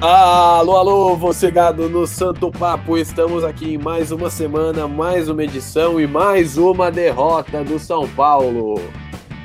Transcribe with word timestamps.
Alô, 0.00 0.76
alô, 0.76 1.16
você 1.16 1.50
gado 1.50 1.88
no 1.88 2.06
Santo 2.06 2.50
Papo, 2.50 2.98
estamos 2.98 3.44
aqui 3.44 3.74
em 3.74 3.78
mais 3.78 4.10
uma 4.10 4.30
semana, 4.30 4.88
mais 4.88 5.28
uma 5.28 5.44
edição 5.44 6.00
e 6.00 6.06
mais 6.06 6.56
uma 6.56 6.90
derrota 6.90 7.62
do 7.62 7.78
São 7.78 8.08
Paulo. 8.08 8.80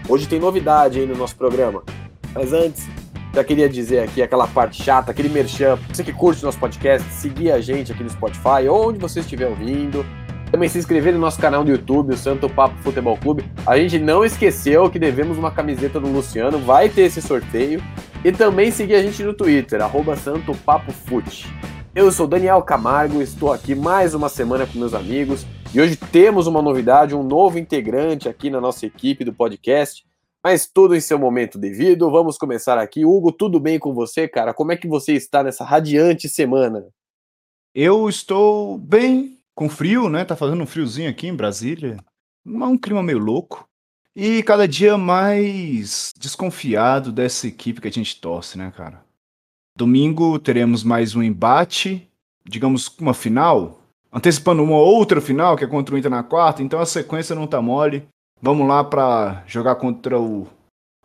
Hoje 0.09 0.27
tem 0.27 0.39
novidade 0.39 0.99
aí 0.99 1.05
no 1.05 1.15
nosso 1.15 1.35
programa, 1.35 1.83
mas 2.33 2.53
antes, 2.53 2.87
já 3.33 3.43
queria 3.43 3.69
dizer 3.69 3.99
aqui 3.99 4.21
aquela 4.21 4.47
parte 4.47 4.81
chata, 4.81 5.11
aquele 5.11 5.29
merchan, 5.29 5.77
você 5.93 6.03
que 6.03 6.13
curte 6.13 6.43
nosso 6.43 6.59
podcast, 6.59 7.07
seguir 7.11 7.51
a 7.51 7.61
gente 7.61 7.91
aqui 7.91 8.03
no 8.03 8.09
Spotify, 8.09 8.67
onde 8.67 8.97
você 8.97 9.19
estiver 9.19 9.47
ouvindo, 9.47 10.03
também 10.51 10.69
se 10.69 10.77
inscrever 10.77 11.13
no 11.13 11.19
nosso 11.19 11.39
canal 11.39 11.63
do 11.63 11.69
YouTube, 11.69 12.13
o 12.13 12.17
Santo 12.17 12.49
Papo 12.49 12.75
Futebol 12.81 13.17
Clube. 13.17 13.45
A 13.65 13.77
gente 13.77 13.99
não 13.99 14.23
esqueceu 14.23 14.89
que 14.89 14.97
devemos 14.97 15.37
uma 15.37 15.51
camiseta 15.51 15.99
do 15.99 16.07
Luciano, 16.07 16.57
vai 16.57 16.89
ter 16.89 17.01
esse 17.01 17.21
sorteio. 17.21 17.83
E 18.25 18.31
também 18.31 18.71
seguir 18.71 18.95
a 18.95 19.03
gente 19.03 19.23
no 19.23 19.33
Twitter, 19.33 19.81
arroba 19.81 20.15
Santo 20.15 20.55
Papo 20.65 20.91
Fute. 20.91 21.45
Eu 21.93 22.11
sou 22.11 22.27
Daniel 22.27 22.61
Camargo, 22.63 23.21
estou 23.21 23.53
aqui 23.53 23.75
mais 23.75 24.13
uma 24.13 24.27
semana 24.27 24.65
com 24.65 24.79
meus 24.79 24.93
amigos 24.93 25.45
e 25.73 25.79
hoje 25.79 25.95
temos 25.95 26.47
uma 26.47 26.61
novidade, 26.61 27.15
um 27.15 27.23
novo 27.23 27.59
integrante 27.59 28.27
aqui 28.27 28.49
na 28.49 28.59
nossa 28.59 28.85
equipe 28.85 29.23
do 29.23 29.33
podcast, 29.33 30.03
mas 30.43 30.67
tudo 30.67 30.95
em 30.95 30.99
seu 30.99 31.19
momento 31.19 31.59
devido. 31.59 32.09
Vamos 32.09 32.37
começar 32.37 32.77
aqui. 32.79 33.05
Hugo, 33.05 33.31
tudo 33.31 33.59
bem 33.59 33.77
com 33.77 33.93
você, 33.93 34.27
cara? 34.27 34.53
Como 34.53 34.71
é 34.71 34.77
que 34.77 34.87
você 34.87 35.13
está 35.13 35.43
nessa 35.43 35.63
radiante 35.63 36.27
semana? 36.27 36.87
Eu 37.73 38.09
estou 38.09 38.77
bem, 38.79 39.37
com 39.53 39.69
frio, 39.69 40.09
né? 40.09 40.25
Tá 40.25 40.35
fazendo 40.35 40.63
um 40.63 40.67
friozinho 40.67 41.09
aqui 41.09 41.27
em 41.27 41.35
Brasília. 41.35 41.97
Um 42.45 42.77
clima 42.77 43.03
meio 43.03 43.19
louco. 43.19 43.67
E 44.19 44.41
cada 44.41 44.67
dia 44.67 44.97
mais 44.97 46.11
desconfiado 46.17 47.11
dessa 47.11 47.45
equipe 47.45 47.79
que 47.79 47.87
a 47.87 47.91
gente 47.91 48.19
torce, 48.19 48.57
né, 48.57 48.73
cara? 48.75 49.05
Domingo 49.77 50.39
teremos 50.39 50.83
mais 50.83 51.15
um 51.15 51.21
embate, 51.21 52.09
digamos 52.43 52.87
uma 52.97 53.13
final, 53.13 53.79
antecipando 54.11 54.63
uma 54.63 54.79
outra 54.79 55.21
final, 55.21 55.55
que 55.55 55.63
é 55.63 55.67
contra 55.67 55.93
o 55.93 55.97
Inter 55.99 56.09
na 56.09 56.23
quarta, 56.23 56.63
então 56.63 56.79
a 56.79 56.85
sequência 56.87 57.35
não 57.35 57.45
tá 57.45 57.61
mole. 57.61 58.07
Vamos 58.41 58.67
lá 58.67 58.83
para 58.83 59.43
jogar 59.45 59.75
contra 59.75 60.19
o, 60.19 60.47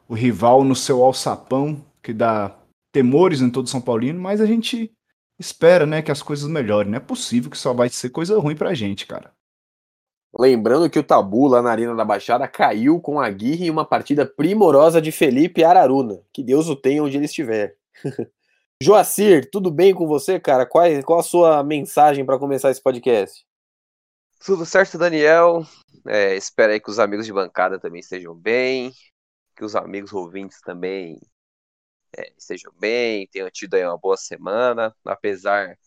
o 0.09 0.15
rival 0.15 0.65
no 0.65 0.75
seu 0.75 1.05
alçapão, 1.05 1.85
que 2.03 2.15
dá 2.15 2.57
temores 2.95 3.43
em 3.43 3.51
todo 3.51 3.69
São 3.69 3.83
Paulino, 3.83 4.23
mas 4.23 4.41
a 4.41 4.47
gente 4.47 4.91
espera, 5.39 5.85
né, 5.85 6.01
que 6.01 6.11
as 6.11 6.23
coisas 6.23 6.49
melhorem. 6.49 6.91
Não 6.91 6.97
é 6.97 7.01
possível 7.01 7.51
que 7.51 7.59
só 7.59 7.75
vai 7.75 7.91
ser 7.91 8.09
coisa 8.09 8.41
ruim 8.41 8.57
pra 8.57 8.73
gente, 8.73 9.07
cara. 9.07 9.35
Lembrando 10.39 10.89
que 10.89 10.99
o 10.99 11.05
Tabu 11.05 11.47
lá 11.47 11.61
na 11.61 11.71
Arena 11.71 11.95
da 11.95 12.05
Baixada 12.05 12.49
caiu 12.49 13.01
com 13.01 13.21
a 13.21 13.27
Aguirre 13.27 13.67
em 13.67 13.71
uma 13.71 13.85
partida 13.85 14.25
primorosa 14.25 15.01
de 15.01 15.13
Felipe 15.13 15.63
Araruna. 15.63 16.23
Que 16.33 16.43
Deus 16.43 16.69
o 16.69 16.77
tenha 16.77 17.03
onde 17.03 17.17
ele 17.17 17.27
estiver. 17.27 17.77
Joacir, 18.83 19.49
tudo 19.51 19.71
bem 19.71 19.95
com 19.95 20.07
você, 20.07 20.41
cara? 20.41 20.67
Qual, 20.67 20.85
qual 21.05 21.21
a 21.21 21.23
sua 21.23 21.63
mensagem 21.63 22.25
para 22.25 22.39
começar 22.39 22.71
esse 22.71 22.83
podcast? 22.83 23.47
Tudo 24.45 24.67
certo, 24.67 24.99
Daniel. 24.99 25.65
É, 26.07 26.35
espero 26.35 26.73
aí 26.73 26.81
que 26.81 26.91
os 26.91 26.99
amigos 26.99 27.27
de 27.27 27.33
bancada 27.33 27.79
também 27.79 28.01
estejam 28.01 28.35
bem, 28.35 28.93
que 29.55 29.65
os 29.65 29.77
amigos 29.77 30.13
ouvintes 30.13 30.61
também 30.63 31.21
é, 32.17 32.33
estejam 32.37 32.73
bem, 32.79 33.29
tenham 33.29 33.49
tido 33.51 33.75
aí 33.75 33.85
uma 33.85 33.99
boa 33.99 34.17
semana, 34.17 34.95
apesar 35.05 35.79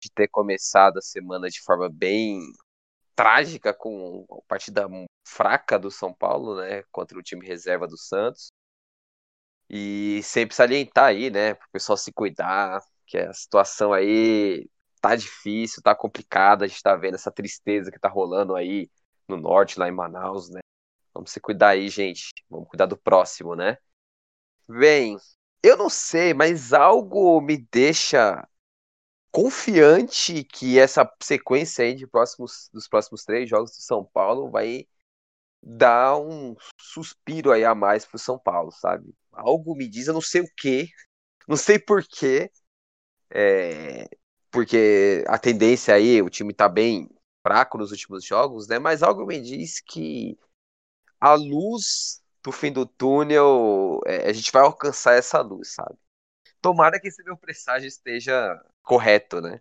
de 0.00 0.10
ter 0.14 0.28
começado 0.28 0.98
a 0.98 1.02
semana 1.02 1.48
de 1.50 1.60
forma 1.60 1.90
bem 1.90 2.40
trágica 3.20 3.74
com 3.74 4.24
a 4.30 4.48
partida 4.48 4.88
fraca 5.26 5.78
do 5.78 5.90
São 5.90 6.10
Paulo, 6.10 6.56
né, 6.56 6.82
contra 6.90 7.18
o 7.18 7.22
time 7.22 7.46
reserva 7.46 7.86
do 7.86 7.98
Santos. 7.98 8.50
E 9.68 10.22
sempre 10.22 10.56
salientar 10.56 11.04
aí, 11.04 11.28
né, 11.28 11.52
para 11.52 11.66
o 11.66 11.70
pessoal 11.70 11.98
se 11.98 12.10
cuidar, 12.10 12.80
que 13.06 13.18
a 13.18 13.30
situação 13.34 13.92
aí 13.92 14.66
tá 15.02 15.14
difícil, 15.14 15.82
tá 15.82 15.94
complicada, 15.94 16.64
a 16.64 16.68
gente 16.68 16.82
tá 16.82 16.96
vendo 16.96 17.14
essa 17.14 17.30
tristeza 17.30 17.90
que 17.90 18.00
tá 18.00 18.08
rolando 18.08 18.56
aí 18.56 18.90
no 19.28 19.36
norte, 19.36 19.78
lá 19.78 19.86
em 19.86 19.92
Manaus, 19.92 20.48
né? 20.48 20.60
Vamos 21.12 21.30
se 21.30 21.40
cuidar 21.40 21.70
aí, 21.70 21.90
gente. 21.90 22.30
Vamos 22.48 22.68
cuidar 22.68 22.86
do 22.86 22.96
próximo, 22.96 23.54
né? 23.54 23.76
Bem, 24.66 25.18
eu 25.62 25.76
não 25.76 25.90
sei, 25.90 26.32
mas 26.32 26.72
algo 26.72 27.38
me 27.42 27.58
deixa 27.70 28.48
confiante 29.30 30.44
que 30.44 30.78
essa 30.78 31.10
sequência 31.22 31.84
aí 31.84 31.94
de 31.94 32.06
próximos, 32.06 32.68
dos 32.72 32.88
próximos 32.88 33.24
três 33.24 33.48
jogos 33.48 33.70
do 33.70 33.82
São 33.82 34.04
Paulo 34.04 34.50
vai 34.50 34.86
dar 35.62 36.16
um 36.18 36.56
suspiro 36.80 37.52
aí 37.52 37.64
a 37.64 37.74
mais 37.74 38.04
pro 38.04 38.18
São 38.18 38.38
Paulo, 38.38 38.72
sabe? 38.72 39.14
Algo 39.32 39.74
me 39.74 39.88
diz, 39.88 40.06
eu 40.06 40.14
não 40.14 40.20
sei 40.20 40.40
o 40.40 40.50
que, 40.56 40.88
não 41.46 41.56
sei 41.56 41.78
porquê, 41.78 42.50
é, 43.30 44.08
porque 44.50 45.24
a 45.28 45.38
tendência 45.38 45.94
aí, 45.94 46.20
o 46.22 46.30
time 46.30 46.52
tá 46.52 46.68
bem 46.68 47.08
fraco 47.42 47.78
nos 47.78 47.90
últimos 47.90 48.24
jogos, 48.24 48.66
né? 48.68 48.78
Mas 48.78 49.02
algo 49.02 49.26
me 49.26 49.40
diz 49.40 49.80
que 49.80 50.38
a 51.20 51.34
luz 51.34 52.22
do 52.42 52.50
fim 52.50 52.72
do 52.72 52.86
túnel, 52.86 54.00
é, 54.06 54.28
a 54.28 54.32
gente 54.32 54.50
vai 54.50 54.62
alcançar 54.62 55.14
essa 55.14 55.40
luz, 55.40 55.74
sabe? 55.74 55.96
Tomara 56.60 56.98
que 56.98 57.08
esse 57.08 57.22
meu 57.22 57.36
presságio 57.36 57.86
esteja 57.86 58.60
correto, 58.82 59.40
né? 59.40 59.58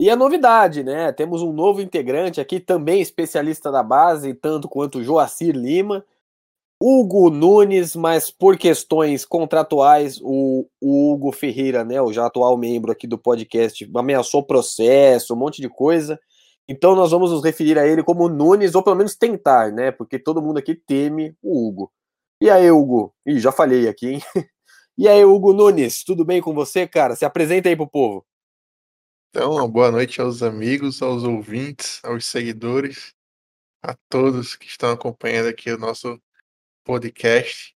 E 0.00 0.10
a 0.10 0.16
novidade, 0.16 0.82
né? 0.82 1.12
Temos 1.12 1.42
um 1.42 1.52
novo 1.52 1.80
integrante 1.80 2.40
aqui, 2.40 2.58
também 2.58 3.00
especialista 3.00 3.70
da 3.70 3.82
base, 3.82 4.34
tanto 4.34 4.68
quanto 4.68 5.02
Joacir 5.02 5.54
Lima. 5.54 6.04
Hugo 6.84 7.30
Nunes, 7.30 7.94
mas 7.94 8.28
por 8.28 8.58
questões 8.58 9.24
contratuais, 9.24 10.18
o, 10.20 10.66
o, 10.80 11.12
Hugo 11.12 11.30
Ferreira, 11.30 11.84
né, 11.84 12.02
o 12.02 12.12
já 12.12 12.26
atual 12.26 12.58
membro 12.58 12.90
aqui 12.90 13.06
do 13.06 13.16
podcast, 13.16 13.88
ameaçou 13.94 14.42
processo, 14.42 15.32
um 15.32 15.36
monte 15.36 15.62
de 15.62 15.68
coisa. 15.68 16.18
Então 16.68 16.96
nós 16.96 17.12
vamos 17.12 17.30
nos 17.30 17.44
referir 17.44 17.78
a 17.78 17.86
ele 17.86 18.02
como 18.02 18.28
Nunes, 18.28 18.74
ou 18.74 18.82
pelo 18.82 18.96
menos 18.96 19.14
tentar, 19.14 19.70
né? 19.70 19.92
Porque 19.92 20.18
todo 20.18 20.42
mundo 20.42 20.58
aqui 20.58 20.74
teme 20.74 21.36
o 21.40 21.68
Hugo. 21.68 21.92
E 22.40 22.50
aí, 22.50 22.68
Hugo? 22.72 23.14
Ih, 23.24 23.38
já 23.38 23.52
falei 23.52 23.86
aqui, 23.86 24.14
hein? 24.14 24.22
E 25.02 25.08
aí, 25.08 25.24
Hugo 25.24 25.52
Nunes, 25.52 26.04
tudo 26.04 26.24
bem 26.24 26.40
com 26.40 26.54
você, 26.54 26.86
cara? 26.86 27.16
Se 27.16 27.24
apresenta 27.24 27.68
aí 27.68 27.74
pro 27.74 27.90
povo. 27.90 28.24
Então, 29.30 29.68
boa 29.68 29.90
noite 29.90 30.20
aos 30.20 30.44
amigos, 30.44 31.02
aos 31.02 31.24
ouvintes, 31.24 32.00
aos 32.04 32.24
seguidores, 32.24 33.12
a 33.82 33.96
todos 34.08 34.54
que 34.54 34.66
estão 34.66 34.92
acompanhando 34.92 35.48
aqui 35.48 35.72
o 35.72 35.76
nosso 35.76 36.22
podcast. 36.84 37.76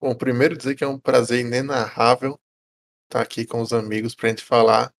Bom, 0.00 0.14
primeiro 0.14 0.56
dizer 0.56 0.74
que 0.74 0.82
é 0.82 0.88
um 0.88 0.98
prazer 0.98 1.40
inenarrável 1.40 2.40
estar 3.04 3.20
aqui 3.20 3.44
com 3.44 3.60
os 3.60 3.74
amigos 3.74 4.14
para 4.14 4.28
a 4.28 4.30
gente 4.30 4.42
falar 4.42 4.94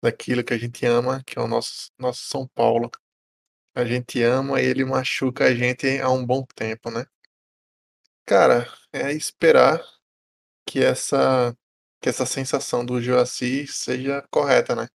daquilo 0.00 0.44
que 0.44 0.54
a 0.54 0.58
gente 0.58 0.86
ama, 0.86 1.20
que 1.26 1.36
é 1.36 1.42
o 1.42 1.48
nosso, 1.48 1.90
nosso 1.98 2.28
São 2.28 2.46
Paulo. 2.46 2.92
A 3.74 3.84
gente 3.84 4.22
ama 4.22 4.62
e 4.62 4.66
ele 4.66 4.84
machuca 4.84 5.46
a 5.46 5.52
gente 5.52 5.98
há 5.98 6.08
um 6.10 6.24
bom 6.24 6.46
tempo, 6.54 6.92
né? 6.92 7.04
Cara, 8.24 8.72
é 8.92 9.10
esperar 9.10 9.84
que 10.66 10.80
essa 10.82 11.56
que 12.00 12.08
essa 12.10 12.26
sensação 12.26 12.84
do 12.84 13.00
Joaci 13.02 13.66
seja 13.66 14.22
correta, 14.30 14.76
né? 14.76 14.88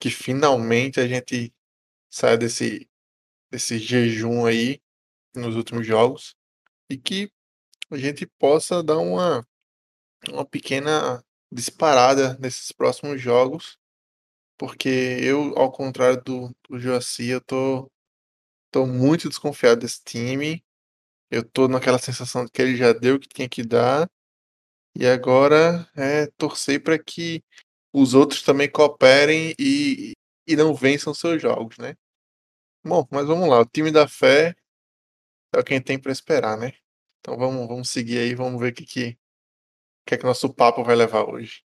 Que 0.00 0.10
finalmente 0.10 1.00
a 1.00 1.08
gente 1.08 1.52
saia 2.10 2.38
desse 2.38 2.88
desse 3.50 3.78
jejum 3.78 4.46
aí 4.46 4.80
nos 5.34 5.56
últimos 5.56 5.86
jogos 5.86 6.36
e 6.90 6.98
que 6.98 7.30
a 7.90 7.98
gente 7.98 8.26
possa 8.38 8.82
dar 8.82 8.98
uma 8.98 9.46
uma 10.30 10.44
pequena 10.46 11.22
disparada 11.52 12.36
nesses 12.38 12.72
próximos 12.72 13.20
jogos, 13.20 13.78
porque 14.58 14.88
eu, 14.88 15.56
ao 15.58 15.70
contrário 15.72 16.22
do, 16.24 16.56
do 16.68 16.78
Joaci, 16.78 17.28
eu 17.28 17.40
tô, 17.40 17.90
tô 18.72 18.86
muito 18.86 19.28
desconfiado 19.28 19.80
desse 19.80 20.02
time. 20.04 20.64
Eu 21.30 21.44
tô 21.44 21.68
naquela 21.68 21.98
sensação 21.98 22.44
de 22.44 22.52
que 22.52 22.62
ele 22.62 22.76
já 22.76 22.92
deu 22.92 23.16
o 23.16 23.20
que 23.20 23.28
tinha 23.28 23.48
que 23.48 23.64
dar 23.64 24.08
e 24.98 25.06
agora 25.06 25.88
é 25.94 26.26
torcer 26.38 26.82
para 26.82 26.98
que 26.98 27.42
os 27.92 28.14
outros 28.14 28.42
também 28.42 28.70
cooperem 28.70 29.54
e, 29.58 30.12
e 30.46 30.56
não 30.56 30.74
vençam 30.74 31.12
seus 31.14 31.40
jogos, 31.40 31.78
né? 31.78 31.94
Bom, 32.84 33.06
mas 33.10 33.26
vamos 33.26 33.48
lá. 33.48 33.60
O 33.60 33.66
time 33.66 33.90
da 33.90 34.06
fé 34.06 34.54
é 35.54 35.58
o 35.58 35.64
que 35.64 35.74
a 35.74 35.76
gente 35.76 35.86
tem 35.86 35.98
para 35.98 36.12
esperar, 36.12 36.56
né? 36.56 36.72
Então 37.20 37.36
vamos, 37.36 37.66
vamos 37.66 37.90
seguir 37.90 38.18
aí, 38.18 38.34
vamos 38.34 38.60
ver 38.60 38.72
o 38.72 38.74
que, 38.74 38.86
que, 38.86 39.18
que 40.06 40.14
é 40.14 40.18
que 40.18 40.24
nosso 40.24 40.52
papo 40.52 40.84
vai 40.84 40.94
levar 40.94 41.24
hoje. 41.28 41.65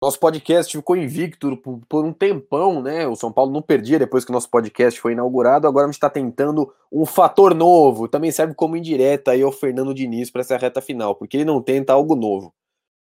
Nosso 0.00 0.20
podcast 0.20 0.76
ficou 0.76 0.96
invicto 0.96 1.56
por, 1.88 2.04
um 2.04 2.12
tempão, 2.12 2.80
né? 2.80 3.08
O 3.08 3.16
São 3.16 3.32
Paulo 3.32 3.52
não 3.52 3.60
perdia 3.60 3.98
depois 3.98 4.24
que 4.24 4.30
o 4.30 4.32
nosso 4.32 4.48
podcast 4.48 5.00
foi 5.00 5.12
inaugurado. 5.12 5.66
Agora 5.66 5.86
a 5.86 5.88
gente 5.88 5.96
está 5.96 6.08
tentando 6.08 6.72
um 6.90 7.04
fator 7.04 7.52
novo. 7.52 8.06
Também 8.06 8.30
serve 8.30 8.54
como 8.54 8.76
indireta 8.76 9.32
aí 9.32 9.42
ao 9.42 9.50
Fernando 9.50 9.92
Diniz 9.92 10.30
para 10.30 10.42
essa 10.42 10.56
reta 10.56 10.80
final, 10.80 11.16
porque 11.16 11.38
ele 11.38 11.44
não 11.44 11.60
tenta 11.60 11.92
algo 11.92 12.14
novo. 12.14 12.54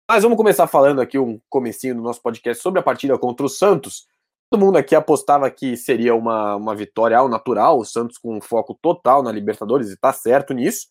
Mas 0.10 0.24
vamos 0.24 0.36
começar 0.36 0.68
falando 0.68 1.00
aqui 1.00 1.18
um 1.18 1.40
comecinho 1.50 1.96
do 1.96 2.02
nosso 2.02 2.22
podcast 2.22 2.62
sobre 2.62 2.82
a 2.82 2.84
partida 2.84 3.18
contra 3.18 3.46
o 3.46 3.50
Santos. 3.50 4.06
Todo 4.50 4.60
mundo 4.60 4.78
aqui 4.78 4.94
apostava 4.94 5.50
que 5.50 5.78
seria 5.78 6.14
uma, 6.14 6.58
uma 6.58 6.76
vitória 6.76 7.18
ao 7.18 7.30
natural, 7.30 7.80
o 7.80 7.86
Santos 7.86 8.18
com 8.18 8.36
um 8.36 8.42
foco 8.42 8.78
total 8.82 9.24
na 9.24 9.32
Libertadores, 9.32 9.90
e 9.90 9.96
tá 9.96 10.12
certo 10.12 10.54
nisso. 10.54 10.88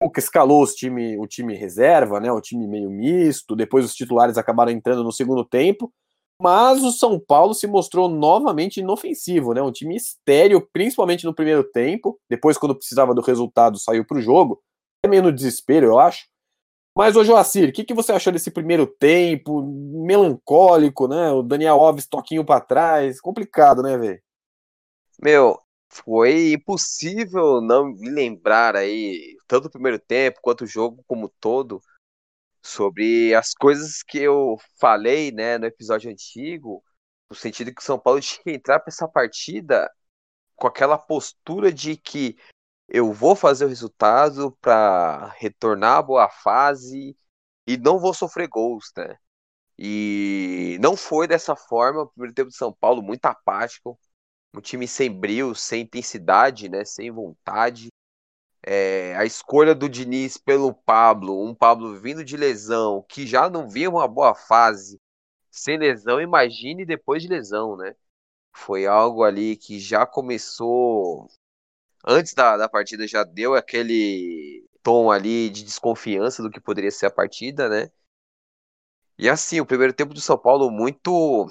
Cuca 0.00 0.20
escalou 0.20 0.62
os 0.62 0.74
time, 0.74 1.18
o 1.18 1.26
time 1.26 1.54
reserva, 1.54 2.20
né? 2.20 2.30
O 2.30 2.40
time 2.40 2.66
meio 2.66 2.90
misto. 2.90 3.56
Depois 3.56 3.84
os 3.84 3.94
titulares 3.94 4.38
acabaram 4.38 4.70
entrando 4.70 5.02
no 5.02 5.12
segundo 5.12 5.44
tempo. 5.44 5.92
Mas 6.40 6.84
o 6.84 6.92
São 6.92 7.18
Paulo 7.18 7.52
se 7.52 7.66
mostrou 7.66 8.08
novamente 8.08 8.78
inofensivo, 8.78 9.52
né? 9.52 9.60
Um 9.60 9.72
time 9.72 9.96
estéreo, 9.96 10.66
principalmente 10.72 11.24
no 11.24 11.34
primeiro 11.34 11.64
tempo. 11.64 12.18
Depois, 12.30 12.56
quando 12.56 12.76
precisava 12.76 13.12
do 13.12 13.20
resultado, 13.20 13.76
saiu 13.78 14.04
para 14.04 14.18
o 14.18 14.22
jogo. 14.22 14.62
É 15.04 15.08
meio 15.08 15.22
no 15.22 15.32
desespero, 15.32 15.86
eu 15.86 15.98
acho. 15.98 16.28
Mas, 16.96 17.16
ô 17.16 17.24
Joacir, 17.24 17.68
o 17.68 17.72
que, 17.72 17.84
que 17.84 17.94
você 17.94 18.12
achou 18.12 18.32
desse 18.32 18.50
primeiro 18.50 18.86
tempo? 18.86 19.62
Melancólico, 20.04 21.08
né? 21.08 21.30
O 21.32 21.42
Daniel 21.42 21.80
Alves 21.80 22.06
toquinho 22.06 22.44
para 22.44 22.60
trás. 22.60 23.20
Complicado, 23.20 23.82
né, 23.82 23.96
velho? 23.98 24.20
Meu, 25.20 25.58
foi 25.88 26.52
impossível 26.52 27.60
não 27.60 27.86
me 27.86 28.10
lembrar 28.10 28.76
aí, 28.76 29.36
tanto 29.46 29.66
o 29.66 29.70
primeiro 29.70 29.98
tempo 29.98 30.40
quanto 30.42 30.64
o 30.64 30.66
jogo 30.66 31.02
como 31.06 31.28
todo, 31.40 31.80
sobre 32.62 33.34
as 33.34 33.54
coisas 33.54 34.02
que 34.02 34.18
eu 34.18 34.56
falei, 34.80 35.32
né, 35.32 35.58
no 35.58 35.66
episódio 35.66 36.10
antigo, 36.10 36.82
no 37.30 37.36
sentido 37.36 37.74
que 37.74 37.80
o 37.80 37.84
São 37.84 37.98
Paulo 37.98 38.20
tinha 38.22 38.42
que 38.44 38.50
entrar 38.50 38.80
para 38.80 38.90
essa 38.90 39.08
partida 39.08 39.90
com 40.56 40.66
aquela 40.66 40.98
postura 40.98 41.72
de 41.72 41.96
que 41.96 42.36
eu 42.88 43.12
vou 43.12 43.36
fazer 43.36 43.64
o 43.66 43.68
resultado 43.68 44.52
para 44.60 45.28
retornar 45.38 45.98
a 45.98 46.02
boa 46.02 46.28
fase 46.30 47.16
e 47.66 47.76
não 47.76 47.98
vou 47.98 48.14
sofrer 48.14 48.48
gols, 48.48 48.90
né? 48.96 49.16
E 49.78 50.78
não 50.80 50.96
foi 50.96 51.28
dessa 51.28 51.54
forma. 51.54 52.02
O 52.02 52.08
primeiro 52.08 52.34
tempo 52.34 52.50
de 52.50 52.56
São 52.56 52.72
Paulo 52.72 53.02
muito 53.02 53.24
apático, 53.26 53.98
um 54.58 54.60
time 54.60 54.88
sem 54.88 55.10
brilho, 55.10 55.54
sem 55.54 55.82
intensidade, 55.82 56.68
né? 56.68 56.84
Sem 56.84 57.10
vontade. 57.10 57.88
É, 58.62 59.16
a 59.16 59.24
escolha 59.24 59.74
do 59.74 59.88
Diniz 59.88 60.36
pelo 60.36 60.74
Pablo, 60.74 61.42
um 61.42 61.54
Pablo 61.54 61.98
vindo 62.00 62.24
de 62.24 62.36
lesão, 62.36 63.04
que 63.08 63.26
já 63.26 63.48
não 63.48 63.68
via 63.68 63.88
uma 63.88 64.08
boa 64.08 64.34
fase, 64.34 65.00
sem 65.50 65.78
lesão, 65.78 66.20
imagine 66.20 66.84
depois 66.84 67.22
de 67.22 67.28
lesão, 67.28 67.76
né? 67.76 67.94
Foi 68.52 68.86
algo 68.86 69.22
ali 69.22 69.56
que 69.56 69.78
já 69.78 70.04
começou 70.04 71.28
antes 72.06 72.34
da, 72.34 72.56
da 72.56 72.68
partida 72.68 73.06
já 73.06 73.24
deu 73.24 73.54
aquele 73.54 74.66
tom 74.82 75.10
ali 75.10 75.50
de 75.50 75.64
desconfiança 75.64 76.42
do 76.42 76.50
que 76.50 76.60
poderia 76.60 76.90
ser 76.90 77.06
a 77.06 77.10
partida, 77.10 77.68
né? 77.68 77.90
E 79.16 79.28
assim, 79.28 79.60
o 79.60 79.66
primeiro 79.66 79.92
tempo 79.92 80.14
do 80.14 80.20
São 80.20 80.38
Paulo 80.38 80.70
muito 80.70 81.48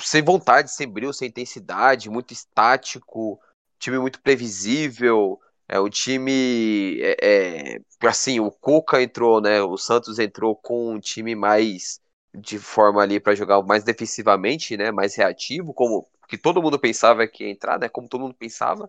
sem 0.00 0.22
vontade, 0.22 0.70
sem 0.70 0.88
brilho, 0.88 1.12
sem 1.12 1.28
intensidade, 1.28 2.10
muito 2.10 2.32
estático, 2.32 3.40
time 3.78 3.98
muito 3.98 4.20
previsível. 4.20 5.40
É 5.68 5.80
o 5.80 5.88
time, 5.88 7.00
é, 7.00 7.16
é, 7.22 7.80
assim, 8.06 8.38
o 8.38 8.50
Cuca 8.50 9.02
entrou, 9.02 9.40
né? 9.40 9.60
O 9.62 9.76
Santos 9.76 10.18
entrou 10.18 10.54
com 10.54 10.92
um 10.92 11.00
time 11.00 11.34
mais 11.34 12.00
de 12.32 12.58
forma 12.58 13.02
ali 13.02 13.18
para 13.18 13.34
jogar 13.34 13.62
mais 13.62 13.82
defensivamente, 13.82 14.76
né? 14.76 14.90
Mais 14.92 15.14
reativo, 15.16 15.74
como 15.74 16.06
que 16.28 16.38
todo 16.38 16.62
mundo 16.62 16.78
pensava 16.78 17.26
que 17.26 17.44
ia 17.44 17.50
entrar, 17.50 17.78
né? 17.78 17.88
Como 17.88 18.08
todo 18.08 18.20
mundo 18.20 18.34
pensava 18.34 18.88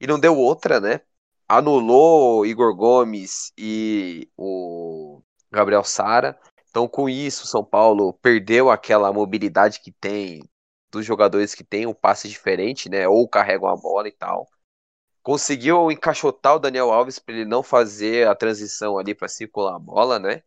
e 0.00 0.06
não 0.06 0.18
deu 0.18 0.36
outra, 0.36 0.80
né? 0.80 1.00
Anulou 1.48 2.46
Igor 2.46 2.74
Gomes 2.74 3.52
e 3.56 4.28
o 4.36 5.20
Gabriel 5.50 5.84
Sara. 5.84 6.38
Então, 6.70 6.88
com 6.88 7.08
isso, 7.08 7.46
São 7.46 7.64
Paulo 7.64 8.12
perdeu 8.14 8.70
aquela 8.70 9.12
mobilidade 9.12 9.80
que 9.80 9.90
tem 9.92 10.42
dos 10.90 11.04
jogadores 11.04 11.54
que 11.54 11.64
tem 11.64 11.86
um 11.86 11.94
passe 11.94 12.28
diferente, 12.28 12.88
né? 12.88 13.08
Ou 13.08 13.28
carregam 13.28 13.68
a 13.68 13.76
bola 13.76 14.08
e 14.08 14.12
tal. 14.12 14.48
Conseguiu 15.22 15.90
encaixotar 15.90 16.56
o 16.56 16.58
Daniel 16.58 16.92
Alves 16.92 17.18
para 17.18 17.34
ele 17.34 17.44
não 17.44 17.62
fazer 17.62 18.28
a 18.28 18.34
transição 18.34 18.98
ali 18.98 19.14
para 19.14 19.28
circular 19.28 19.76
a 19.76 19.78
bola, 19.78 20.18
né? 20.18 20.42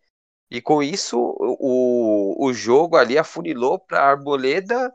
E 0.51 0.61
com 0.61 0.83
isso, 0.83 1.17
o, 1.39 2.45
o 2.47 2.53
jogo 2.53 2.97
ali 2.97 3.17
afunilou 3.17 3.79
para 3.79 4.03
Arboleda 4.03 4.93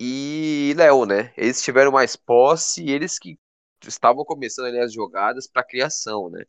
e 0.00 0.74
Léo, 0.76 1.06
né? 1.06 1.32
Eles 1.36 1.62
tiveram 1.62 1.92
mais 1.92 2.16
posse 2.16 2.84
e 2.84 2.90
eles 2.90 3.18
que 3.18 3.38
estavam 3.86 4.24
começando 4.24 4.66
ali 4.66 4.80
as 4.80 4.92
jogadas 4.92 5.46
para 5.48 5.64
criação, 5.64 6.30
né? 6.30 6.44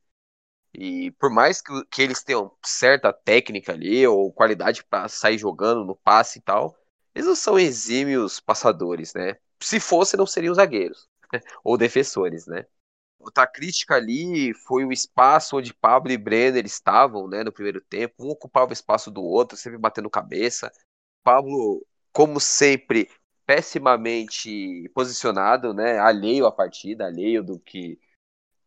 E 0.74 1.12
por 1.14 1.30
mais 1.30 1.62
que, 1.62 1.72
que 1.86 2.02
eles 2.02 2.24
tenham 2.24 2.52
certa 2.64 3.12
técnica 3.12 3.74
ali, 3.74 4.06
ou 4.08 4.32
qualidade 4.32 4.84
para 4.84 5.08
sair 5.08 5.38
jogando 5.38 5.84
no 5.86 5.96
passe 5.96 6.40
e 6.40 6.42
tal, 6.42 6.76
eles 7.16 7.28
não 7.28 7.36
são 7.36 7.58
exímios 7.60 8.40
passadores, 8.40 9.14
né? 9.14 9.36
Se 9.62 9.80
fosse, 9.80 10.16
não 10.16 10.26
seriam 10.28 10.54
zagueiros, 10.54 11.10
ou 11.64 11.78
defensores, 11.78 12.46
né? 12.48 12.66
Outra 13.20 13.46
crítica 13.48 13.96
ali 13.96 14.54
foi 14.54 14.86
o 14.86 14.94
espaço 14.94 15.58
onde 15.58 15.74
Pablo 15.74 16.12
e 16.12 16.18
Brenner 16.18 16.66
estavam, 16.66 17.28
né, 17.28 17.44
no 17.44 17.52
primeiro 17.52 17.82
tempo. 17.82 18.16
Um 18.26 18.30
ocupava 18.30 18.70
o 18.72 18.74
espaço 18.74 19.12
do 19.12 19.22
outro, 19.24 19.58
sempre 19.58 19.78
batendo 19.78 20.10
cabeça. 20.10 20.72
Pablo, 21.24 21.86
como 22.14 22.40
sempre, 22.40 23.10
pessimamente 23.46 24.90
posicionado, 24.94 25.74
né? 25.74 26.00
Alheio 26.00 26.46
à 26.46 26.52
partida, 26.52 27.06
alheio 27.08 27.44
do 27.44 27.60
que 27.60 28.00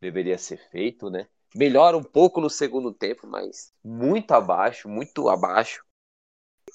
deveria 0.01 0.39
ser 0.39 0.59
feito, 0.71 1.11
né? 1.11 1.29
Melhora 1.55 1.97
um 1.97 2.03
pouco 2.03 2.41
no 2.41 2.49
segundo 2.49 2.93
tempo, 2.93 3.27
mas 3.27 3.73
muito 3.85 4.33
abaixo, 4.33 4.89
muito 4.89 5.29
abaixo. 5.29 5.85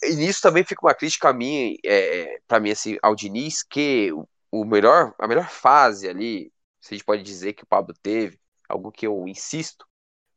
E 0.03 0.15
nisso 0.15 0.41
também 0.41 0.63
fica 0.63 0.85
uma 0.85 0.93
crítica 0.93 1.29
a 1.29 1.33
mim, 1.33 1.77
é, 1.85 2.39
para 2.47 2.59
mim, 2.59 2.71
assim, 2.71 2.97
ao 3.01 3.15
Diniz, 3.15 3.63
que 3.63 4.11
o 4.51 4.65
melhor, 4.65 5.13
a 5.19 5.27
melhor 5.27 5.49
fase 5.49 6.07
ali, 6.07 6.51
se 6.81 6.93
a 6.93 6.97
gente 6.97 7.05
pode 7.05 7.23
dizer 7.23 7.53
que 7.53 7.63
o 7.63 7.67
Pablo 7.67 7.93
teve, 8.01 8.39
algo 8.69 8.91
que 8.91 9.07
eu 9.07 9.27
insisto, 9.27 9.85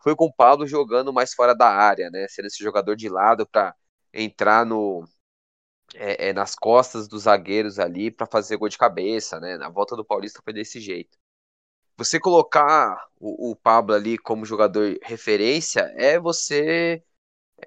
foi 0.03 0.17
com 0.17 0.27
o 0.27 0.33
Pablo 0.35 0.67
jogando 0.67 1.13
mais 1.13 1.35
fora 1.35 1.55
da 1.55 1.69
área, 1.69 2.11
né? 2.11 2.27
Sendo 2.29 2.47
esse 2.47 2.63
jogador 2.63 2.97
de 2.97 3.09
lado 3.09 3.47
para 3.47 3.75
entrar 4.15 4.65
no, 4.67 5.05
é, 5.95 6.31
é, 6.31 6.33
nas 6.33 6.55
costas 6.55 7.09
dos 7.09 7.25
zagueiros 7.25 7.79
ali 7.79 8.11
para 8.11 8.27
fazer 8.27 8.57
gol 8.57 8.69
de 8.69 8.79
cabeça, 8.79 9.41
né? 9.41 9.57
Na 9.59 9.69
volta 9.69 9.97
do 9.97 10.05
Paulista 10.05 10.41
foi 10.45 10.53
desse 10.55 10.81
jeito. 10.81 11.19
Você 12.01 12.19
colocar 12.19 13.09
o, 13.21 13.51
o 13.51 13.57
Pablo 13.57 13.95
ali 13.95 14.17
como 14.17 14.47
jogador 14.47 14.99
referência 15.03 15.83
é 15.99 16.19
você 16.19 17.03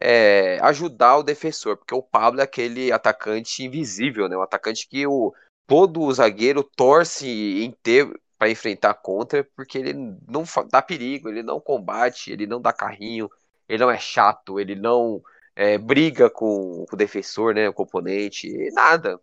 é, 0.02 0.58
ajudar 0.64 1.18
o 1.18 1.24
defensor, 1.24 1.78
porque 1.78 1.94
o 1.94 2.02
Pablo 2.02 2.42
é 2.42 2.44
aquele 2.44 2.92
atacante 2.92 3.64
invisível, 3.64 4.28
né? 4.28 4.36
O 4.36 4.42
atacante 4.42 4.88
que 4.90 5.06
o, 5.06 5.32
todo 5.68 6.12
zagueiro 6.12 6.64
torce 6.64 7.64
inteiro 7.64 8.20
para 8.36 8.50
enfrentar 8.50 8.96
contra, 8.96 9.44
porque 9.56 9.78
ele 9.78 9.94
não 9.94 10.44
dá 10.68 10.82
perigo, 10.82 11.30
ele 11.30 11.44
não 11.44 11.60
combate, 11.62 12.32
ele 12.32 12.48
não 12.48 12.60
dá 12.60 12.74
carrinho, 12.74 13.30
ele 13.70 13.84
não 13.84 13.92
é 13.92 14.00
chato, 14.00 14.60
ele 14.60 14.74
não 14.74 15.22
é, 15.56 15.78
briga 15.78 16.28
com, 16.28 16.88
com, 16.90 16.96
o 16.96 16.98
defensor, 16.98 17.54
né? 17.54 17.70
O 17.70 17.74
componente, 17.74 18.50
nada. 18.74 19.22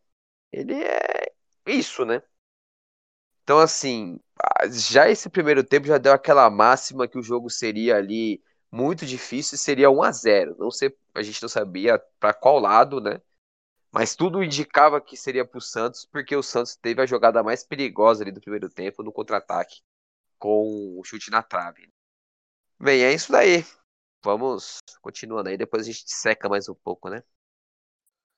Ele 0.52 0.74
é 0.84 1.32
isso, 1.66 2.04
né? 2.04 2.22
Então, 3.50 3.58
assim, 3.58 4.20
já 4.70 5.10
esse 5.10 5.28
primeiro 5.28 5.64
tempo 5.64 5.84
já 5.88 5.98
deu 5.98 6.12
aquela 6.12 6.48
máxima 6.48 7.08
que 7.08 7.18
o 7.18 7.22
jogo 7.22 7.50
seria 7.50 7.96
ali 7.96 8.40
muito 8.70 9.04
difícil, 9.04 9.58
seria 9.58 9.90
1 9.90 10.04
a 10.04 10.12
0 10.12 10.54
Não 10.56 10.70
sei, 10.70 10.96
a 11.12 11.20
gente 11.20 11.42
não 11.42 11.48
sabia 11.48 11.98
para 12.20 12.32
qual 12.32 12.60
lado, 12.60 13.00
né? 13.00 13.20
Mas 13.90 14.14
tudo 14.14 14.44
indicava 14.44 15.00
que 15.00 15.16
seria 15.16 15.44
para 15.44 15.58
o 15.58 15.60
Santos, 15.60 16.04
porque 16.04 16.36
o 16.36 16.44
Santos 16.44 16.76
teve 16.76 17.02
a 17.02 17.06
jogada 17.06 17.42
mais 17.42 17.64
perigosa 17.64 18.22
ali 18.22 18.30
do 18.30 18.40
primeiro 18.40 18.68
tempo 18.68 19.02
no 19.02 19.10
contra-ataque, 19.10 19.82
com 20.38 20.96
o 20.96 21.02
chute 21.02 21.28
na 21.28 21.42
trave. 21.42 21.92
Bem, 22.78 23.02
é 23.02 23.12
isso 23.12 23.32
daí 23.32 23.66
vamos 24.24 24.78
continuando 25.02 25.48
aí, 25.48 25.56
depois 25.56 25.82
a 25.82 25.86
gente 25.86 26.04
seca 26.06 26.48
mais 26.48 26.68
um 26.68 26.74
pouco, 26.84 27.10
né? 27.10 27.20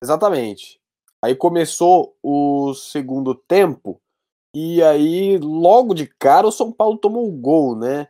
Exatamente. 0.02 0.80
Aí 1.20 1.36
começou 1.36 2.16
o 2.22 2.72
segundo 2.72 3.34
tempo, 3.34 4.00
e 4.54 4.82
aí 4.82 5.38
logo 5.38 5.94
de 5.94 6.06
cara 6.06 6.46
o 6.46 6.52
São 6.52 6.72
Paulo 6.72 6.98
tomou 6.98 7.28
o 7.28 7.32
gol, 7.32 7.76
né? 7.76 8.08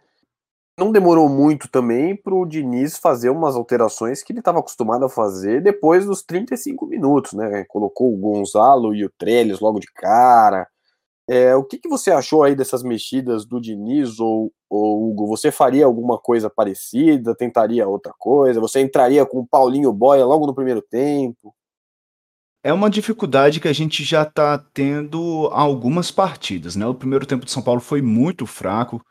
Não 0.78 0.90
demorou 0.90 1.28
muito 1.28 1.68
também 1.68 2.16
para 2.16 2.34
o 2.34 2.46
Diniz 2.46 2.96
fazer 2.96 3.30
umas 3.30 3.54
alterações 3.54 4.22
que 4.22 4.32
ele 4.32 4.40
estava 4.40 4.58
acostumado 4.58 5.04
a 5.04 5.08
fazer 5.08 5.62
depois 5.62 6.06
dos 6.06 6.22
35 6.22 6.87
minutos, 6.87 7.34
né? 7.34 7.64
Colocou 7.68 8.12
o 8.12 8.16
Gonzalo 8.16 8.94
e 8.94 9.04
o 9.04 9.12
Trellis 9.18 9.61
logo 9.61 9.78
de 9.78 9.87
cara, 9.92 10.66
é, 11.28 11.54
o 11.54 11.64
que, 11.64 11.78
que 11.78 11.88
você 11.88 12.11
achou 12.11 12.42
aí 12.42 12.54
dessas 12.54 12.82
mexidas 12.82 13.46
do 13.46 13.61
Diniz 13.61 14.18
ou, 14.18 14.52
ou 14.68 15.11
Hugo? 15.11 15.26
Você 15.28 15.52
faria 15.52 15.87
alguma 15.87 16.18
coisa 16.18 16.50
parecida? 16.50 17.34
Tentaria 17.34 17.88
outra 17.88 18.12
coisa? 18.18 18.61
Você 18.61 18.80
entraria 18.80 19.25
com 19.25 19.40
o 19.40 19.46
Paulinho 19.46 19.92
Boia 19.92 20.25
logo 20.26 20.46
no 20.46 20.54
primeiro 20.54 20.82
tempo? 20.82 21.54
É 22.64 22.73
uma 22.73 22.88
dificuldade 22.88 23.61
que 23.61 23.69
a 23.69 23.73
gente 23.73 24.04
já 24.04 24.23
está 24.23 24.57
tendo 24.59 25.49
algumas 25.52 26.11
partidas, 26.11 26.76
né? 26.76 26.87
O 26.87 26.95
primeiro 26.95 27.26
tempo 27.26 27.45
de 27.45 27.50
São 27.50 27.62
Paulo 27.62 27.81
foi 27.81 28.00
muito 28.00 28.47
fraco. 28.47 29.02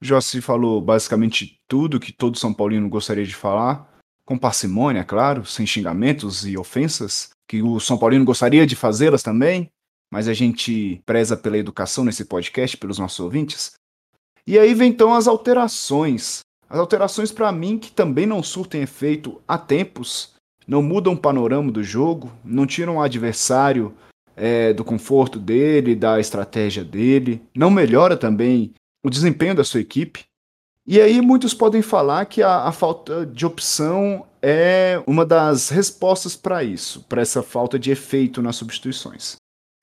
O 0.00 0.04
Jossi 0.04 0.40
falou 0.40 0.80
basicamente 0.80 1.58
tudo 1.68 1.98
que 1.98 2.12
todo 2.12 2.38
São 2.38 2.54
Paulino 2.54 2.88
gostaria 2.88 3.24
de 3.24 3.34
falar, 3.34 3.88
com 4.24 4.38
parcimônia, 4.38 5.04
claro, 5.04 5.44
sem 5.44 5.66
xingamentos 5.66 6.46
e 6.46 6.56
ofensas, 6.56 7.30
que 7.48 7.62
o 7.62 7.80
São 7.80 7.98
Paulino 7.98 8.24
gostaria 8.24 8.66
de 8.66 8.76
fazê-las 8.76 9.22
também 9.22 9.68
mas 10.12 10.28
a 10.28 10.34
gente 10.34 11.00
preza 11.06 11.38
pela 11.38 11.56
educação 11.56 12.04
nesse 12.04 12.26
podcast, 12.26 12.76
pelos 12.76 12.98
nossos 12.98 13.18
ouvintes. 13.18 13.72
E 14.46 14.58
aí 14.58 14.74
vem 14.74 14.90
então 14.90 15.14
as 15.14 15.26
alterações. 15.26 16.40
As 16.68 16.78
alterações, 16.78 17.32
para 17.32 17.50
mim, 17.50 17.78
que 17.78 17.90
também 17.90 18.26
não 18.26 18.42
surtem 18.42 18.82
efeito 18.82 19.40
há 19.48 19.56
tempos, 19.56 20.31
não 20.66 20.82
mudam 20.82 21.14
o 21.14 21.18
panorama 21.18 21.70
do 21.70 21.82
jogo, 21.82 22.32
não 22.44 22.66
tiram 22.66 22.96
o 22.96 23.02
adversário 23.02 23.94
é, 24.36 24.72
do 24.72 24.84
conforto 24.84 25.38
dele, 25.38 25.94
da 25.94 26.18
estratégia 26.18 26.84
dele, 26.84 27.42
não 27.54 27.70
melhora 27.70 28.16
também 28.16 28.72
o 29.04 29.10
desempenho 29.10 29.54
da 29.54 29.64
sua 29.64 29.80
equipe. 29.80 30.24
E 30.86 31.00
aí 31.00 31.20
muitos 31.20 31.54
podem 31.54 31.82
falar 31.82 32.26
que 32.26 32.42
a, 32.42 32.64
a 32.64 32.72
falta 32.72 33.24
de 33.24 33.46
opção 33.46 34.26
é 34.40 35.00
uma 35.06 35.24
das 35.24 35.68
respostas 35.68 36.34
para 36.34 36.64
isso, 36.64 37.04
para 37.08 37.22
essa 37.22 37.42
falta 37.42 37.78
de 37.78 37.90
efeito 37.90 38.42
nas 38.42 38.56
substituições. 38.56 39.36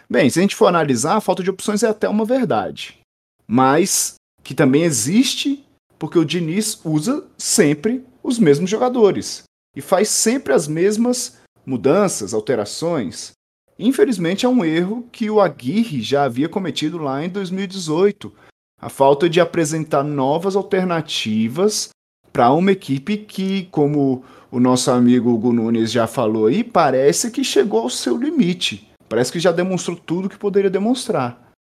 Bem, 0.10 0.30
se 0.30 0.40
a 0.40 0.42
gente 0.42 0.56
for 0.56 0.68
analisar, 0.68 1.16
a 1.16 1.22
falta 1.22 1.44
de 1.44 1.50
opções 1.50 1.84
é 1.84 1.88
até 1.88 2.10
uma 2.10 2.26
verdade, 2.26 3.00
mas 3.48 4.16
que 4.44 4.54
também 4.54 4.84
existe 4.84 5.64
porque 5.98 6.18
o 6.18 6.26
Diniz 6.26 6.80
usa 6.84 7.26
sempre 7.38 8.04
os 8.24 8.40
mesmos 8.40 8.70
jogadores 8.70 9.44
e 9.76 9.82
faz 9.82 10.10
sempre 10.10 10.54
as 10.54 10.68
mesmas 10.68 11.38
mudanças, 11.66 12.34
alterações. 12.34 13.32
Infelizmente 13.78 14.46
é 14.46 14.50
um 14.50 14.66
erro 14.66 15.08
que 15.12 15.30
o 15.30 15.40
Aguirre 15.40 16.02
já 16.02 16.24
havia 16.24 16.50
cometido 16.50 16.98
lá 16.98 17.24
em 17.24 17.30
2018, 17.30 18.34
a 18.82 18.90
falta 18.90 19.30
de 19.30 19.40
apresentar 19.40 20.04
novas 20.04 20.56
alternativas 20.56 21.90
para 22.32 22.52
uma 22.52 22.72
equipe 22.72 23.18
que, 23.18 23.66
como 23.66 24.24
o 24.52 24.60
nosso 24.60 24.92
amigo 24.92 25.30
Hugo 25.30 25.54
Nunes 25.54 25.92
já 25.92 26.08
falou 26.08 26.48
aí, 26.48 26.64
parece 26.64 27.32
que 27.32 27.44
chegou 27.44 27.82
ao 27.82 27.90
seu 27.90 28.18
limite. 28.18 28.90
Parece 29.08 29.32
que 29.32 29.40
já 29.40 29.52
demonstrou 29.52 29.98
tudo 29.98 30.30
que 30.30 30.38
poderia 30.38 30.70
demonstrar. 30.70 31.52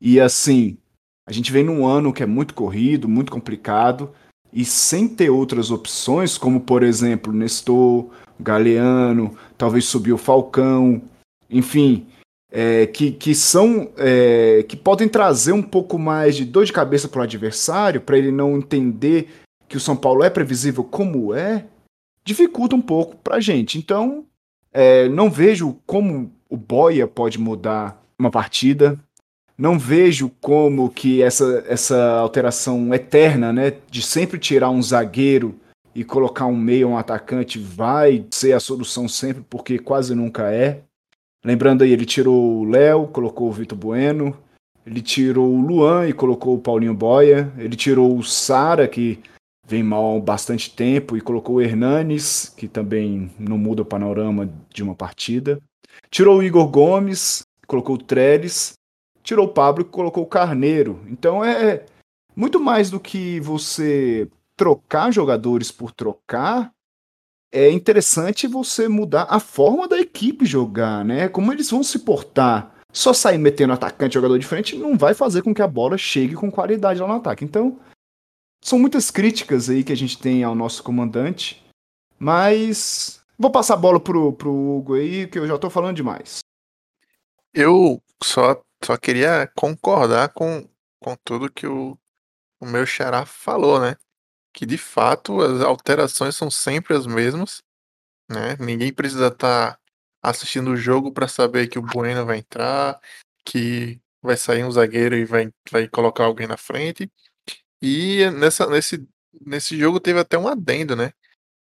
E 0.00 0.20
assim, 0.20 0.78
a 1.26 1.32
gente 1.32 1.52
vem 1.52 1.64
num 1.64 1.86
ano 1.86 2.12
que 2.12 2.22
é 2.22 2.26
muito 2.26 2.54
corrido, 2.54 3.08
muito 3.08 3.32
complicado, 3.32 4.12
e 4.52 4.64
sem 4.64 5.08
ter 5.08 5.30
outras 5.30 5.70
opções, 5.70 6.38
como 6.38 6.60
por 6.60 6.82
exemplo 6.82 7.32
Nestor, 7.32 8.06
Galeano, 8.38 9.36
talvez 9.56 9.84
subir 9.86 10.12
o 10.12 10.18
Falcão, 10.18 11.02
enfim, 11.50 12.06
é, 12.50 12.86
que, 12.86 13.10
que 13.10 13.34
são 13.34 13.90
é, 13.96 14.64
que 14.68 14.76
podem 14.76 15.08
trazer 15.08 15.52
um 15.52 15.62
pouco 15.62 15.98
mais 15.98 16.36
de 16.36 16.44
dor 16.44 16.64
de 16.64 16.72
cabeça 16.72 17.08
para 17.08 17.20
o 17.20 17.24
adversário, 17.24 18.00
para 18.00 18.18
ele 18.18 18.30
não 18.30 18.56
entender 18.56 19.28
que 19.68 19.76
o 19.76 19.80
São 19.80 19.96
Paulo 19.96 20.22
é 20.22 20.30
previsível 20.30 20.84
como 20.84 21.34
é, 21.34 21.66
dificulta 22.24 22.74
um 22.74 22.80
pouco 22.80 23.16
para 23.16 23.36
a 23.36 23.40
gente. 23.40 23.78
Então, 23.78 24.24
é, 24.72 25.08
não 25.08 25.30
vejo 25.30 25.78
como 25.86 26.32
o 26.48 26.56
Boia 26.56 27.06
pode 27.06 27.38
mudar 27.38 28.02
uma 28.18 28.30
partida. 28.30 28.98
Não 29.58 29.78
vejo 29.78 30.30
como 30.40 30.90
que 30.90 31.22
essa, 31.22 31.64
essa 31.66 32.18
alteração 32.18 32.92
eterna, 32.92 33.52
né, 33.52 33.72
de 33.90 34.02
sempre 34.02 34.38
tirar 34.38 34.70
um 34.70 34.82
zagueiro 34.82 35.54
e 35.94 36.04
colocar 36.04 36.44
um 36.44 36.56
meio, 36.56 36.88
um 36.88 36.98
atacante, 36.98 37.58
vai 37.58 38.26
ser 38.30 38.52
a 38.52 38.60
solução 38.60 39.08
sempre, 39.08 39.42
porque 39.48 39.78
quase 39.78 40.14
nunca 40.14 40.52
é. 40.52 40.82
Lembrando 41.42 41.84
aí, 41.84 41.92
ele 41.92 42.04
tirou 42.04 42.58
o 42.58 42.64
Léo, 42.64 43.06
colocou 43.06 43.48
o 43.48 43.52
Vitor 43.52 43.78
Bueno, 43.78 44.36
ele 44.84 45.00
tirou 45.00 45.50
o 45.50 45.60
Luan 45.60 46.06
e 46.06 46.12
colocou 46.12 46.54
o 46.54 46.60
Paulinho 46.60 46.92
Boia, 46.92 47.50
ele 47.56 47.74
tirou 47.74 48.16
o 48.16 48.22
Sara, 48.22 48.86
que 48.86 49.20
vem 49.66 49.82
mal 49.82 50.16
há 50.16 50.20
bastante 50.20 50.70
tempo, 50.70 51.16
e 51.16 51.20
colocou 51.20 51.56
o 51.56 51.62
Hernanes, 51.62 52.52
que 52.56 52.68
também 52.68 53.30
não 53.38 53.56
muda 53.56 53.82
o 53.82 53.86
panorama 53.86 54.48
de 54.72 54.82
uma 54.82 54.94
partida. 54.94 55.58
Tirou 56.10 56.38
o 56.38 56.42
Igor 56.42 56.68
Gomes, 56.68 57.42
colocou 57.66 57.96
o 57.96 58.02
Trellis, 58.02 58.74
tirou 59.26 59.46
o 59.46 59.52
Pablo 59.52 59.82
e 59.82 59.84
colocou 59.84 60.22
o 60.22 60.28
Carneiro. 60.28 61.04
Então 61.08 61.44
é 61.44 61.84
muito 62.34 62.60
mais 62.60 62.88
do 62.90 63.00
que 63.00 63.40
você 63.40 64.28
trocar 64.56 65.12
jogadores 65.12 65.70
por 65.70 65.90
trocar. 65.92 66.72
É 67.52 67.70
interessante 67.70 68.46
você 68.46 68.88
mudar 68.88 69.26
a 69.28 69.40
forma 69.40 69.88
da 69.88 69.98
equipe 69.98 70.46
jogar, 70.46 71.04
né? 71.04 71.28
Como 71.28 71.52
eles 71.52 71.70
vão 71.70 71.82
se 71.82 71.98
portar. 71.98 72.72
Só 72.92 73.12
sair 73.12 73.36
metendo 73.36 73.72
atacante 73.72 74.14
jogador 74.14 74.38
de 74.38 74.46
frente 74.46 74.76
não 74.76 74.96
vai 74.96 75.12
fazer 75.12 75.42
com 75.42 75.54
que 75.54 75.60
a 75.60 75.68
bola 75.68 75.98
chegue 75.98 76.34
com 76.34 76.50
qualidade 76.50 77.00
lá 77.00 77.08
no 77.08 77.14
ataque. 77.14 77.44
Então, 77.44 77.78
são 78.62 78.78
muitas 78.78 79.10
críticas 79.10 79.68
aí 79.68 79.84
que 79.84 79.92
a 79.92 79.96
gente 79.96 80.18
tem 80.18 80.42
ao 80.42 80.54
nosso 80.54 80.82
comandante, 80.82 81.62
mas 82.18 83.20
vou 83.38 83.50
passar 83.50 83.74
a 83.74 83.78
bola 83.78 84.00
pro, 84.00 84.32
pro 84.32 84.50
Hugo 84.50 84.94
aí, 84.94 85.26
que 85.26 85.38
eu 85.38 85.46
já 85.46 85.58
tô 85.58 85.68
falando 85.68 85.96
demais. 85.96 86.38
Eu 87.52 88.00
só, 88.22 88.60
só 88.86 88.96
queria 88.96 89.50
concordar 89.56 90.28
com, 90.28 90.68
com 91.00 91.16
tudo 91.24 91.50
que 91.50 91.66
o, 91.66 91.98
o 92.60 92.66
meu 92.66 92.86
xará 92.86 93.26
falou, 93.26 93.80
né? 93.80 93.96
Que 94.54 94.64
de 94.64 94.78
fato 94.78 95.40
as 95.40 95.60
alterações 95.60 96.36
são 96.36 96.50
sempre 96.50 96.94
as 96.94 97.04
mesmas, 97.04 97.62
né? 98.30 98.56
Ninguém 98.60 98.92
precisa 98.92 99.26
estar 99.26 99.74
tá 99.74 99.80
assistindo 100.22 100.70
o 100.70 100.76
jogo 100.76 101.12
para 101.12 101.26
saber 101.26 101.68
que 101.68 101.78
o 101.80 101.82
Bueno 101.82 102.24
vai 102.24 102.38
entrar, 102.38 103.00
que 103.44 104.00
vai 104.22 104.36
sair 104.36 104.64
um 104.64 104.70
zagueiro 104.70 105.16
e 105.16 105.24
vai, 105.24 105.52
vai 105.70 105.88
colocar 105.88 106.24
alguém 106.24 106.46
na 106.46 106.56
frente. 106.56 107.10
E 107.82 108.30
nessa, 108.30 108.68
nesse, 108.68 109.04
nesse 109.44 109.76
jogo 109.76 109.98
teve 109.98 110.20
até 110.20 110.38
um 110.38 110.46
adendo, 110.46 110.94
né? 110.94 111.12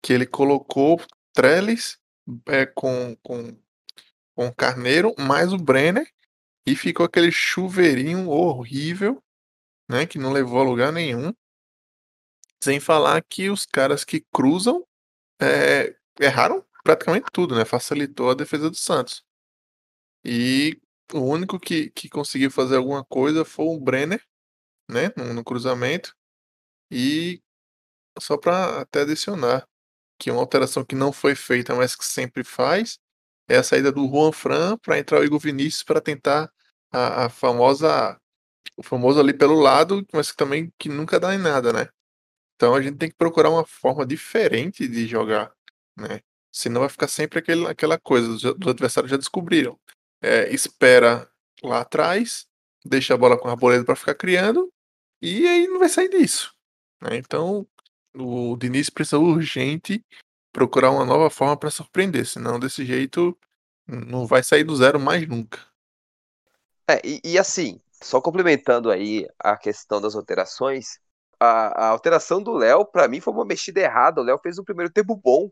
Que 0.03 0.11
ele 0.11 0.25
colocou 0.25 1.01
Trellis 1.33 1.97
é, 2.47 2.65
com, 2.65 3.15
com 3.23 3.57
com 4.35 4.51
Carneiro 4.51 5.15
mais 5.17 5.53
o 5.53 5.57
Brenner 5.57 6.05
e 6.65 6.75
ficou 6.75 7.05
aquele 7.05 7.31
chuveirinho 7.31 8.29
horrível, 8.29 9.21
né, 9.89 10.05
que 10.05 10.17
não 10.17 10.33
levou 10.33 10.59
a 10.59 10.63
lugar 10.63 10.91
nenhum. 10.91 11.33
Sem 12.63 12.79
falar 12.79 13.23
que 13.23 13.49
os 13.49 13.65
caras 13.65 14.03
que 14.03 14.25
cruzam 14.33 14.85
é, 15.41 15.95
erraram 16.19 16.65
praticamente 16.83 17.27
tudo, 17.31 17.55
né? 17.55 17.65
Facilitou 17.65 18.29
a 18.29 18.35
defesa 18.35 18.69
do 18.69 18.75
Santos. 18.75 19.23
E 20.23 20.79
o 21.13 21.19
único 21.19 21.59
que, 21.59 21.91
que 21.91 22.09
conseguiu 22.09 22.49
fazer 22.49 22.77
alguma 22.77 23.03
coisa 23.05 23.45
foi 23.45 23.65
o 23.65 23.79
Brenner, 23.79 24.23
né? 24.89 25.11
No, 25.17 25.33
no 25.33 25.43
cruzamento. 25.43 26.15
E 26.91 27.41
só 28.19 28.37
para 28.37 28.81
até 28.81 29.01
adicionar 29.01 29.67
que 30.19 30.31
uma 30.31 30.41
alteração 30.41 30.85
que 30.85 30.95
não 30.95 31.11
foi 31.11 31.35
feita, 31.35 31.75
mas 31.75 31.95
que 31.95 32.05
sempre 32.05 32.43
faz, 32.43 32.99
é 33.47 33.57
a 33.57 33.63
saída 33.63 33.91
do 33.91 34.07
Juan 34.07 34.31
Fran 34.31 34.77
para 34.77 34.99
entrar 34.99 35.19
o 35.19 35.23
Igor 35.23 35.39
Vinícius 35.39 35.83
para 35.83 36.01
tentar 36.01 36.51
a, 36.91 37.25
a, 37.25 37.29
famosa 37.29 38.19
o 38.77 38.83
famoso 38.83 39.19
ali 39.19 39.33
pelo 39.33 39.55
lado, 39.55 40.05
mas 40.13 40.31
que 40.31 40.37
também 40.37 40.71
que 40.77 40.89
nunca 40.89 41.19
dá 41.19 41.33
em 41.33 41.37
nada, 41.37 41.71
né? 41.71 41.89
Então 42.55 42.73
a 42.75 42.81
gente 42.81 42.97
tem 42.97 43.09
que 43.09 43.15
procurar 43.15 43.49
uma 43.49 43.65
forma 43.65 44.05
diferente 44.05 44.87
de 44.87 45.07
jogar, 45.07 45.53
né? 45.97 46.21
Senão 46.51 46.81
vai 46.81 46.89
ficar 46.89 47.07
sempre 47.07 47.39
aquele, 47.39 47.67
aquela 47.67 47.99
coisa, 47.99 48.29
os, 48.29 48.43
os 48.43 48.67
adversários 48.67 49.11
já 49.11 49.17
descobriram. 49.17 49.79
É, 50.21 50.53
espera 50.53 51.29
lá 51.63 51.81
atrás, 51.81 52.47
deixa 52.83 53.13
a 53.13 53.17
bola 53.17 53.37
com 53.37 53.49
a 53.49 53.55
boleta 53.55 53.85
para 53.85 53.95
ficar 53.95 54.15
criando, 54.15 54.71
e 55.21 55.47
aí 55.47 55.67
não 55.67 55.79
vai 55.79 55.89
sair 55.89 56.09
disso. 56.09 56.53
Né? 57.01 57.17
Então 57.17 57.67
o 58.15 58.55
Diniz 58.57 58.89
precisa 58.89 59.19
urgente 59.19 60.03
procurar 60.55 60.89
uma 60.89 61.03
nova 61.03 61.29
forma 61.29 61.57
para 61.57 61.69
surpreender, 61.69 62.25
senão 62.25 62.57
desse 62.57 62.85
jeito 62.85 63.37
não 63.85 64.25
vai 64.25 64.41
sair 64.41 64.63
do 64.63 64.73
zero 64.73 64.97
mais 64.97 65.27
nunca. 65.27 65.59
É, 66.87 67.01
e, 67.03 67.19
e 67.25 67.37
assim, 67.37 67.81
só 68.01 68.21
complementando 68.21 68.89
aí 68.89 69.27
a 69.37 69.57
questão 69.57 69.99
das 69.99 70.15
alterações, 70.15 70.97
a, 71.37 71.87
a 71.87 71.87
alteração 71.89 72.41
do 72.41 72.53
Léo, 72.53 72.85
para 72.85 73.05
mim, 73.09 73.19
foi 73.19 73.33
uma 73.33 73.43
mexida 73.43 73.81
errada. 73.81 74.21
O 74.21 74.23
Léo 74.23 74.39
fez 74.41 74.57
um 74.57 74.63
primeiro 74.63 74.89
tempo 74.89 75.13
bom. 75.13 75.51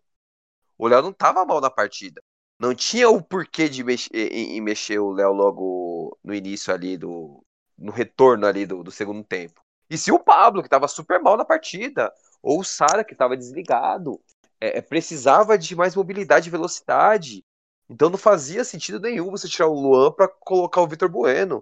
O 0.78 0.88
Léo 0.88 1.02
não 1.02 1.12
tava 1.12 1.44
mal 1.46 1.60
na 1.60 1.70
partida. 1.70 2.24
Não 2.58 2.74
tinha 2.74 3.10
o 3.10 3.22
porquê 3.22 3.68
de 3.68 3.84
mexer, 3.84 4.10
em, 4.14 4.58
em 4.58 4.62
mexer 4.62 5.00
o 5.00 5.12
Léo 5.12 5.34
logo 5.34 6.18
no 6.24 6.34
início 6.34 6.74
ali 6.74 6.98
do. 6.98 7.44
no 7.78 7.92
retorno 7.92 8.48
ali 8.48 8.66
do, 8.66 8.82
do 8.82 8.92
segundo 8.92 9.22
tempo. 9.22 9.62
E 9.90 9.98
se 9.98 10.14
o 10.14 10.20
Pablo, 10.20 10.64
que 10.64 10.70
tava 10.70 10.88
super 10.88 11.20
mal 11.20 11.36
na 11.36 11.44
partida, 11.44 12.10
ou 12.42 12.62
o 12.62 12.64
Sara, 12.64 13.04
que 13.04 13.14
tava 13.14 13.36
desligado, 13.36 14.22
é, 14.64 14.78
é, 14.78 14.82
precisava 14.82 15.58
de 15.58 15.76
mais 15.76 15.94
mobilidade 15.94 16.48
e 16.48 16.52
velocidade. 16.52 17.46
Então 17.90 18.10
não 18.10 18.18
fazia 18.18 18.64
sentido 18.64 18.98
nenhum 18.98 19.30
você 19.30 19.46
tirar 19.50 19.68
o 19.68 19.78
Luan 19.78 20.10
para 20.14 20.30
colocar 20.30 20.82
o 20.82 20.88
Vitor 20.88 21.10
Bueno. 21.10 21.62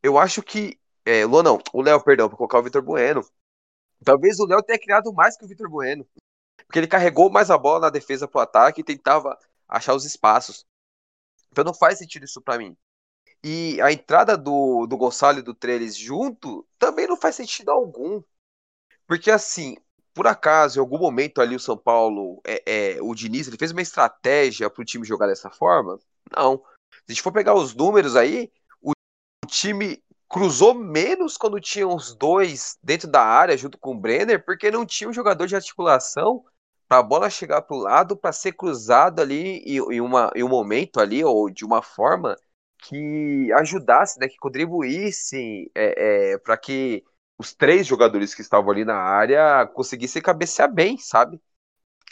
Eu 0.00 0.16
acho 0.16 0.40
que. 0.44 0.78
É, 1.04 1.24
Luan 1.26 1.42
não, 1.42 1.58
o 1.72 1.82
Léo, 1.82 2.00
perdão, 2.00 2.28
para 2.28 2.38
colocar 2.38 2.60
o 2.60 2.62
Vitor 2.62 2.82
Bueno. 2.82 3.28
Talvez 4.04 4.38
o 4.38 4.46
Léo 4.46 4.62
tenha 4.62 4.78
criado 4.78 5.12
mais 5.12 5.36
que 5.36 5.44
o 5.44 5.48
Vitor 5.48 5.68
Bueno. 5.68 6.06
Porque 6.66 6.78
ele 6.78 6.86
carregou 6.86 7.28
mais 7.30 7.50
a 7.50 7.58
bola 7.58 7.80
na 7.80 7.90
defesa 7.90 8.28
pro 8.28 8.40
ataque 8.40 8.80
e 8.80 8.84
tentava 8.84 9.36
achar 9.68 9.94
os 9.94 10.04
espaços. 10.04 10.64
Então 11.50 11.64
não 11.64 11.74
faz 11.74 11.98
sentido 11.98 12.24
isso 12.24 12.40
para 12.40 12.58
mim. 12.58 12.76
E 13.42 13.80
a 13.80 13.90
entrada 13.90 14.36
do, 14.36 14.86
do 14.86 14.96
Gonçalo 14.96 15.40
e 15.40 15.42
do 15.42 15.54
Trellis 15.54 15.96
junto 15.96 16.64
também 16.78 17.08
não 17.08 17.16
faz 17.16 17.34
sentido 17.34 17.70
algum. 17.70 18.22
Porque 19.06 19.30
assim, 19.32 19.76
por 20.16 20.26
acaso, 20.26 20.78
em 20.78 20.80
algum 20.80 20.96
momento 20.96 21.42
ali 21.42 21.54
o 21.54 21.60
São 21.60 21.76
Paulo, 21.76 22.40
é, 22.42 22.62
é, 22.94 23.02
o 23.02 23.14
Diniz, 23.14 23.46
ele 23.46 23.58
fez 23.58 23.70
uma 23.70 23.82
estratégia 23.82 24.70
para 24.70 24.80
o 24.80 24.84
time 24.84 25.04
jogar 25.04 25.26
dessa 25.26 25.50
forma? 25.50 25.98
Não. 26.34 26.56
Se 26.90 27.02
a 27.10 27.12
gente 27.12 27.22
for 27.22 27.32
pegar 27.32 27.54
os 27.54 27.74
números 27.74 28.16
aí, 28.16 28.50
o, 28.80 28.92
time 29.46 30.02
cruzou 30.26 30.72
menos 30.72 31.36
quando 31.36 31.60
tinha 31.60 31.86
os 31.86 32.14
dois 32.14 32.78
dentro 32.82 33.06
da 33.06 33.22
área 33.22 33.58
junto 33.58 33.76
com 33.76 33.92
o 33.92 34.00
Brenner, 34.00 34.42
porque 34.42 34.70
não 34.70 34.86
tinha 34.86 35.10
um 35.10 35.12
jogador 35.12 35.46
de 35.46 35.54
articulação 35.54 36.42
para 36.88 36.98
a 36.98 37.02
bola 37.02 37.28
chegar 37.28 37.60
para 37.60 37.76
o 37.76 37.80
lado 37.80 38.16
para 38.16 38.32
ser 38.32 38.52
cruzado 38.52 39.20
ali 39.20 39.58
em, 39.66 39.76
em, 39.96 40.00
uma, 40.00 40.32
em 40.34 40.42
um 40.42 40.48
momento 40.48 40.98
ali 40.98 41.22
ou 41.22 41.50
de 41.50 41.62
uma 41.62 41.82
forma 41.82 42.34
que 42.78 43.52
ajudasse, 43.52 44.18
né, 44.18 44.28
que 44.28 44.38
contribuísse 44.38 45.70
é, 45.74 46.32
é, 46.32 46.38
para 46.38 46.56
que 46.56 47.04
os 47.38 47.52
três 47.54 47.86
jogadores 47.86 48.34
que 48.34 48.40
estavam 48.40 48.70
ali 48.70 48.84
na 48.84 48.96
área 48.96 49.66
conseguissem 49.66 50.22
cabecear 50.22 50.72
bem, 50.72 50.98
sabe? 50.98 51.40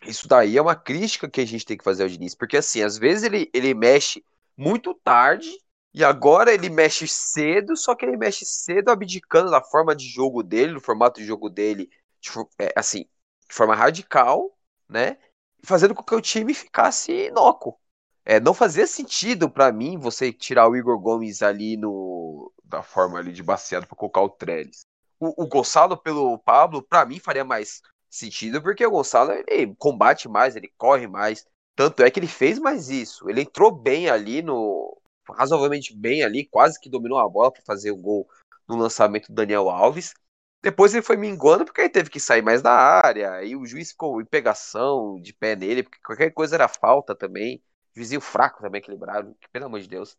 Isso 0.06 0.28
daí 0.28 0.56
é 0.56 0.62
uma 0.62 0.76
crítica 0.76 1.28
que 1.28 1.40
a 1.40 1.46
gente 1.46 1.64
tem 1.64 1.76
que 1.78 1.84
fazer 1.84 2.02
ao 2.02 2.08
Diniz, 2.08 2.34
porque 2.34 2.58
assim, 2.58 2.82
às 2.82 2.98
vezes 2.98 3.24
ele, 3.24 3.50
ele 3.54 3.72
mexe 3.72 4.24
muito 4.56 4.94
tarde 4.94 5.50
e 5.94 6.04
agora 6.04 6.52
ele 6.52 6.68
mexe 6.68 7.08
cedo, 7.08 7.76
só 7.76 7.94
que 7.94 8.04
ele 8.04 8.16
mexe 8.16 8.44
cedo 8.44 8.90
abdicando 8.90 9.50
da 9.50 9.62
forma 9.62 9.94
de 9.94 10.06
jogo 10.06 10.42
dele, 10.42 10.72
no 10.72 10.80
formato 10.80 11.20
de 11.20 11.26
jogo 11.26 11.48
dele, 11.48 11.88
de, 12.20 12.30
é, 12.58 12.72
assim, 12.76 13.06
de 13.48 13.54
forma 13.54 13.74
radical, 13.74 14.56
né? 14.88 15.16
Fazendo 15.64 15.94
com 15.94 16.02
que 16.02 16.14
o 16.14 16.20
time 16.20 16.52
ficasse 16.52 17.12
inócuo. 17.28 17.78
É, 18.24 18.40
não 18.40 18.54
fazia 18.54 18.86
sentido 18.86 19.50
para 19.50 19.70
mim 19.72 19.98
você 19.98 20.32
tirar 20.32 20.68
o 20.68 20.76
Igor 20.76 20.98
Gomes 20.98 21.42
ali 21.42 21.76
no 21.76 22.52
da 22.64 22.82
forma 22.82 23.18
ali 23.18 23.32
de 23.32 23.42
baseado 23.42 23.86
para 23.86 23.96
colocar 23.96 24.22
o 24.22 24.30
Trellis. 24.30 24.84
O, 25.24 25.44
o 25.44 25.46
Gonçalo 25.46 25.96
pelo 25.96 26.38
Pablo, 26.38 26.82
para 26.82 27.06
mim 27.06 27.18
faria 27.18 27.44
mais 27.44 27.80
sentido 28.10 28.60
porque 28.62 28.84
o 28.84 28.90
Gonçalo 28.90 29.32
ele 29.46 29.74
combate 29.76 30.28
mais, 30.28 30.54
ele 30.54 30.72
corre 30.76 31.06
mais. 31.06 31.46
Tanto 31.74 32.02
é 32.02 32.10
que 32.10 32.20
ele 32.20 32.26
fez 32.26 32.58
mais 32.58 32.90
isso. 32.90 33.28
Ele 33.28 33.40
entrou 33.40 33.70
bem 33.70 34.08
ali 34.08 34.42
no 34.42 35.00
razoavelmente 35.30 35.96
bem 35.96 36.22
ali, 36.22 36.44
quase 36.44 36.78
que 36.78 36.90
dominou 36.90 37.18
a 37.18 37.28
bola 37.28 37.50
para 37.50 37.62
fazer 37.62 37.90
o 37.90 37.96
gol 37.96 38.28
no 38.68 38.76
lançamento 38.76 39.28
do 39.28 39.34
Daniel 39.34 39.70
Alves. 39.70 40.14
Depois 40.62 40.94
ele 40.94 41.02
foi 41.02 41.16
minguando 41.16 41.64
porque 41.64 41.82
ele 41.82 41.90
teve 41.90 42.10
que 42.10 42.20
sair 42.20 42.42
mais 42.42 42.62
da 42.62 42.72
área, 42.72 43.42
e 43.42 43.56
o 43.56 43.66
juiz 43.66 43.90
ficou 43.90 44.20
em 44.20 44.24
pegação 44.24 45.20
de 45.20 45.32
pé 45.32 45.56
nele, 45.56 45.82
porque 45.82 45.98
qualquer 46.02 46.30
coisa 46.30 46.56
era 46.56 46.68
falta 46.68 47.14
também. 47.14 47.62
Vizinho 47.94 48.20
fraco 48.20 48.60
também, 48.62 48.80
equilibrado, 48.80 49.34
que, 49.40 49.48
pelo 49.50 49.66
amor 49.66 49.80
de 49.80 49.88
Deus. 49.88 50.16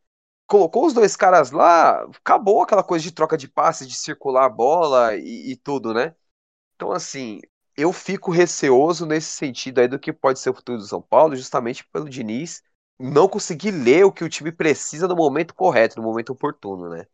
Colocou 0.48 0.86
os 0.86 0.94
dois 0.94 1.16
caras 1.16 1.52
lá, 1.52 2.04
acabou 2.04 2.62
aquela 2.62 2.84
coisa 2.84 3.04
de 3.04 3.12
troca 3.12 3.38
de 3.38 3.48
passes, 3.48 3.88
de 3.88 3.96
circular 3.96 4.46
a 4.46 4.50
bola 4.50 5.16
e, 5.16 5.52
e 5.52 5.56
tudo, 5.58 5.94
né? 5.94 6.16
Então, 6.76 6.92
assim, 6.92 7.42
eu 7.78 7.94
fico 7.94 8.32
receoso 8.32 9.06
nesse 9.06 9.32
sentido 9.32 9.80
aí 9.80 9.88
do 9.88 10.00
que 10.00 10.14
pode 10.14 10.40
ser 10.40 10.50
o 10.52 10.54
futuro 10.54 10.78
do 10.78 10.86
São 10.86 11.02
Paulo, 11.02 11.36
justamente 11.36 11.86
pelo 11.88 12.10
Diniz 12.10 12.64
não 13.00 13.28
conseguir 13.28 13.72
ler 13.72 14.06
o 14.06 14.12
que 14.12 14.24
o 14.24 14.30
time 14.30 14.52
precisa 14.52 15.08
no 15.08 15.16
momento 15.16 15.54
correto, 15.56 15.98
no 15.98 16.04
momento 16.04 16.32
oportuno, 16.32 16.90
né? 16.90 17.06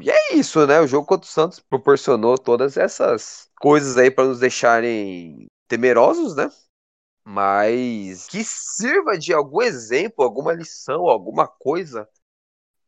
E 0.00 0.10
é 0.10 0.34
isso, 0.34 0.66
né? 0.66 0.80
O 0.80 0.86
jogo 0.86 1.06
contra 1.06 1.26
o 1.26 1.30
Santos 1.30 1.60
proporcionou 1.60 2.36
todas 2.38 2.76
essas 2.76 3.50
coisas 3.60 3.96
aí 3.96 4.10
para 4.10 4.24
nos 4.26 4.40
deixarem 4.40 5.46
temerosos, 5.68 6.34
né? 6.36 6.50
Mas 7.24 8.26
que 8.26 8.44
sirva 8.44 9.18
de 9.18 9.32
algum 9.32 9.62
exemplo, 9.62 10.24
alguma 10.24 10.52
lição, 10.52 11.08
alguma 11.08 11.48
coisa 11.48 12.08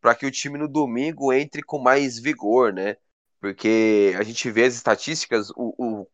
para 0.06 0.14
que 0.14 0.24
o 0.24 0.30
time 0.30 0.56
no 0.56 0.68
domingo 0.68 1.32
entre 1.32 1.64
com 1.64 1.80
mais 1.80 2.16
vigor, 2.16 2.72
né? 2.72 2.96
Porque 3.40 4.14
a 4.16 4.22
gente 4.22 4.48
vê 4.52 4.62
as 4.62 4.74
estatísticas, 4.74 5.50
o, 5.50 5.74
o 5.76 6.06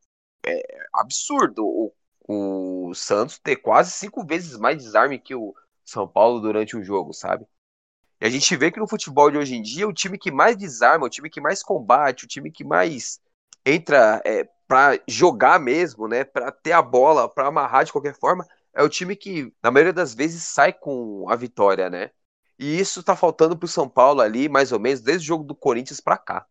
é 0.47 0.63
absurdo 0.95 1.63
o, 1.63 1.93
o 2.27 2.95
Santos 2.95 3.39
ter 3.39 3.57
quase 3.57 3.91
cinco 3.91 4.25
vezes 4.25 4.57
mais 4.57 4.79
desarme 4.79 5.19
que 5.19 5.35
o 5.35 5.55
São 5.85 6.09
Paulo 6.09 6.41
durante 6.41 6.75
um 6.75 6.83
jogo, 6.83 7.13
sabe? 7.13 7.47
E 8.19 8.25
a 8.25 8.31
gente 8.31 8.57
vê 8.57 8.71
que 8.71 8.81
no 8.81 8.89
futebol 8.89 9.31
de 9.31 9.37
hoje 9.37 9.57
em 9.57 9.61
dia, 9.61 9.87
o 9.87 9.93
time 9.93 10.17
que 10.17 10.31
mais 10.31 10.57
desarma, 10.57 11.05
o 11.05 11.11
time 11.11 11.29
que 11.29 11.43
mais 11.43 11.63
combate, 11.63 12.25
o 12.25 12.29
time 12.29 12.51
que 12.51 12.65
mais 12.65 13.21
entra 13.63 14.23
é, 14.25 14.49
para 14.67 14.99
jogar 15.07 15.61
mesmo, 15.61 16.09
né? 16.09 16.25
Para 16.25 16.51
ter 16.51 16.73
a 16.73 16.81
bola, 16.81 17.29
para 17.29 17.47
amarrar 17.47 17.85
de 17.85 17.93
qualquer 17.93 18.19
forma, 18.19 18.49
é 18.73 18.83
o 18.83 18.89
time 18.89 19.15
que, 19.15 19.53
na 19.63 19.71
maioria 19.71 19.93
das 19.93 20.15
vezes, 20.15 20.45
sai 20.45 20.73
com 20.73 21.29
a 21.29 21.37
vitória, 21.37 21.91
né? 21.91 22.11
E 22.63 22.79
isso 22.79 23.03
tá 23.03 23.17
faltando 23.17 23.57
pro 23.57 23.67
São 23.67 23.89
Paulo 23.89 24.21
ali, 24.21 24.49
mais 24.49 24.71
ou 24.71 24.79
menos, 24.79 25.01
desde 25.01 25.25
o 25.25 25.27
jogo 25.27 25.43
do 25.43 25.53
Corinthians 25.53 25.99
para 25.99 26.17
cá. 26.17 26.47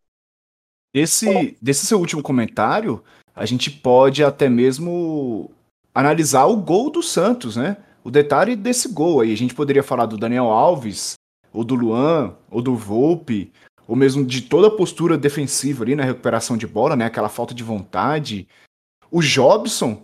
Desse, 0.93 1.57
desse 1.61 1.85
seu 1.85 1.99
último 1.99 2.21
comentário, 2.21 3.01
a 3.33 3.45
gente 3.45 3.71
pode 3.71 4.21
até 4.21 4.49
mesmo 4.49 5.49
analisar 5.95 6.47
o 6.47 6.57
gol 6.57 6.89
do 6.89 7.01
Santos, 7.01 7.55
né? 7.55 7.77
O 8.03 8.11
detalhe 8.11 8.57
desse 8.57 8.89
gol 8.89 9.21
aí. 9.21 9.31
A 9.31 9.37
gente 9.37 9.55
poderia 9.55 9.81
falar 9.81 10.05
do 10.05 10.17
Daniel 10.17 10.47
Alves, 10.47 11.13
ou 11.53 11.63
do 11.63 11.75
Luan, 11.75 12.35
ou 12.49 12.61
do 12.61 12.75
Volpe, 12.75 13.53
ou 13.87 13.95
mesmo 13.95 14.25
de 14.25 14.41
toda 14.41 14.67
a 14.67 14.75
postura 14.75 15.17
defensiva 15.17 15.85
ali 15.85 15.95
na 15.95 16.03
recuperação 16.03 16.57
de 16.57 16.67
bola, 16.67 16.93
né? 16.93 17.05
Aquela 17.05 17.29
falta 17.29 17.53
de 17.53 17.63
vontade. 17.63 18.49
O 19.09 19.21
Jobson 19.21 20.03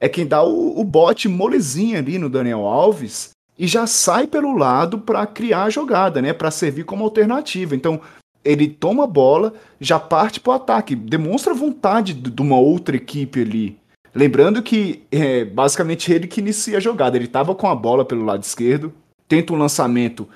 é 0.00 0.08
quem 0.08 0.26
dá 0.26 0.42
o, 0.42 0.80
o 0.80 0.82
bote 0.82 1.28
molezinho 1.28 1.96
ali 1.96 2.18
no 2.18 2.28
Daniel 2.28 2.66
Alves 2.66 3.33
e 3.58 3.66
já 3.66 3.86
sai 3.86 4.26
pelo 4.26 4.56
lado 4.56 4.98
para 4.98 5.26
criar 5.26 5.64
a 5.64 5.70
jogada, 5.70 6.20
né? 6.20 6.32
Para 6.32 6.50
servir 6.50 6.84
como 6.84 7.04
alternativa. 7.04 7.74
Então, 7.74 8.00
ele 8.44 8.68
toma 8.68 9.04
a 9.04 9.06
bola, 9.06 9.54
já 9.80 9.98
parte 9.98 10.40
para 10.40 10.52
o 10.52 10.56
ataque, 10.56 10.94
demonstra 10.94 11.54
vontade 11.54 12.12
de 12.12 12.42
uma 12.42 12.58
outra 12.58 12.96
equipe 12.96 13.40
ali. 13.40 13.78
Lembrando 14.14 14.62
que 14.62 15.02
é 15.10 15.44
basicamente 15.44 16.12
ele 16.12 16.28
que 16.28 16.40
inicia 16.40 16.76
a 16.76 16.80
jogada. 16.80 17.16
Ele 17.16 17.24
estava 17.24 17.54
com 17.54 17.66
a 17.66 17.74
bola 17.74 18.04
pelo 18.04 18.24
lado 18.24 18.42
esquerdo, 18.42 18.92
tenta 19.26 19.52
um 19.52 19.56
lançamento 19.56 20.28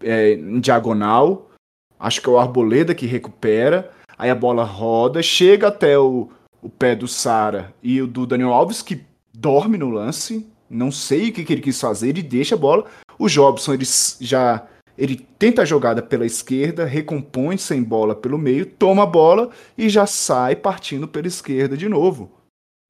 é, 0.00 0.32
em 0.32 0.60
diagonal. 0.60 1.50
Acho 1.98 2.22
que 2.22 2.28
é 2.28 2.32
o 2.32 2.38
Arboleda 2.38 2.94
que 2.94 3.06
recupera. 3.06 3.90
Aí 4.18 4.30
a 4.30 4.34
bola 4.34 4.64
roda, 4.64 5.22
chega 5.22 5.68
até 5.68 5.98
o, 5.98 6.30
o 6.62 6.68
pé 6.70 6.94
do 6.94 7.06
Sara 7.06 7.74
e 7.82 8.00
o 8.00 8.06
do 8.06 8.26
Daniel 8.26 8.54
Alves, 8.54 8.80
que 8.80 9.02
dorme 9.34 9.76
no 9.76 9.90
lance. 9.90 10.46
Não 10.68 10.90
sei 10.90 11.28
o 11.28 11.32
que, 11.32 11.44
que 11.44 11.52
ele 11.52 11.62
quis 11.62 11.80
fazer, 11.80 12.08
ele 12.08 12.22
deixa 12.22 12.54
a 12.54 12.58
bola. 12.58 12.84
O 13.18 13.28
Jobson 13.28 13.74
ele 13.74 13.84
já 14.20 14.66
ele 14.98 15.16
tenta 15.38 15.62
a 15.62 15.64
jogada 15.64 16.02
pela 16.02 16.24
esquerda, 16.24 16.84
recompõe 16.84 17.58
sem 17.58 17.82
bola 17.82 18.14
pelo 18.14 18.38
meio, 18.38 18.64
toma 18.64 19.02
a 19.02 19.06
bola 19.06 19.50
e 19.76 19.88
já 19.88 20.06
sai 20.06 20.56
partindo 20.56 21.06
pela 21.06 21.26
esquerda 21.26 21.76
de 21.76 21.88
novo. 21.88 22.30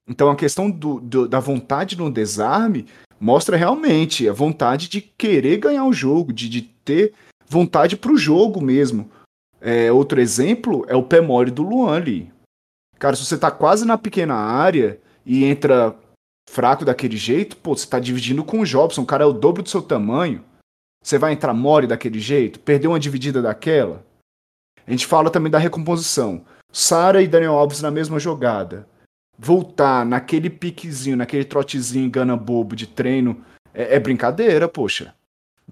Então 0.08 0.30
a 0.30 0.36
questão 0.36 0.70
do, 0.70 1.00
do, 1.00 1.28
da 1.28 1.40
vontade 1.40 1.98
no 1.98 2.10
desarme 2.10 2.86
mostra 3.18 3.56
realmente 3.56 4.28
a 4.28 4.32
vontade 4.32 4.88
de 4.88 5.00
querer 5.00 5.58
ganhar 5.58 5.84
o 5.84 5.92
jogo, 5.92 6.32
de, 6.32 6.48
de 6.48 6.62
ter 6.62 7.12
vontade 7.48 7.96
para 7.96 8.12
o 8.12 8.18
jogo 8.18 8.62
mesmo. 8.62 9.10
É, 9.60 9.90
outro 9.90 10.20
exemplo 10.20 10.84
é 10.88 10.94
o 10.94 11.02
pé 11.02 11.20
mole 11.20 11.50
do 11.50 11.62
Luan 11.62 11.96
ali. 11.96 12.32
Cara, 12.98 13.16
se 13.16 13.24
você 13.24 13.36
tá 13.36 13.50
quase 13.50 13.84
na 13.84 13.98
pequena 13.98 14.34
área 14.34 15.00
e 15.24 15.44
entra 15.44 15.96
fraco 16.48 16.84
daquele 16.84 17.16
jeito, 17.16 17.56
pô, 17.56 17.76
você 17.76 17.86
tá 17.86 17.98
dividindo 17.98 18.44
com 18.44 18.60
o 18.60 18.66
Jobson, 18.66 19.02
o 19.02 19.06
cara 19.06 19.24
é 19.24 19.26
o 19.26 19.32
dobro 19.32 19.62
do 19.62 19.68
seu 19.68 19.82
tamanho. 19.82 20.44
Você 21.02 21.18
vai 21.18 21.32
entrar 21.32 21.54
mole 21.54 21.86
daquele 21.86 22.18
jeito? 22.18 22.58
Perder 22.58 22.88
uma 22.88 22.98
dividida 22.98 23.40
daquela? 23.40 24.04
A 24.86 24.90
gente 24.90 25.06
fala 25.06 25.30
também 25.30 25.50
da 25.50 25.58
recomposição. 25.58 26.44
Sara 26.72 27.22
e 27.22 27.28
Daniel 27.28 27.54
Alves 27.54 27.80
na 27.80 27.90
mesma 27.90 28.18
jogada. 28.18 28.88
Voltar 29.38 30.04
naquele 30.04 30.48
piquezinho, 30.50 31.16
naquele 31.16 31.44
trotezinho 31.44 32.06
engana 32.06 32.36
bobo 32.36 32.74
de 32.74 32.86
treino, 32.86 33.44
é, 33.72 33.96
é 33.96 34.00
brincadeira, 34.00 34.68
poxa. 34.68 35.14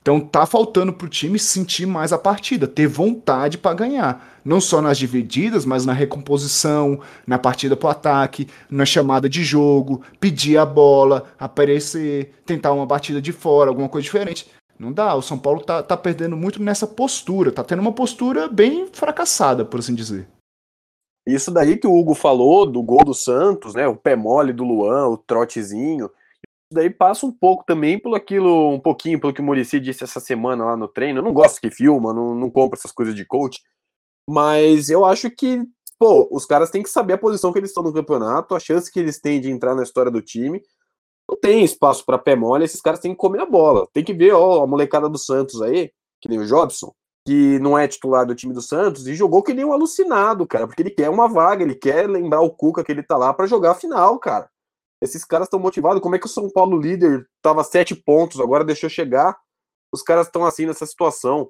Então 0.00 0.20
tá 0.20 0.44
faltando 0.44 0.92
pro 0.92 1.08
time 1.08 1.38
sentir 1.38 1.86
mais 1.86 2.12
a 2.12 2.18
partida, 2.18 2.66
ter 2.66 2.86
vontade 2.86 3.56
para 3.56 3.74
ganhar. 3.74 4.40
Não 4.44 4.60
só 4.60 4.82
nas 4.82 4.98
divididas, 4.98 5.64
mas 5.64 5.86
na 5.86 5.92
recomposição, 5.92 7.00
na 7.26 7.38
partida 7.38 7.76
pro 7.76 7.88
ataque, 7.88 8.48
na 8.68 8.84
chamada 8.84 9.28
de 9.28 9.42
jogo, 9.42 10.02
pedir 10.20 10.58
a 10.58 10.66
bola, 10.66 11.24
aparecer, 11.38 12.34
tentar 12.44 12.72
uma 12.72 12.84
batida 12.84 13.22
de 13.22 13.32
fora, 13.32 13.70
alguma 13.70 13.88
coisa 13.88 14.04
diferente. 14.04 14.46
Não 14.78 14.92
dá, 14.92 15.14
o 15.14 15.22
São 15.22 15.38
Paulo 15.38 15.60
tá, 15.60 15.82
tá 15.82 15.96
perdendo 15.96 16.36
muito 16.36 16.62
nessa 16.62 16.86
postura, 16.86 17.52
tá 17.52 17.62
tendo 17.62 17.80
uma 17.80 17.92
postura 17.92 18.48
bem 18.48 18.88
fracassada, 18.92 19.64
por 19.64 19.80
assim 19.80 19.94
dizer. 19.94 20.28
Isso 21.26 21.50
daí 21.50 21.78
que 21.78 21.86
o 21.86 21.94
Hugo 21.94 22.12
falou 22.14 22.66
do 22.66 22.82
gol 22.82 23.04
do 23.04 23.14
Santos, 23.14 23.74
né? 23.74 23.88
O 23.88 23.96
pé 23.96 24.14
mole 24.14 24.52
do 24.52 24.64
Luan, 24.64 25.08
o 25.08 25.16
trotezinho. 25.16 26.10
Daí 26.74 26.90
passa 26.90 27.24
um 27.24 27.32
pouco 27.32 27.64
também 27.66 27.98
pelo 27.98 28.14
aquilo, 28.14 28.72
um 28.72 28.80
pouquinho 28.80 29.20
pelo 29.20 29.32
que 29.32 29.40
o 29.40 29.44
Murici 29.44 29.78
disse 29.78 30.04
essa 30.04 30.20
semana 30.20 30.64
lá 30.64 30.76
no 30.76 30.88
treino. 30.88 31.20
Eu 31.20 31.22
não 31.22 31.32
gosto 31.32 31.60
que 31.60 31.70
filma, 31.70 32.12
não, 32.12 32.34
não 32.34 32.50
compro 32.50 32.78
essas 32.78 32.92
coisas 32.92 33.14
de 33.14 33.24
coach. 33.24 33.60
Mas 34.28 34.90
eu 34.90 35.04
acho 35.04 35.30
que, 35.30 35.62
pô, 35.98 36.28
os 36.30 36.44
caras 36.46 36.70
têm 36.70 36.82
que 36.82 36.90
saber 36.90 37.14
a 37.14 37.18
posição 37.18 37.52
que 37.52 37.58
eles 37.58 37.70
estão 37.70 37.82
no 37.82 37.92
campeonato, 37.92 38.54
a 38.54 38.60
chance 38.60 38.90
que 38.90 38.98
eles 38.98 39.20
têm 39.20 39.40
de 39.40 39.50
entrar 39.50 39.74
na 39.74 39.82
história 39.82 40.10
do 40.10 40.22
time 40.22 40.62
não 41.28 41.38
tem 41.38 41.64
espaço 41.64 42.04
para 42.04 42.18
pé 42.18 42.36
mole, 42.36 42.64
esses 42.64 42.80
caras 42.80 43.00
têm 43.00 43.12
que 43.12 43.18
comer 43.18 43.40
a 43.40 43.46
bola. 43.46 43.86
Tem 43.92 44.04
que 44.04 44.12
ver, 44.12 44.32
ó, 44.32 44.62
a 44.62 44.66
molecada 44.66 45.08
do 45.08 45.18
Santos 45.18 45.60
aí, 45.62 45.90
que 46.20 46.28
nem 46.28 46.38
o 46.38 46.46
Jobson, 46.46 46.92
que 47.26 47.58
não 47.58 47.78
é 47.78 47.88
titular 47.88 48.26
do 48.26 48.34
time 48.34 48.52
do 48.52 48.60
Santos, 48.60 49.06
e 49.06 49.14
jogou 49.14 49.42
que 49.42 49.54
nem 49.54 49.64
um 49.64 49.72
alucinado, 49.72 50.46
cara, 50.46 50.66
porque 50.66 50.82
ele 50.82 50.90
quer 50.90 51.08
uma 51.08 51.28
vaga, 51.28 51.62
ele 51.62 51.74
quer 51.74 52.08
lembrar 52.08 52.40
o 52.42 52.50
Cuca 52.50 52.84
que 52.84 52.92
ele 52.92 53.02
tá 53.02 53.16
lá 53.16 53.32
para 53.32 53.46
jogar 53.46 53.72
a 53.72 53.74
final, 53.74 54.18
cara. 54.18 54.48
Esses 55.00 55.24
caras 55.24 55.46
estão 55.46 55.60
motivados. 55.60 56.02
Como 56.02 56.14
é 56.14 56.18
que 56.18 56.26
o 56.26 56.28
São 56.28 56.50
Paulo 56.50 56.78
líder 56.78 57.28
tava 57.42 57.62
sete 57.64 57.94
pontos, 57.94 58.40
agora 58.40 58.64
deixou 58.64 58.88
chegar? 58.88 59.36
Os 59.92 60.02
caras 60.02 60.26
estão 60.26 60.44
assim 60.44 60.66
nessa 60.66 60.86
situação. 60.86 61.48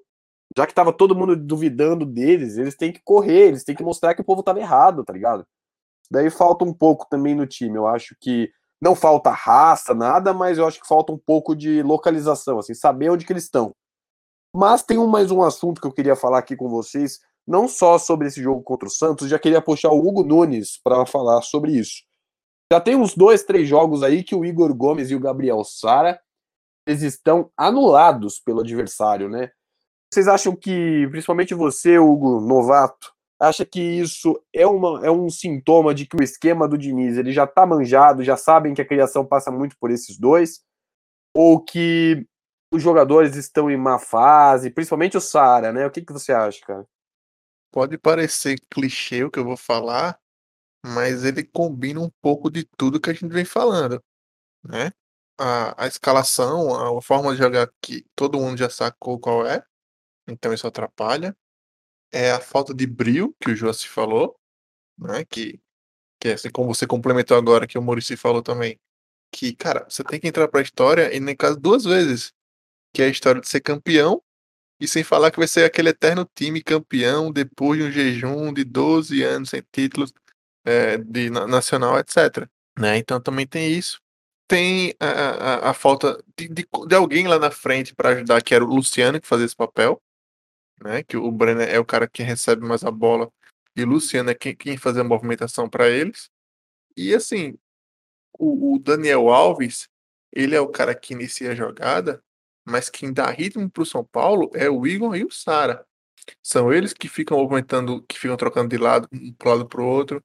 Já 0.56 0.66
que 0.66 0.74
tava 0.74 0.92
todo 0.92 1.14
mundo 1.14 1.36
duvidando 1.36 2.04
deles, 2.04 2.56
eles 2.58 2.76
têm 2.76 2.92
que 2.92 3.00
correr, 3.02 3.48
eles 3.48 3.64
têm 3.64 3.74
que 3.74 3.82
mostrar 3.82 4.14
que 4.14 4.20
o 4.20 4.24
povo 4.24 4.42
tava 4.42 4.60
errado, 4.60 5.04
tá 5.04 5.12
ligado? 5.12 5.46
Daí 6.10 6.30
falta 6.30 6.64
um 6.64 6.72
pouco 6.72 7.06
também 7.08 7.34
no 7.34 7.46
time. 7.46 7.76
Eu 7.76 7.86
acho 7.86 8.14
que 8.20 8.50
não 8.80 8.94
falta 8.94 9.30
raça, 9.30 9.94
nada, 9.94 10.34
mas 10.34 10.58
eu 10.58 10.66
acho 10.66 10.80
que 10.80 10.86
falta 10.86 11.12
um 11.12 11.18
pouco 11.18 11.56
de 11.56 11.82
localização, 11.82 12.58
assim, 12.58 12.74
saber 12.74 13.10
onde 13.10 13.24
que 13.24 13.32
eles 13.32 13.44
estão. 13.44 13.74
Mas 14.54 14.82
tem 14.82 14.98
um, 14.98 15.06
mais 15.06 15.30
um 15.30 15.42
assunto 15.42 15.80
que 15.80 15.86
eu 15.86 15.92
queria 15.92 16.14
falar 16.14 16.38
aqui 16.38 16.54
com 16.54 16.68
vocês, 16.68 17.18
não 17.46 17.66
só 17.66 17.98
sobre 17.98 18.28
esse 18.28 18.42
jogo 18.42 18.62
contra 18.62 18.86
o 18.86 18.90
Santos, 18.90 19.28
já 19.28 19.38
queria 19.38 19.60
puxar 19.60 19.90
o 19.90 20.06
Hugo 20.06 20.22
Nunes 20.22 20.78
para 20.82 21.04
falar 21.06 21.42
sobre 21.42 21.72
isso. 21.72 22.02
Já 22.74 22.80
tem 22.80 22.96
uns 22.96 23.14
dois, 23.14 23.44
três 23.44 23.68
jogos 23.68 24.02
aí 24.02 24.24
que 24.24 24.34
o 24.34 24.44
Igor 24.44 24.74
Gomes 24.74 25.08
e 25.08 25.14
o 25.14 25.20
Gabriel 25.20 25.62
Sara 25.62 26.20
eles 26.84 27.02
estão 27.02 27.48
anulados 27.56 28.40
pelo 28.40 28.62
adversário, 28.62 29.28
né? 29.28 29.52
Vocês 30.12 30.26
acham 30.26 30.56
que, 30.56 31.06
principalmente 31.08 31.54
você, 31.54 32.00
Hugo, 32.00 32.40
novato, 32.40 33.12
acha 33.40 33.64
que 33.64 33.80
isso 33.80 34.42
é, 34.52 34.66
uma, 34.66 35.06
é 35.06 35.10
um 35.10 35.30
sintoma 35.30 35.94
de 35.94 36.04
que 36.04 36.16
o 36.16 36.22
esquema 36.22 36.66
do 36.66 36.76
Diniz 36.76 37.16
ele 37.16 37.30
já 37.30 37.46
tá 37.46 37.64
manjado, 37.64 38.24
já 38.24 38.36
sabem 38.36 38.74
que 38.74 38.82
a 38.82 38.86
criação 38.86 39.24
passa 39.24 39.52
muito 39.52 39.76
por 39.78 39.92
esses 39.92 40.18
dois? 40.18 40.60
Ou 41.32 41.64
que 41.64 42.26
os 42.72 42.82
jogadores 42.82 43.36
estão 43.36 43.70
em 43.70 43.76
má 43.76 44.00
fase, 44.00 44.68
principalmente 44.68 45.16
o 45.16 45.20
Sara, 45.20 45.72
né? 45.72 45.86
O 45.86 45.92
que, 45.92 46.02
que 46.02 46.12
você 46.12 46.32
acha, 46.32 46.58
cara? 46.66 46.84
Pode 47.72 47.96
parecer 47.98 48.58
clichê 48.68 49.22
o 49.22 49.30
que 49.30 49.38
eu 49.38 49.44
vou 49.44 49.56
falar, 49.56 50.18
mas 50.84 51.24
ele 51.24 51.42
combina 51.42 51.98
um 52.00 52.10
pouco 52.20 52.50
de 52.50 52.64
tudo 52.76 53.00
que 53.00 53.08
a 53.08 53.14
gente 53.14 53.28
vem 53.28 53.44
falando, 53.44 54.04
né? 54.62 54.92
A, 55.38 55.84
a 55.84 55.86
escalação, 55.88 56.98
a, 56.98 57.02
forma 57.02 57.32
de 57.32 57.38
jogar 57.38 57.70
que 57.80 58.06
todo 58.14 58.38
mundo 58.38 58.58
já 58.58 58.68
sacou 58.68 59.18
qual 59.18 59.46
é, 59.46 59.64
então 60.28 60.52
isso 60.52 60.66
atrapalha. 60.66 61.34
É 62.12 62.30
a 62.32 62.40
falta 62.40 62.74
de 62.74 62.86
brilho 62.86 63.34
que 63.40 63.50
o 63.50 63.56
Josi 63.56 63.88
falou, 63.88 64.36
né? 64.98 65.24
Que, 65.24 65.58
que 66.20 66.28
é 66.28 66.34
assim 66.34 66.50
como 66.50 66.74
você 66.74 66.86
complementou 66.86 67.36
agora, 67.36 67.66
que 67.66 67.78
o 67.78 67.82
Maurício 67.82 68.16
falou 68.18 68.42
também, 68.42 68.78
que, 69.32 69.54
cara, 69.56 69.86
você 69.88 70.04
tem 70.04 70.20
que 70.20 70.28
entrar 70.28 70.48
pra 70.48 70.60
história, 70.60 71.14
e 71.16 71.20
nem 71.20 71.36
caso 71.36 71.58
duas 71.58 71.84
vezes, 71.84 72.32
que 72.94 73.02
é 73.02 73.06
a 73.06 73.08
história 73.08 73.40
de 73.40 73.48
ser 73.48 73.60
campeão, 73.60 74.22
e 74.80 74.86
sem 74.88 75.02
falar 75.04 75.30
que 75.30 75.38
vai 75.38 75.48
ser 75.48 75.64
aquele 75.64 75.90
eterno 75.90 76.28
time 76.34 76.62
campeão 76.62 77.32
depois 77.32 77.80
de 77.80 77.86
um 77.86 77.90
jejum 77.90 78.52
de 78.52 78.64
12 78.64 79.22
anos 79.22 79.50
sem 79.50 79.62
títulos 79.72 80.12
é, 80.64 80.96
de 80.98 81.30
nacional, 81.30 81.98
etc. 81.98 82.48
Né? 82.78 82.98
Então 82.98 83.20
também 83.20 83.46
tem 83.46 83.72
isso. 83.72 84.00
Tem 84.48 84.94
a, 85.00 85.06
a, 85.06 85.70
a 85.70 85.74
falta 85.74 86.22
de, 86.36 86.48
de, 86.48 86.66
de, 86.86 86.94
alguém 86.94 87.26
lá 87.26 87.38
na 87.38 87.50
frente 87.50 87.94
para 87.94 88.10
ajudar, 88.10 88.42
que 88.42 88.54
era 88.54 88.64
o 88.64 88.68
Luciano 88.68 89.20
que 89.20 89.26
fazia 89.26 89.46
esse 89.46 89.56
papel, 89.56 90.00
né? 90.82 91.02
Que 91.02 91.16
o 91.16 91.30
Brenner 91.30 91.68
é 91.68 91.78
o 91.78 91.84
cara 91.84 92.06
que 92.06 92.22
recebe 92.22 92.66
mais 92.66 92.84
a 92.84 92.90
bola 92.90 93.30
e 93.76 93.82
o 93.82 93.86
Luciano 93.86 94.30
é 94.30 94.34
quem, 94.34 94.54
quem 94.54 94.76
faz 94.76 94.96
a 94.98 95.04
movimentação 95.04 95.68
para 95.68 95.88
eles. 95.88 96.30
E 96.96 97.14
assim, 97.14 97.58
o, 98.38 98.74
o, 98.74 98.78
Daniel 98.78 99.30
Alves, 99.30 99.88
ele 100.32 100.54
é 100.54 100.60
o 100.60 100.68
cara 100.68 100.94
que 100.94 101.14
inicia 101.14 101.52
a 101.52 101.54
jogada, 101.54 102.22
mas 102.66 102.88
quem 102.90 103.12
dá 103.12 103.30
ritmo 103.30 103.68
para 103.70 103.82
o 103.82 103.86
São 103.86 104.04
Paulo 104.04 104.50
é 104.54 104.68
o 104.70 104.86
Igor 104.86 105.16
e 105.16 105.24
o 105.24 105.30
Sara. 105.30 105.86
São 106.42 106.72
eles 106.72 106.92
que 106.92 107.08
ficam 107.08 107.38
movimentando, 107.38 108.02
que 108.08 108.18
ficam 108.18 108.36
trocando 108.36 108.68
de 108.68 108.78
lado, 108.78 109.08
um 109.12 109.34
lado 109.44 109.66
pro 109.66 109.84
outro 109.84 110.22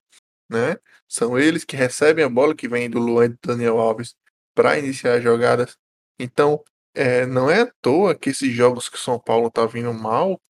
né? 0.49 0.77
São 1.07 1.37
eles 1.37 1.63
que 1.63 1.75
recebem 1.75 2.25
a 2.25 2.29
bola 2.29 2.55
que 2.55 2.67
vem 2.67 2.89
do 2.89 2.99
Luan 2.99 3.25
e 3.25 3.29
do 3.29 3.39
Daniel 3.41 3.79
Alves 3.79 4.15
para 4.53 4.77
iniciar 4.79 5.15
as 5.15 5.23
jogadas. 5.23 5.77
Então, 6.19 6.63
é, 6.93 7.25
não 7.25 7.49
é 7.49 7.61
à 7.61 7.73
toa 7.81 8.15
que 8.15 8.29
esses 8.31 8.53
jogos 8.53 8.89
que 8.89 8.97
o 8.97 8.99
São 8.99 9.19
Paulo 9.19 9.49
tá 9.51 9.65
vindo 9.65 9.93
mal 9.93 10.41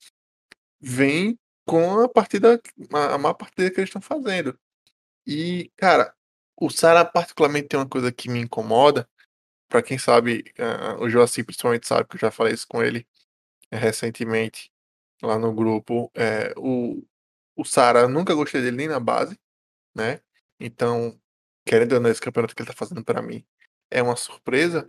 vem 0.79 1.37
com 1.65 1.99
a 2.01 2.09
partida, 2.09 2.61
a, 2.93 3.15
a 3.15 3.17
má 3.17 3.33
partida 3.33 3.69
que 3.69 3.79
eles 3.79 3.89
estão 3.89 4.01
fazendo. 4.01 4.57
E, 5.27 5.71
cara, 5.77 6.13
o 6.57 6.69
Sara 6.69 7.05
particularmente 7.05 7.67
tem 7.69 7.79
uma 7.79 7.87
coisa 7.87 8.11
que 8.11 8.29
me 8.29 8.39
incomoda. 8.39 9.07
Para 9.69 9.83
quem 9.83 9.97
sabe, 9.99 10.43
uh, 10.59 11.03
o 11.03 11.09
Joacim 11.09 11.43
principalmente 11.43 11.87
sabe 11.87 12.07
que 12.09 12.15
eu 12.15 12.19
já 12.19 12.31
falei 12.31 12.53
isso 12.53 12.67
com 12.67 12.81
ele 12.83 13.05
uh, 13.71 13.77
recentemente 13.77 14.71
lá 15.21 15.37
no 15.37 15.53
grupo. 15.53 16.11
Uh, 16.15 16.59
o, 16.59 17.07
o 17.55 17.65
Sara, 17.65 18.07
nunca 18.07 18.33
gostei 18.33 18.61
dele 18.61 18.77
nem 18.77 18.87
na 18.87 18.99
base 18.99 19.37
né? 19.95 20.21
Então, 20.59 21.19
querendo 21.65 21.93
ou 21.93 21.99
não, 21.99 22.09
esse 22.09 22.21
campeonato 22.21 22.55
que 22.55 22.61
ele 22.61 22.69
tá 22.69 22.75
fazendo 22.75 23.03
para 23.03 23.21
mim 23.21 23.45
é 23.91 24.01
uma 24.01 24.15
surpresa. 24.15 24.87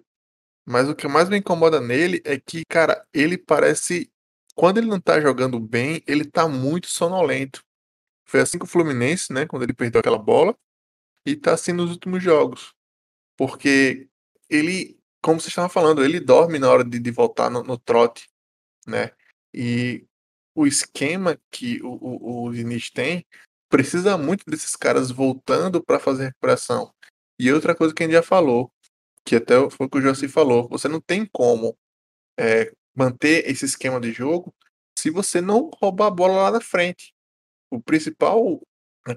Mas 0.66 0.88
o 0.88 0.94
que 0.94 1.08
mais 1.08 1.28
me 1.28 1.38
incomoda 1.38 1.80
nele 1.80 2.22
é 2.24 2.38
que, 2.38 2.64
cara, 2.66 3.06
ele 3.12 3.38
parece. 3.38 4.12
Quando 4.54 4.78
ele 4.78 4.86
não 4.86 5.00
tá 5.00 5.20
jogando 5.20 5.58
bem, 5.58 6.02
ele 6.06 6.24
tá 6.24 6.46
muito 6.48 6.88
sonolento. 6.88 7.64
Foi 8.26 8.40
assim 8.40 8.58
com 8.58 8.64
o 8.66 8.68
Fluminense, 8.68 9.32
né? 9.32 9.46
Quando 9.46 9.62
ele 9.62 9.72
perdeu 9.72 10.00
aquela 10.00 10.18
bola. 10.18 10.56
E 11.26 11.36
tá 11.36 11.54
assim 11.54 11.72
nos 11.72 11.90
últimos 11.90 12.22
jogos. 12.22 12.74
Porque 13.36 14.08
ele, 14.48 14.98
como 15.22 15.40
você 15.40 15.48
estava 15.48 15.68
falando, 15.68 16.04
ele 16.04 16.20
dorme 16.20 16.58
na 16.58 16.70
hora 16.70 16.84
de, 16.84 16.98
de 16.98 17.10
voltar 17.10 17.50
no, 17.50 17.62
no 17.62 17.78
trote, 17.78 18.28
né? 18.86 19.12
E 19.52 20.06
o 20.54 20.66
esquema 20.66 21.40
que 21.50 21.82
o, 21.82 21.88
o, 21.88 22.44
o 22.46 22.52
Diniz 22.52 22.90
tem 22.90 23.26
precisa 23.70 24.18
muito 24.18 24.44
desses 24.50 24.74
caras 24.74 25.11
voltando 25.11 25.83
para 25.83 26.00
fazer 26.00 26.24
recuperação. 26.24 26.92
E 27.38 27.50
outra 27.52 27.74
coisa 27.74 27.94
que 27.94 28.02
a 28.02 28.06
gente 28.06 28.14
já 28.14 28.22
falou, 28.22 28.70
que 29.24 29.37
até 29.37 29.54
foi 29.70 29.87
o 29.87 29.88
que 29.88 29.98
o 29.98 30.02
Jossi 30.02 30.28
falou, 30.28 30.68
você 30.68 30.88
não 30.88 31.00
tem 31.00 31.24
como 31.24 31.78
é, 32.38 32.72
manter 32.94 33.48
esse 33.48 33.64
esquema 33.64 34.00
de 34.00 34.12
jogo 34.12 34.54
se 34.98 35.09
você 35.09 35.40
não 35.40 35.70
roubar 35.80 36.09
a 36.09 36.11
bola 36.11 36.42
lá 36.42 36.50
na 36.50 36.61
frente. 36.61 37.14
O 37.70 37.80
principal, 37.80 38.61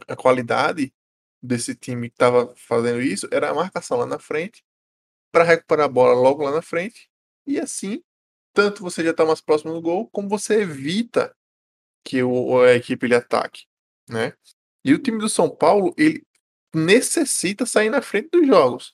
a 0.07 0.15
qualidade 0.15 0.93
desse 1.41 1.75
time 1.75 2.09
que 2.09 2.15
estava 2.15 2.53
fazendo 2.55 3.01
isso 3.01 3.27
era 3.31 3.49
a 3.49 3.53
marcação 3.53 3.97
lá 3.97 4.05
na 4.05 4.19
frente, 4.19 4.63
para 5.31 5.43
recuperar 5.43 5.87
a 5.87 5.89
bola 5.89 6.13
logo 6.13 6.43
lá 6.43 6.51
na 6.51 6.61
frente, 6.61 7.09
e 7.45 7.59
assim, 7.59 8.01
tanto 8.53 8.83
você 8.83 9.03
já 9.03 9.11
está 9.11 9.25
mais 9.25 9.41
próximo 9.41 9.73
do 9.73 9.81
gol, 9.81 10.07
como 10.11 10.29
você 10.29 10.61
evita 10.61 11.35
que 12.05 12.21
o, 12.21 12.61
a 12.61 12.75
equipe 12.75 13.07
lhe 13.07 13.15
ataque 13.15 13.65
né? 14.09 14.33
E 14.83 14.93
o 14.93 14.99
time 14.99 15.19
do 15.19 15.29
São 15.29 15.49
Paulo, 15.49 15.93
ele 15.97 16.25
necessita 16.73 17.65
sair 17.65 17.89
na 17.89 18.01
frente 18.01 18.29
dos 18.31 18.47
jogos. 18.47 18.93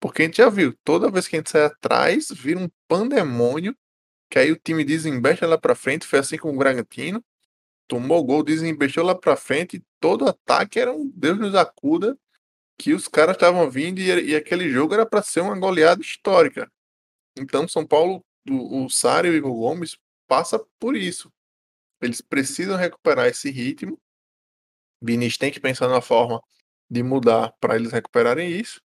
Porque 0.00 0.22
a 0.22 0.24
gente 0.24 0.38
já 0.38 0.48
viu, 0.48 0.76
toda 0.84 1.10
vez 1.10 1.26
que 1.26 1.36
a 1.36 1.38
gente 1.38 1.50
sai 1.50 1.64
atrás, 1.64 2.28
vira 2.30 2.60
um 2.60 2.68
pandemônio, 2.86 3.76
que 4.30 4.38
aí 4.38 4.52
o 4.52 4.56
time 4.56 4.84
desembesta 4.84 5.46
lá 5.46 5.58
pra 5.58 5.74
frente, 5.74 6.06
foi 6.06 6.18
assim 6.20 6.36
com 6.36 6.50
o 6.50 6.56
Bragantino, 6.56 7.24
tomou 7.88 8.22
gol, 8.24 8.42
desembestou 8.42 9.04
lá 9.04 9.14
pra 9.14 9.36
frente, 9.36 9.82
todo 9.98 10.28
ataque 10.28 10.78
era 10.78 10.92
um 10.92 11.10
Deus 11.14 11.38
nos 11.38 11.54
acuda, 11.54 12.16
que 12.78 12.94
os 12.94 13.08
caras 13.08 13.34
estavam 13.34 13.68
vindo 13.70 13.98
e, 13.98 14.30
e, 14.30 14.36
aquele 14.36 14.70
jogo 14.70 14.94
era 14.94 15.04
para 15.04 15.22
ser 15.22 15.40
uma 15.40 15.58
goleada 15.58 16.00
histórica. 16.00 16.70
Então 17.36 17.66
São 17.66 17.84
Paulo, 17.84 18.24
o, 18.48 18.84
o 18.84 18.90
Sário 18.90 19.34
e 19.34 19.40
o 19.40 19.52
Gomes 19.52 19.98
passa 20.28 20.64
por 20.78 20.96
isso. 20.96 21.32
Eles 22.00 22.20
precisam 22.20 22.76
recuperar 22.76 23.26
esse 23.26 23.50
ritmo 23.50 24.00
Binis 25.02 25.36
tem 25.38 25.50
que 25.50 25.60
pensar 25.60 25.88
na 25.88 26.00
forma 26.00 26.40
de 26.90 27.02
mudar 27.02 27.52
para 27.60 27.76
eles 27.76 27.92
recuperarem 27.92 28.50
isso. 28.50 28.80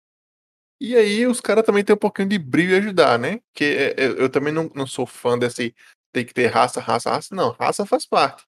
E 0.80 0.96
aí 0.96 1.28
os 1.28 1.42
caras 1.42 1.66
também 1.66 1.84
tem 1.84 1.96
um 1.96 2.00
pouquinho 2.00 2.30
de 2.30 2.40
brilho 2.40 2.74
e 2.74 2.78
ajudar, 2.78 3.20
né? 3.20 3.40
Que 3.54 3.66
é, 3.66 3.96
eu, 3.98 4.18
eu 4.18 4.30
também 4.30 4.54
não, 4.54 4.70
não 4.76 4.88
sou 4.88 5.06
fã 5.06 5.38
desse 5.38 5.76
tem 6.12 6.26
que 6.26 6.34
ter 6.34 6.48
raça, 6.48 6.82
raça, 6.82 7.10
raça. 7.12 7.36
Não, 7.36 7.52
raça 7.52 7.86
faz 7.86 8.06
parte. 8.06 8.46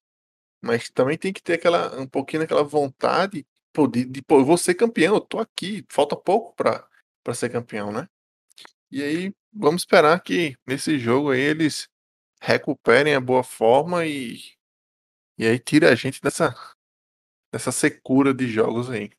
Mas 0.62 0.89
também 0.89 1.17
tem 1.17 1.34
que 1.34 1.41
ter 1.43 1.54
aquela, 1.56 1.99
um 1.99 2.08
pouquinho 2.08 2.41
daquela 2.43 2.63
vontade 2.63 3.45
pô, 3.73 3.88
de, 3.88 4.06
de 4.06 4.21
pô, 4.21 4.39
eu 4.39 4.45
vou 4.45 4.58
ser 4.58 4.76
campeão, 4.76 5.15
eu 5.15 5.21
tô 5.21 5.39
aqui, 5.39 5.86
falta 5.89 6.15
pouco 6.15 6.56
para 6.56 7.34
ser 7.34 7.49
campeão, 7.52 7.91
né? 7.91 8.08
E 8.91 9.04
aí 9.04 9.34
vamos 9.52 9.82
esperar 9.84 10.21
que 10.21 10.56
nesse 10.67 10.99
jogo 10.99 11.32
aí 11.32 11.41
eles 11.41 11.89
recuperem 12.41 13.15
a 13.15 13.21
boa 13.21 13.43
forma 13.43 14.06
e, 14.06 14.39
e 15.38 15.47
aí 15.47 15.60
tira 15.60 15.91
a 15.91 15.95
gente 15.95 16.21
dessa, 16.21 16.56
dessa 17.53 17.71
secura 17.71 18.33
de 18.33 18.47
jogos 18.47 18.89
aí. 18.89 19.11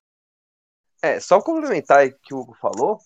É, 1.00 1.20
só 1.20 1.40
complementar 1.40 2.04
o 2.04 2.18
que 2.20 2.34
o 2.34 2.38
Hugo 2.38 2.56
falou, 2.60 2.98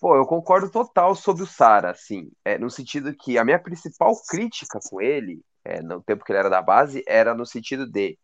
pô, 0.00 0.16
eu 0.16 0.24
concordo 0.24 0.70
total 0.70 1.14
sobre 1.14 1.42
o 1.42 1.46
Sara, 1.46 1.90
assim, 1.90 2.32
é, 2.42 2.56
no 2.56 2.70
sentido 2.70 3.14
que 3.14 3.36
a 3.36 3.44
minha 3.44 3.58
principal 3.58 4.14
crítica 4.26 4.78
com 4.88 4.98
ele, 4.98 5.42
é, 5.62 5.82
no 5.82 6.02
tempo 6.02 6.24
que 6.24 6.32
ele 6.32 6.38
era 6.38 6.48
da 6.48 6.62
base, 6.62 7.04
era 7.06 7.34
no 7.34 7.44
sentido 7.44 7.86
de 7.86 8.18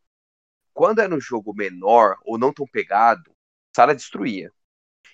quando 0.72 1.00
era 1.00 1.14
um 1.14 1.20
jogo 1.20 1.52
menor 1.54 2.16
ou 2.24 2.38
não 2.38 2.50
tão 2.50 2.66
pegado, 2.66 3.30
Sara 3.76 3.94
destruía. 3.94 4.50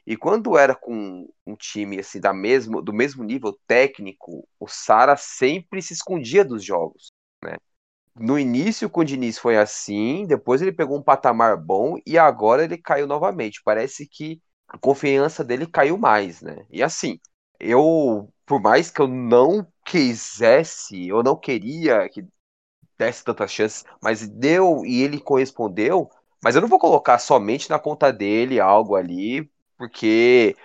E 0.07 0.17
quando 0.17 0.57
era 0.57 0.75
com 0.75 1.29
um 1.45 1.57
time 1.57 1.99
assim 1.99 2.21
da 2.21 2.33
mesmo, 2.33 2.81
do 2.81 2.93
mesmo 2.93 3.25
nível 3.25 3.59
técnico, 3.67 4.47
o 4.59 4.69
Sara 4.69 5.17
sempre 5.17 5.83
se 5.83 5.95
escondia 5.95 6.45
dos 6.45 6.65
jogos, 6.65 7.13
né? 7.43 7.57
No 8.15 8.39
início 8.39 8.91
com 8.91 9.01
o 9.01 9.05
Diniz 9.05 9.39
foi 9.39 9.57
assim, 9.57 10.27
depois 10.27 10.61
ele 10.61 10.73
pegou 10.73 10.99
um 10.99 11.03
patamar 11.03 11.57
bom 11.57 11.97
e 12.07 12.19
agora 12.19 12.65
ele 12.65 12.77
caiu 12.79 13.07
novamente. 13.07 13.63
Parece 13.65 14.07
que 14.07 14.41
a 14.69 14.79
confiança 14.79 15.43
dele 15.45 15.67
caiu 15.67 15.97
mais, 15.99 16.43
né? 16.43 16.65
E 16.71 16.83
assim, 16.83 17.19
eu, 17.59 18.29
por 18.47 18.61
mais 18.61 18.91
que 18.91 19.01
eu 19.01 19.09
não 19.09 19.67
quisesse, 19.85 21.09
eu 21.09 21.23
não 21.23 21.37
queria 21.37 22.09
que 22.09 22.27
desse 22.99 23.25
tantas 23.25 23.51
chances, 23.51 23.85
mas 24.01 24.29
deu 24.29 24.85
e 24.85 25.03
ele 25.03 25.21
correspondeu. 25.21 26.11
Mas 26.43 26.55
eu 26.55 26.61
não 26.61 26.69
vou 26.69 26.79
colocar 26.79 27.19
somente 27.19 27.71
na 27.71 27.79
conta 27.79 28.13
dele 28.13 28.61
algo 28.61 28.97
ali, 28.97 29.51
porque 29.79 30.57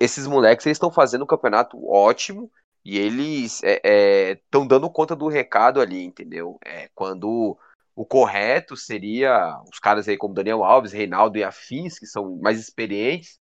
esses 0.00 0.26
moleques 0.26 0.66
eles 0.66 0.76
estão 0.76 0.90
fazendo 0.90 1.22
um 1.24 1.26
campeonato 1.26 1.78
ótimo 1.88 2.50
e 2.84 2.98
eles 2.98 3.62
estão 3.62 4.62
é, 4.62 4.64
é, 4.64 4.68
dando 4.68 4.90
conta 4.90 5.14
do 5.14 5.28
recado 5.28 5.80
ali, 5.80 6.02
entendeu? 6.04 6.58
É, 6.64 6.88
quando 6.94 7.58
o 7.94 8.06
correto 8.06 8.76
seria 8.76 9.60
os 9.70 9.78
caras 9.78 10.08
aí 10.08 10.16
como 10.16 10.34
Daniel 10.34 10.64
Alves, 10.64 10.92
Reinaldo 10.92 11.38
e 11.38 11.44
Afins, 11.44 11.98
que 11.98 12.06
são 12.06 12.36
mais 12.38 12.58
experientes, 12.58 13.38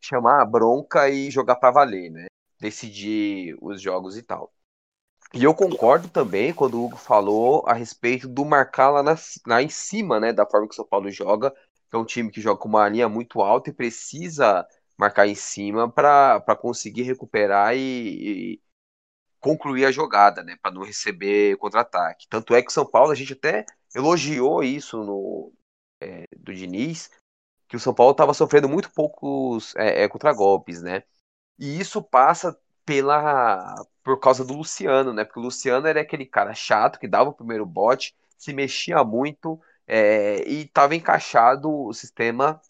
chamar 0.00 0.42
a 0.42 0.46
bronca 0.46 1.08
e 1.08 1.30
jogar 1.30 1.56
para 1.56 1.70
valer, 1.72 2.10
né? 2.10 2.26
Decidir 2.60 3.56
os 3.60 3.80
jogos 3.80 4.16
e 4.16 4.22
tal. 4.22 4.52
E 5.34 5.44
eu 5.44 5.54
concordo 5.54 6.08
também 6.08 6.52
quando 6.52 6.74
o 6.74 6.84
Hugo 6.84 6.96
falou 6.96 7.64
a 7.66 7.72
respeito 7.72 8.28
do 8.28 8.44
marcar 8.44 8.90
lá, 8.90 9.02
na, 9.02 9.16
lá 9.46 9.62
em 9.62 9.68
cima, 9.68 10.20
né? 10.20 10.32
Da 10.32 10.46
forma 10.46 10.66
que 10.68 10.74
o 10.74 10.76
São 10.76 10.86
Paulo 10.86 11.10
joga, 11.10 11.54
é 11.92 11.96
um 11.96 12.04
time 12.04 12.30
que 12.30 12.40
joga 12.40 12.60
com 12.60 12.68
uma 12.68 12.88
linha 12.88 13.08
muito 13.08 13.40
alta 13.40 13.70
e 13.70 13.72
precisa 13.72 14.66
marcar 14.98 15.26
em 15.26 15.34
cima 15.34 15.90
para 15.90 16.56
conseguir 16.60 17.02
recuperar 17.02 17.74
e, 17.76 18.54
e, 18.54 18.60
concluir 19.42 19.84
a 19.84 19.92
jogada, 19.92 20.42
né? 20.42 20.56
Para 20.62 20.70
não 20.70 20.82
receber 20.84 21.56
contra-ataque. 21.58 22.28
Tanto 22.28 22.54
é 22.54 22.62
que 22.62 22.68
o 22.68 22.72
São 22.72 22.86
Paulo, 22.86 23.10
a 23.10 23.14
gente 23.14 23.34
até 23.34 23.66
elogiou 23.94 24.62
isso 24.62 24.98
no, 25.04 25.52
é, 26.00 26.24
do 26.36 26.54
Diniz, 26.54 27.10
que 27.68 27.76
o 27.76 27.80
São 27.80 27.92
Paulo 27.92 28.12
estava 28.12 28.32
sofrendo 28.32 28.68
muito 28.68 28.90
poucos 28.92 29.74
é, 29.76 30.04
é, 30.04 30.08
contra-golpes, 30.08 30.80
né? 30.80 31.02
E 31.58 31.80
isso 31.80 32.02
passa 32.02 32.58
pela 32.84 33.74
por 34.02 34.18
causa 34.18 34.44
do 34.44 34.54
Luciano, 34.54 35.12
né? 35.12 35.24
Porque 35.24 35.40
o 35.40 35.42
Luciano 35.42 35.86
era 35.86 36.00
aquele 36.00 36.26
cara 36.26 36.54
chato 36.54 36.98
que 36.98 37.08
dava 37.08 37.30
o 37.30 37.34
primeiro 37.34 37.66
bote, 37.66 38.14
se 38.38 38.52
mexia 38.52 39.04
muito 39.04 39.60
é, 39.86 40.46
e 40.48 40.62
estava 40.62 40.94
encaixado 40.94 41.70
o 41.70 41.92
sistema 41.92 42.60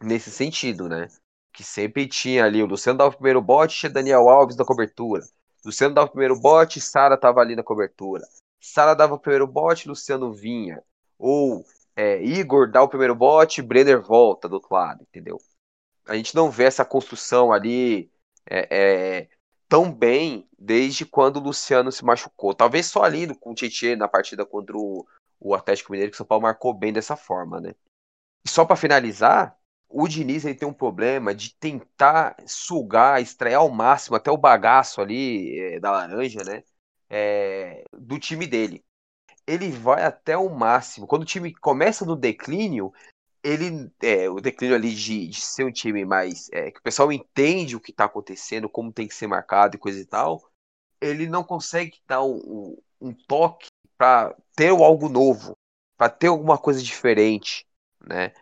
nesse 0.00 0.30
sentido, 0.30 0.88
né? 0.88 1.08
Que 1.52 1.64
sempre 1.64 2.06
tinha 2.06 2.44
ali 2.44 2.62
o 2.62 2.66
Luciano 2.66 2.98
dava 2.98 3.10
o 3.10 3.16
primeiro 3.16 3.40
bote, 3.40 3.78
tinha 3.78 3.90
Daniel 3.90 4.28
Alves 4.28 4.56
da 4.56 4.64
cobertura. 4.64 5.22
Luciano 5.66 5.94
dava 5.94 6.06
o 6.06 6.10
primeiro 6.10 6.38
bote, 6.38 6.80
Sara 6.80 7.16
estava 7.16 7.40
ali 7.40 7.56
na 7.56 7.62
cobertura. 7.62 8.24
Sara 8.60 8.94
dava 8.94 9.14
o 9.14 9.18
primeiro 9.18 9.46
bote, 9.46 9.88
Luciano 9.88 10.32
vinha. 10.32 10.82
Ou 11.18 11.64
é, 11.96 12.22
Igor 12.22 12.70
dá 12.70 12.82
o 12.82 12.88
primeiro 12.88 13.14
bote, 13.14 13.62
Brenner 13.62 14.00
volta 14.00 14.48
do 14.48 14.54
outro 14.54 14.72
lado, 14.72 15.02
entendeu? 15.02 15.38
A 16.06 16.14
gente 16.14 16.34
não 16.36 16.50
vê 16.50 16.64
essa 16.64 16.84
construção 16.84 17.52
ali 17.52 18.10
é, 18.48 18.68
é, 18.70 19.28
tão 19.68 19.92
bem 19.92 20.48
desde 20.56 21.04
quando 21.04 21.38
o 21.38 21.42
Luciano 21.42 21.90
se 21.90 22.04
machucou. 22.04 22.54
Talvez 22.54 22.86
só 22.86 23.02
ali 23.02 23.34
com 23.34 23.50
o 23.50 23.54
Tietchan 23.54 23.96
na 23.96 24.06
partida 24.06 24.46
contra 24.46 24.76
o, 24.76 25.04
o 25.40 25.54
Atlético 25.54 25.90
Mineiro 25.90 26.12
que 26.12 26.16
o 26.16 26.18
São 26.18 26.26
Paulo 26.26 26.42
marcou 26.42 26.72
bem 26.72 26.92
dessa 26.92 27.16
forma, 27.16 27.60
né? 27.60 27.74
E 28.44 28.48
só 28.48 28.64
para 28.64 28.76
finalizar, 28.76 29.58
o 29.88 30.08
Diniz 30.08 30.44
ele 30.44 30.54
tem 30.54 30.68
um 30.68 30.72
problema 30.72 31.34
de 31.34 31.54
tentar 31.54 32.36
sugar, 32.46 33.20
extrair 33.20 33.54
ao 33.54 33.70
máximo 33.70 34.16
até 34.16 34.30
o 34.30 34.36
bagaço 34.36 35.00
ali 35.00 35.58
é, 35.58 35.80
da 35.80 35.90
laranja, 35.90 36.42
né? 36.44 36.62
É, 37.08 37.84
do 37.92 38.18
time 38.18 38.46
dele. 38.46 38.84
Ele 39.46 39.70
vai 39.70 40.04
até 40.04 40.36
o 40.36 40.48
máximo. 40.48 41.06
Quando 41.06 41.22
o 41.22 41.26
time 41.26 41.54
começa 41.54 42.04
no 42.04 42.16
declínio, 42.16 42.92
ele 43.44 43.92
é, 44.02 44.28
o 44.28 44.40
declínio 44.40 44.74
ali 44.74 44.92
de, 44.92 45.28
de 45.28 45.40
ser 45.40 45.64
um 45.64 45.70
time 45.70 46.04
mais 46.04 46.48
é, 46.52 46.70
que 46.72 46.80
o 46.80 46.82
pessoal 46.82 47.12
entende 47.12 47.76
o 47.76 47.80
que 47.80 47.92
está 47.92 48.06
acontecendo, 48.06 48.68
como 48.68 48.92
tem 48.92 49.06
que 49.06 49.14
ser 49.14 49.28
marcado 49.28 49.76
e 49.76 49.78
coisa 49.78 50.00
e 50.00 50.04
tal, 50.04 50.42
ele 51.00 51.28
não 51.28 51.44
consegue 51.44 52.00
dar 52.08 52.24
um, 52.24 52.76
um 53.00 53.14
toque 53.14 53.68
para 53.96 54.34
ter 54.56 54.70
algo 54.70 55.08
novo, 55.08 55.56
para 55.96 56.08
ter 56.10 56.26
alguma 56.26 56.58
coisa 56.58 56.82
diferente, 56.82 57.64
né? 58.04 58.32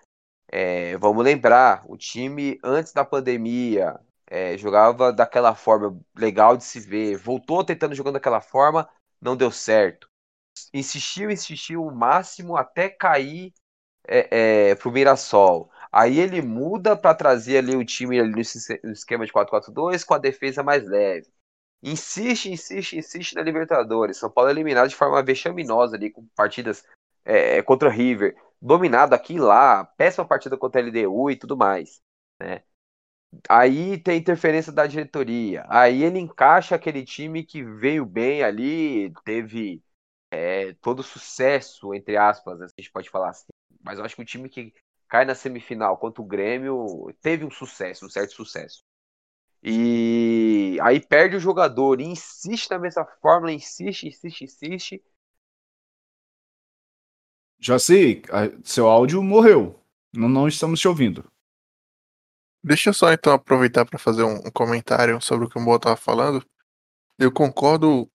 É, 0.57 0.97
vamos 0.99 1.25
lembrar, 1.25 1.83
o 1.85 1.97
time 1.97 2.61
antes 2.63 2.93
da 2.93 3.05
pandemia 3.05 3.99
é, 4.25 4.57
jogava 4.57 5.13
daquela 5.13 5.53
forma 5.53 6.01
legal 6.17 6.57
de 6.57 6.63
se 6.63 6.79
ver, 6.79 7.17
voltou 7.17 7.65
tentando 7.65 7.93
jogando 7.93 8.15
daquela 8.15 8.41
forma, 8.41 8.89
não 9.21 9.37
deu 9.37 9.51
certo. 9.51 10.09
Insistiu, 10.73 11.29
insistiu 11.29 11.85
o 11.85 11.93
máximo 11.93 12.57
até 12.57 12.89
cair 12.89 13.53
é, 14.07 14.71
é, 14.71 14.75
pro 14.77 14.93
Mirassol. 14.93 15.69
Aí 15.91 16.21
ele 16.21 16.41
muda 16.41 16.97
para 16.97 17.17
trazer 17.17 17.59
ali 17.59 17.75
o 17.75 17.85
time 17.85 18.21
ali 18.21 18.31
no 18.85 18.93
esquema 18.93 19.27
de 19.27 19.33
4-4-2 19.33 20.05
com 20.05 20.15
a 20.15 20.19
defesa 20.19 20.63
mais 20.63 20.87
leve. 20.89 21.27
Insiste, 21.83 22.49
insiste, 22.49 22.97
insiste 22.97 23.35
na 23.35 23.43
Libertadores. 23.43 24.19
São 24.19 24.31
Paulo 24.31 24.51
é 24.51 24.53
eliminado 24.53 24.89
de 24.89 24.95
forma 24.95 25.21
vexaminosa 25.21 25.97
ali, 25.97 26.11
com 26.11 26.25
partidas 26.37 26.85
é, 27.25 27.61
contra 27.63 27.91
River, 27.91 28.37
dominado 28.65 29.15
aqui 29.15 29.35
e 29.35 29.39
lá, 29.41 29.85
péssima 29.85 30.27
partida 30.27 30.57
contra 30.59 30.81
a 30.81 30.85
LDU 30.85 31.31
e 31.31 31.37
tudo 31.37 31.57
mais. 31.57 32.03
Né? 32.41 32.63
Aí 33.49 33.99
tem 33.99 34.19
interferência 34.19 34.73
da 34.73 34.87
diretoria. 34.87 35.67
Aí 35.69 36.03
ele 36.05 36.19
encaixa 36.19 36.75
aquele 36.77 37.05
time 37.05 37.45
que 37.45 37.63
veio 37.65 38.07
bem 38.07 38.43
ali, 38.43 39.13
teve 39.25 39.83
é, 40.31 40.75
todo 40.75 41.03
sucesso, 41.03 41.95
entre 41.95 42.17
aspas, 42.17 42.61
a 42.63 42.67
gente 42.79 42.91
pode 42.93 43.11
falar 43.11 43.31
assim. 43.31 43.49
Mas 43.83 43.99
eu 43.99 44.05
acho 44.05 44.17
que 44.17 44.23
o 44.23 44.25
time 44.25 44.49
que 44.49 44.73
cai 45.09 45.25
na 45.25 45.35
semifinal 45.35 45.97
contra 45.99 46.23
o 46.23 46.27
Grêmio 46.27 47.13
teve 47.23 47.45
um 47.45 47.51
sucesso, 47.51 48.07
um 48.07 48.11
certo 48.11 48.35
sucesso. 48.35 48.83
E 49.63 50.79
aí 50.83 51.01
perde 51.01 51.37
o 51.37 51.41
jogador 51.41 52.01
e 52.01 52.05
insiste 52.05 52.71
na 52.71 52.79
mesma 52.79 53.05
fórmula, 53.23 53.53
insiste, 53.53 54.07
insiste, 54.09 54.45
insiste. 54.45 55.03
Já 57.65 57.79
sei, 57.79 58.23
seu 58.63 58.87
áudio 58.87 59.23
morreu. 59.23 59.81
Não, 60.13 60.29
não 60.29 60.47
estamos 60.47 60.79
te 60.79 60.87
ouvindo. 60.87 61.25
Deixa 62.63 62.91
eu 62.91 62.95
só 62.95 63.11
então 63.11 63.33
aproveitar 63.33 63.87
para 63.87 63.99
fazer 63.99 64.23
um, 64.23 64.35
um, 64.35 64.51
comentário 64.51 65.19
sobre 65.23 65.47
o 65.47 65.49
que 65.49 65.57
o 65.57 65.63
Mo 65.63 65.75
estava 65.75 65.97
falando. 65.97 66.45
Eu 67.19 67.33
concordo, 67.33 68.11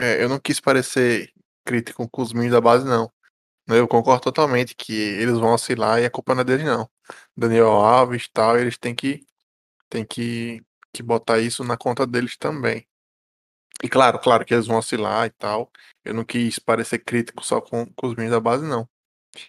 é, 0.00 0.22
eu 0.24 0.28
não 0.28 0.40
quis 0.40 0.58
parecer 0.58 1.30
crítico 1.66 2.08
com 2.08 2.22
os 2.22 2.32
meninos 2.32 2.54
da 2.54 2.62
base, 2.62 2.86
não. 2.86 3.12
Eu 3.68 3.86
concordo 3.86 4.22
totalmente 4.22 4.74
que 4.74 4.94
eles 4.94 5.38
vão 5.38 5.52
oscilar 5.52 6.00
e 6.00 6.06
a 6.06 6.10
culpa 6.10 6.34
não 6.34 6.40
é 6.40 6.44
deles, 6.44 6.64
não. 6.64 6.88
Daniel 7.36 7.72
Alves 7.72 8.24
e 8.24 8.30
tal, 8.32 8.58
eles 8.58 8.78
têm 8.78 8.94
que, 8.94 9.26
têm 9.90 10.06
que, 10.06 10.62
que 10.92 11.02
botar 11.02 11.40
isso 11.40 11.62
na 11.64 11.76
conta 11.76 12.06
deles 12.06 12.38
também. 12.38 12.86
E 13.82 13.88
claro, 13.88 14.18
claro 14.18 14.46
que 14.46 14.54
eles 14.54 14.66
vão 14.66 14.78
oscilar 14.78 15.26
e 15.26 15.30
tal. 15.30 15.70
Eu 16.04 16.14
não 16.14 16.24
quis 16.24 16.58
parecer 16.58 17.00
crítico 17.00 17.44
só 17.44 17.60
com, 17.60 17.86
com 17.94 18.06
os 18.06 18.14
meninos 18.14 18.32
da 18.32 18.40
base, 18.40 18.64
não. 18.64 18.88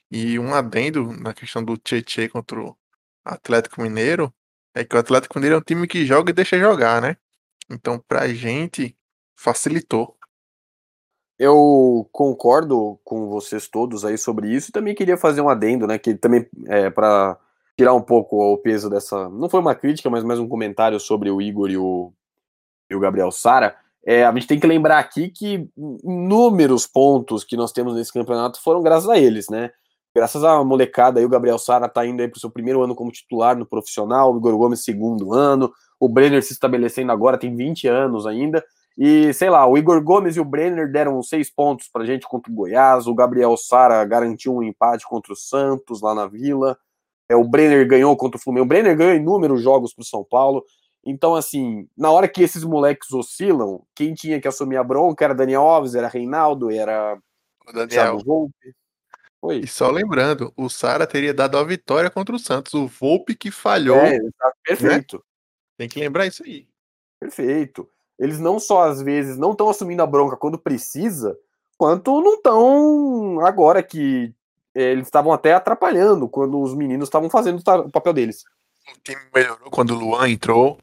E 0.09 0.39
um 0.39 0.53
adendo 0.53 1.11
na 1.13 1.33
questão 1.33 1.63
do 1.63 1.77
Tietchan 1.77 2.29
contra 2.29 2.59
o 2.59 2.75
Atlético 3.23 3.81
Mineiro 3.81 4.33
é 4.73 4.83
que 4.83 4.95
o 4.95 4.99
Atlético 4.99 5.37
Mineiro 5.37 5.55
é 5.55 5.59
um 5.59 5.61
time 5.61 5.87
que 5.87 6.05
joga 6.05 6.31
e 6.31 6.33
deixa 6.33 6.59
jogar, 6.59 7.01
né? 7.01 7.17
Então, 7.69 7.99
pra 8.07 8.27
gente, 8.27 8.95
facilitou. 9.35 10.15
Eu 11.37 12.07
concordo 12.11 12.99
com 13.03 13.27
vocês 13.29 13.67
todos 13.67 14.05
aí 14.05 14.17
sobre 14.17 14.49
isso 14.49 14.71
também 14.71 14.95
queria 14.95 15.17
fazer 15.17 15.41
um 15.41 15.49
adendo, 15.49 15.85
né? 15.85 15.97
Que 15.97 16.15
também 16.15 16.47
é 16.67 16.89
para 16.89 17.37
tirar 17.77 17.93
um 17.93 18.01
pouco 18.01 18.37
o 18.37 18.57
peso 18.57 18.89
dessa. 18.89 19.29
Não 19.29 19.49
foi 19.49 19.59
uma 19.59 19.75
crítica, 19.75 20.09
mas 20.09 20.23
mais 20.23 20.39
um 20.39 20.47
comentário 20.47 20.99
sobre 20.99 21.29
o 21.29 21.41
Igor 21.41 21.69
e 21.69 21.77
o, 21.77 22.13
e 22.89 22.95
o 22.95 22.99
Gabriel 22.99 23.31
Sara. 23.31 23.77
É, 24.05 24.23
a 24.23 24.31
gente 24.31 24.45
tem 24.45 24.59
que 24.59 24.67
lembrar 24.67 24.99
aqui 24.99 25.29
que 25.29 25.67
inúmeros 26.03 26.85
pontos 26.85 27.43
que 27.43 27.57
nós 27.57 27.71
temos 27.71 27.95
nesse 27.95 28.13
campeonato 28.13 28.61
foram 28.61 28.81
graças 28.81 29.09
a 29.09 29.17
eles, 29.17 29.49
né? 29.49 29.71
Graças 30.15 30.43
à 30.43 30.63
molecada 30.63 31.19
aí, 31.19 31.25
o 31.25 31.29
Gabriel 31.29 31.57
Sara 31.57 31.89
tá 31.89 32.05
indo 32.05 32.21
aí 32.21 32.27
pro 32.27 32.39
seu 32.39 32.49
primeiro 32.49 32.81
ano 32.81 32.95
como 32.95 33.11
titular 33.11 33.57
no 33.57 33.65
profissional, 33.65 34.33
o 34.33 34.37
Igor 34.37 34.55
Gomes 34.57 34.83
segundo 34.83 35.33
ano, 35.33 35.73
o 35.99 36.07
Brenner 36.07 36.41
se 36.41 36.53
estabelecendo 36.53 37.11
agora, 37.11 37.37
tem 37.37 37.53
20 37.53 37.87
anos 37.87 38.25
ainda, 38.25 38.63
e, 38.97 39.33
sei 39.33 39.49
lá, 39.49 39.67
o 39.67 39.77
Igor 39.77 40.01
Gomes 40.01 40.37
e 40.37 40.39
o 40.39 40.45
Brenner 40.45 40.89
deram 40.89 41.21
seis 41.21 41.53
pontos 41.53 41.89
pra 41.91 42.05
gente 42.05 42.25
contra 42.27 42.49
o 42.49 42.55
Goiás, 42.55 43.07
o 43.07 43.13
Gabriel 43.13 43.57
Sara 43.57 44.05
garantiu 44.05 44.55
um 44.55 44.63
empate 44.63 45.05
contra 45.05 45.33
o 45.33 45.35
Santos 45.35 46.01
lá 46.01 46.15
na 46.15 46.27
Vila, 46.27 46.77
é, 47.27 47.35
o 47.35 47.43
Brenner 47.43 47.85
ganhou 47.85 48.15
contra 48.15 48.37
o 48.37 48.41
Fluminense, 48.41 48.65
o 48.65 48.69
Brenner 48.69 48.95
ganhou 48.95 49.15
inúmeros 49.15 49.61
jogos 49.61 49.93
pro 49.93 50.05
São 50.05 50.23
Paulo, 50.23 50.63
então, 51.05 51.35
assim, 51.35 51.87
na 51.95 52.11
hora 52.11 52.27
que 52.27 52.41
esses 52.41 52.63
moleques 52.63 53.11
oscilam, 53.11 53.85
quem 53.93 54.13
tinha 54.13 54.41
que 54.41 54.47
assumir 54.47 54.77
a 54.77 54.83
bronca 54.83 55.23
era 55.23 55.35
Daniel 55.35 55.61
Alves, 55.61 55.95
era 55.95 56.07
Reinaldo, 56.07 56.71
era 56.71 57.17
o 57.67 57.71
Daniel. 57.71 58.19
Volpe. 58.19 58.75
Oi. 59.41 59.59
E 59.59 59.67
só 59.67 59.91
lembrando, 59.91 60.51
o 60.57 60.69
Sara 60.69 61.05
teria 61.05 61.33
dado 61.33 61.57
a 61.57 61.63
vitória 61.63 62.09
contra 62.09 62.35
o 62.35 62.39
Santos, 62.39 62.73
o 62.73 62.87
Volpe 62.87 63.35
que 63.35 63.51
falhou. 63.51 63.97
É, 63.97 64.17
perfeito. 64.63 65.17
Né? 65.17 65.23
Tem 65.77 65.89
que 65.89 65.99
lembrar 65.99 66.25
isso 66.25 66.43
aí. 66.43 66.67
Perfeito 67.19 67.87
eles 68.17 68.39
não 68.39 68.59
só 68.59 68.83
às 68.83 69.01
vezes 69.01 69.37
não 69.37 69.51
estão 69.51 69.69
assumindo 69.69 70.01
a 70.01 70.07
bronca 70.07 70.37
quando 70.37 70.57
precisa, 70.57 71.37
quanto 71.77 72.21
não 72.21 72.35
estão 72.35 73.39
agora 73.45 73.83
que 73.83 74.33
é, 74.73 74.91
eles 74.91 75.07
estavam 75.07 75.33
até 75.33 75.53
atrapalhando 75.53 76.27
quando 76.27 76.59
os 76.59 76.73
meninos 76.73 77.07
estavam 77.07 77.29
fazendo 77.29 77.61
o 77.85 77.91
papel 77.91 78.13
deles. 78.13 78.43
O 78.89 78.99
time 79.03 79.21
melhorou 79.33 79.69
quando 79.69 79.91
o 79.91 79.99
Luan 79.99 80.29
entrou. 80.29 80.77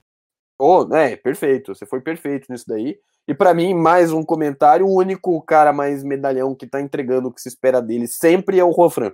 Oh, 0.65 0.87
é, 0.95 1.17
perfeito. 1.17 1.75
Você 1.75 1.85
foi 1.85 2.01
perfeito 2.01 2.47
nisso 2.49 2.65
daí. 2.69 2.97
E 3.27 3.35
para 3.35 3.53
mim, 3.53 3.75
mais 3.75 4.13
um 4.13 4.23
comentário, 4.23 4.87
o 4.87 4.97
único 4.97 5.43
cara 5.43 5.73
mais 5.73 6.05
medalhão 6.05 6.55
que 6.55 6.69
tá 6.69 6.81
entregando 6.81 7.29
o 7.29 7.33
que 7.33 7.41
se 7.41 7.49
espera 7.49 7.83
dele 7.83 8.07
sempre 8.07 8.61
é 8.61 8.65
o 8.65 8.73
Juan 8.73 8.89
Fran. 8.89 9.13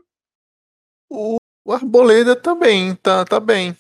O, 1.11 1.39
Arboleda 1.71 2.37
também, 2.37 2.95
tá, 2.97 3.25
tá 3.25 3.41
bem. 3.41 3.75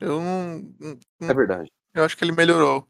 Eu 0.00 0.18
não, 0.18 0.62
não- 0.80 1.28
É 1.28 1.34
verdade. 1.34 1.70
Eu 1.92 2.04
acho 2.04 2.16
que 2.16 2.24
ele 2.24 2.32
melhorou. 2.32 2.86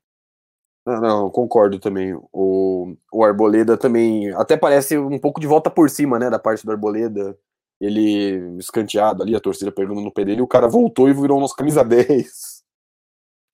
Não, 0.86 1.00
não, 1.00 1.30
concordo 1.30 1.80
também. 1.80 2.14
O, 2.32 2.94
o 3.12 3.24
Arboleda 3.24 3.76
também. 3.76 4.32
Até 4.34 4.56
parece 4.56 4.96
um 4.96 5.18
pouco 5.18 5.40
de 5.40 5.46
volta 5.48 5.68
por 5.68 5.90
cima, 5.90 6.20
né? 6.20 6.30
Da 6.30 6.38
parte 6.38 6.64
do 6.64 6.70
Arboleda. 6.70 7.36
Ele 7.80 8.56
escanteado 8.58 9.24
ali, 9.24 9.34
a 9.34 9.40
torcida 9.40 9.72
pegando 9.72 10.00
no 10.00 10.12
pé 10.12 10.24
dele, 10.24 10.38
e 10.38 10.42
o 10.42 10.46
cara 10.48 10.68
voltou 10.68 11.08
e 11.08 11.12
virou 11.12 11.40
nosso 11.40 11.56
camisa 11.56 11.84
10. 11.84 12.47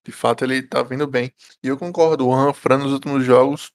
De 0.05 0.11
fato, 0.11 0.43
ele 0.43 0.61
tá 0.61 0.83
vindo 0.83 1.07
bem. 1.07 1.33
E 1.63 1.67
eu 1.67 1.77
concordo, 1.77 2.29
o 2.29 2.53
Fran 2.53 2.77
nos 2.77 2.93
últimos 2.93 3.25
jogos 3.25 3.71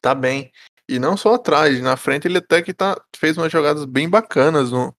tá 0.00 0.14
bem. 0.14 0.50
E 0.88 0.98
não 0.98 1.16
só 1.16 1.34
atrás, 1.34 1.80
na 1.80 1.96
frente 1.96 2.26
ele 2.26 2.38
até 2.38 2.62
que 2.62 2.72
tá, 2.72 2.96
fez 3.14 3.36
umas 3.36 3.52
jogadas 3.52 3.84
bem 3.84 4.08
bacanas 4.08 4.70
no, 4.70 4.96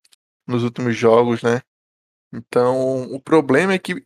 nos 0.47 0.63
últimos 0.63 0.95
jogos, 0.95 1.41
né? 1.41 1.61
Então, 2.31 3.03
o 3.13 3.19
problema 3.19 3.73
é 3.73 3.79
que, 3.79 4.05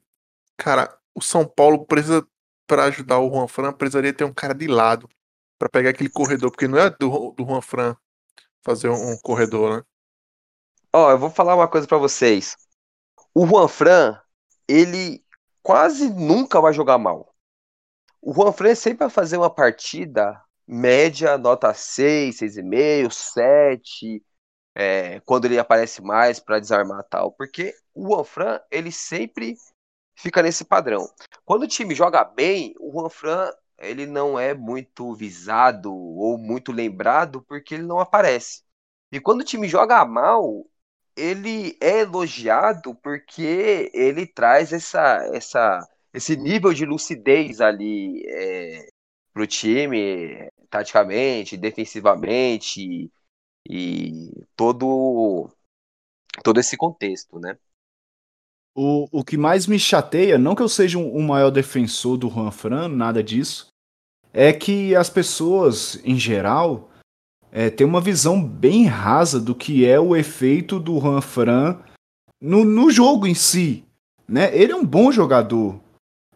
cara, 0.58 0.98
o 1.14 1.22
São 1.22 1.46
Paulo 1.46 1.86
precisa, 1.86 2.26
para 2.66 2.86
ajudar 2.86 3.20
o 3.20 3.30
Juan 3.30 3.48
Fran, 3.48 3.74
precisaria 3.74 4.14
ter 4.14 4.24
um 4.24 4.34
cara 4.34 4.54
de 4.54 4.68
lado 4.68 5.10
para 5.58 5.70
pegar 5.70 5.90
aquele 5.90 6.10
corredor, 6.10 6.52
porque 6.52 6.68
não 6.68 6.78
é 6.78 6.90
do, 6.90 7.32
do 7.32 7.46
Juan 7.46 7.62
Fran 7.62 7.96
fazer 8.64 8.90
um, 8.90 9.12
um 9.12 9.18
corredor, 9.18 9.78
né? 9.78 9.84
Ó, 10.94 11.12
eu 11.12 11.18
vou 11.18 11.30
falar 11.30 11.56
uma 11.56 11.68
coisa 11.68 11.88
pra 11.88 11.98
vocês. 11.98 12.56
O 13.34 13.46
Juan 13.46 13.68
Fran, 13.68 14.20
ele 14.68 15.24
quase 15.64 16.10
nunca 16.10 16.62
vai 16.62 16.74
jogar 16.74 16.98
mal. 16.98 17.34
O 18.22 18.34
Juan 18.34 18.52
Fran 18.52 18.76
sempre 18.76 19.00
vai 19.00 19.10
fazer 19.10 19.38
uma 19.38 19.50
partida 19.50 20.42
média, 20.68 21.38
nota 21.38 21.74
6, 21.74 22.38
6,5, 22.38 23.12
7, 23.12 24.24
é, 24.76 25.20
quando 25.22 25.46
ele 25.46 25.60
aparece 25.60 26.02
mais 26.02 26.40
pra 26.40 26.60
desarmar 26.60 27.04
tal. 27.10 27.32
Porque 27.32 27.74
o 27.94 28.08
Juan 28.08 28.24
Fran, 28.24 28.60
ele 28.72 28.92
sempre 28.92 29.56
fica 30.16 30.44
nesse 30.44 30.66
padrão. 30.66 31.10
Quando 31.46 31.64
o 31.64 31.68
time 31.68 31.96
joga 31.96 32.24
bem, 32.24 32.76
o 32.80 32.92
Juan 32.92 33.10
Fran, 33.10 33.52
ele 33.80 34.06
não 34.06 34.38
é 34.40 34.54
muito 34.54 35.14
visado 35.16 35.94
ou 35.94 36.38
muito 36.38 36.72
lembrado 36.72 37.42
porque 37.48 37.76
ele 37.76 37.84
não 37.84 38.00
aparece. 38.00 38.64
E 39.12 39.20
quando 39.20 39.42
o 39.42 39.46
time 39.46 39.68
joga 39.68 40.06
mal, 40.06 40.66
ele 41.20 41.78
é 41.82 42.02
elogiado 42.02 42.96
porque 42.96 43.92
ele 43.94 44.26
traz 44.26 44.72
essa, 44.72 45.18
essa, 45.34 45.88
esse 46.14 46.36
nível 46.38 46.74
de 46.74 46.86
lucidez 46.86 47.62
ali 47.62 48.24
é, 48.26 48.90
pro 49.34 49.46
time, 49.46 50.50
taticamente, 50.70 51.58
defensivamente 51.58 53.12
e 53.70 54.32
todo 54.56 55.50
todo 56.44 56.60
esse 56.60 56.78
contexto, 56.78 57.40
né? 57.40 57.58
O, 58.76 59.08
o 59.12 59.24
que 59.24 59.36
mais 59.36 59.68
me 59.68 59.78
chateia, 59.78 60.38
não 60.38 60.56
que 60.56 60.62
eu 60.62 60.70
seja 60.70 60.98
um, 60.98 61.18
um 61.18 61.26
maior 61.26 61.50
defensor 61.50 62.18
do 62.18 62.30
Juan 62.30 62.52
Fran, 62.52 62.88
nada 62.88 63.22
disso, 63.22 63.68
é 64.32 64.54
que 64.54 64.96
as 64.96 65.10
pessoas, 65.10 66.00
em 66.06 66.18
geral, 66.18 66.90
é, 67.52 67.70
têm 67.70 67.86
uma 67.86 68.02
visão 68.02 68.44
bem 68.44 68.86
rasa 68.86 69.40
do 69.40 69.56
que 69.56 69.86
é 69.86 70.00
o 70.00 70.16
efeito 70.16 70.80
do 70.80 71.00
Juan 71.00 71.22
Fran 71.22 71.78
no, 72.42 72.64
no 72.64 72.92
jogo 72.92 73.28
em 73.28 73.34
si. 73.34 73.84
Né? 74.28 74.56
Ele 74.56 74.72
é 74.72 74.76
um 74.76 74.86
bom 74.86 75.12
jogador. 75.12 75.80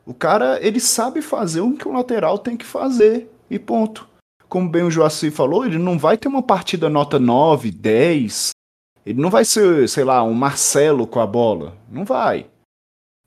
O 0.05 0.13
cara, 0.13 0.59
ele 0.61 0.79
sabe 0.79 1.21
fazer 1.21 1.61
o 1.61 1.75
que 1.75 1.87
o 1.87 1.93
lateral 1.93 2.37
tem 2.37 2.57
que 2.57 2.65
fazer. 2.65 3.29
E 3.49 3.59
ponto. 3.59 4.09
Como 4.49 4.69
bem 4.69 4.83
o 4.83 4.91
Joaci 4.91 5.31
falou, 5.31 5.65
ele 5.65 5.77
não 5.77 5.97
vai 5.97 6.17
ter 6.17 6.27
uma 6.27 6.43
partida 6.43 6.89
nota 6.89 7.19
9, 7.19 7.71
10. 7.71 8.51
Ele 9.05 9.21
não 9.21 9.29
vai 9.29 9.45
ser, 9.45 9.87
sei 9.87 10.03
lá, 10.03 10.23
um 10.23 10.33
Marcelo 10.33 11.07
com 11.07 11.19
a 11.19 11.27
bola. 11.27 11.77
Não 11.89 12.03
vai. 12.03 12.47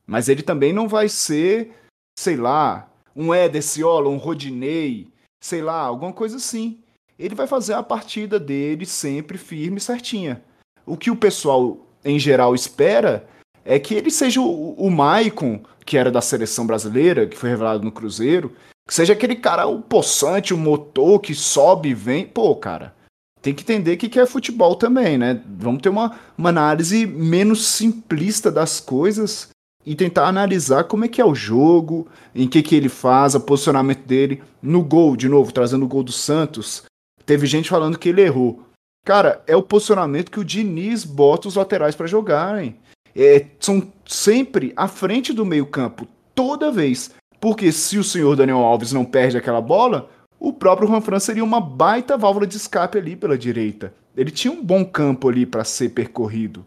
Mas 0.07 0.29
ele 0.29 0.43
também 0.43 0.73
não 0.73 0.87
vai 0.87 1.09
ser, 1.09 1.73
sei 2.19 2.37
lá, 2.37 2.89
um 3.15 3.35
Ederciola, 3.35 4.09
um 4.09 4.17
Rodinei, 4.17 5.09
sei 5.43 5.63
lá, 5.63 5.81
alguma 5.81 6.13
coisa 6.13 6.37
assim. 6.37 6.79
Ele 7.19 7.35
vai 7.35 7.47
fazer 7.47 7.75
a 7.75 7.83
partida 7.83 8.39
dele 8.39 8.85
sempre 8.85 9.39
firme 9.39 9.79
e 9.79 9.81
certinha. 9.81 10.43
O 10.85 10.97
que 10.97 11.11
o 11.11 11.17
pessoal, 11.17 11.79
em 12.05 12.19
geral, 12.19 12.55
espera 12.55 13.27
é 13.65 13.79
que 13.79 13.95
ele 13.95 14.11
seja 14.11 14.41
o, 14.41 14.75
o 14.75 14.91
Maicon, 14.91 15.61
que 15.85 15.97
era 15.97 16.11
da 16.11 16.21
seleção 16.21 16.67
brasileira, 16.67 17.27
que 17.27 17.37
foi 17.37 17.51
revelado 17.51 17.85
no 17.85 17.91
Cruzeiro, 17.91 18.53
que 18.87 18.95
seja 18.95 19.13
aquele 19.13 19.35
cara, 19.35 19.67
o 19.67 19.83
possante, 19.83 20.55
o 20.55 20.59
motor 20.59 21.21
que 21.21 21.35
sobe 21.35 21.89
e 21.89 21.95
vem. 21.95 22.27
Pô, 22.27 22.55
cara, 22.55 22.95
tem 23.43 23.55
que 23.55 23.63
entender 23.63 23.97
que, 23.97 24.09
que 24.09 24.21
é 24.21 24.27
futebol 24.27 24.77
também, 24.77 25.17
né? 25.19 25.41
Vamos 25.59 25.83
ter 25.83 25.89
uma, 25.89 26.19
uma 26.37 26.51
análise 26.51 27.07
menos 27.07 27.67
simplista 27.67 28.51
das 28.51 28.79
coisas 28.79 29.49
e 29.85 29.95
tentar 29.95 30.27
analisar 30.27 30.85
como 30.85 31.05
é 31.05 31.09
que 31.09 31.21
é 31.21 31.25
o 31.25 31.35
jogo, 31.35 32.09
em 32.35 32.49
que 32.49 32.63
que 32.63 32.75
ele 32.75 32.89
faz, 32.89 33.35
o 33.35 33.41
posicionamento 33.41 34.05
dele. 34.05 34.43
No 34.61 34.83
gol, 34.83 35.17
de 35.17 35.29
novo, 35.29 35.53
trazendo 35.53 35.85
o 35.85 35.89
gol 35.89 36.03
do 36.03 36.13
Santos, 36.13 36.83
teve 37.27 37.47
gente 37.47 37.69
falando 37.69 37.99
que 37.99 38.09
ele 38.09 38.23
errou. 38.23 38.63
Cara, 39.05 39.43
é 39.47 39.55
o 39.55 39.63
posicionamento 39.63 40.31
que 40.31 40.41
o 40.41 40.45
Diniz 40.45 41.05
bota 41.05 41.49
os 41.49 41.57
laterais 41.57 41.95
para 41.95 42.07
jogarem. 42.07 42.77
É, 43.15 43.47
são 43.61 43.93
sempre 44.07 44.73
à 44.77 44.89
frente 44.89 45.33
do 45.33 45.45
meio-campo, 45.45 46.07
toda 46.35 46.73
vez. 46.73 47.11
Porque 47.41 47.71
se 47.73 47.99
o 47.99 48.05
senhor 48.05 48.37
Daniel 48.37 48.59
Alves 48.59 48.93
não 48.93 49.05
perde 49.05 49.37
aquela 49.37 49.61
bola, 49.61 50.09
o 50.39 50.53
próprio 50.53 50.89
Juan 50.89 51.21
seria 51.21 51.45
uma 51.45 51.61
baita 51.61 52.17
válvula 52.17 52.47
de 52.47 52.57
escape 52.57 52.99
ali 52.99 53.17
pela 53.17 53.39
direita. 53.39 53.93
Ele 54.17 54.31
tinha 54.31 54.53
um 54.53 54.63
bom 54.63 54.85
campo 54.85 55.29
ali 55.29 55.45
para 55.45 55.65
ser 55.65 55.91
percorrido. 55.91 56.65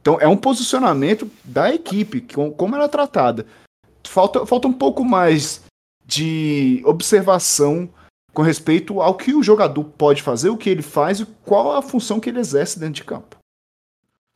Então 0.00 0.18
é 0.20 0.28
um 0.28 0.36
posicionamento 0.36 1.30
da 1.44 1.72
equipe, 1.72 2.20
como 2.56 2.74
ela 2.74 2.84
é 2.84 2.88
tratada. 2.88 3.46
Falta, 4.06 4.46
falta 4.46 4.68
um 4.68 4.72
pouco 4.72 5.04
mais 5.04 5.62
de 6.06 6.82
observação 6.84 7.88
com 8.32 8.42
respeito 8.42 9.00
ao 9.00 9.16
que 9.16 9.34
o 9.34 9.42
jogador 9.42 9.84
pode 9.84 10.22
fazer, 10.22 10.50
o 10.50 10.56
que 10.56 10.70
ele 10.70 10.82
faz 10.82 11.20
e 11.20 11.26
qual 11.26 11.76
a 11.76 11.82
função 11.82 12.20
que 12.20 12.30
ele 12.30 12.40
exerce 12.40 12.78
dentro 12.78 12.94
de 12.94 13.04
campo. 13.04 13.36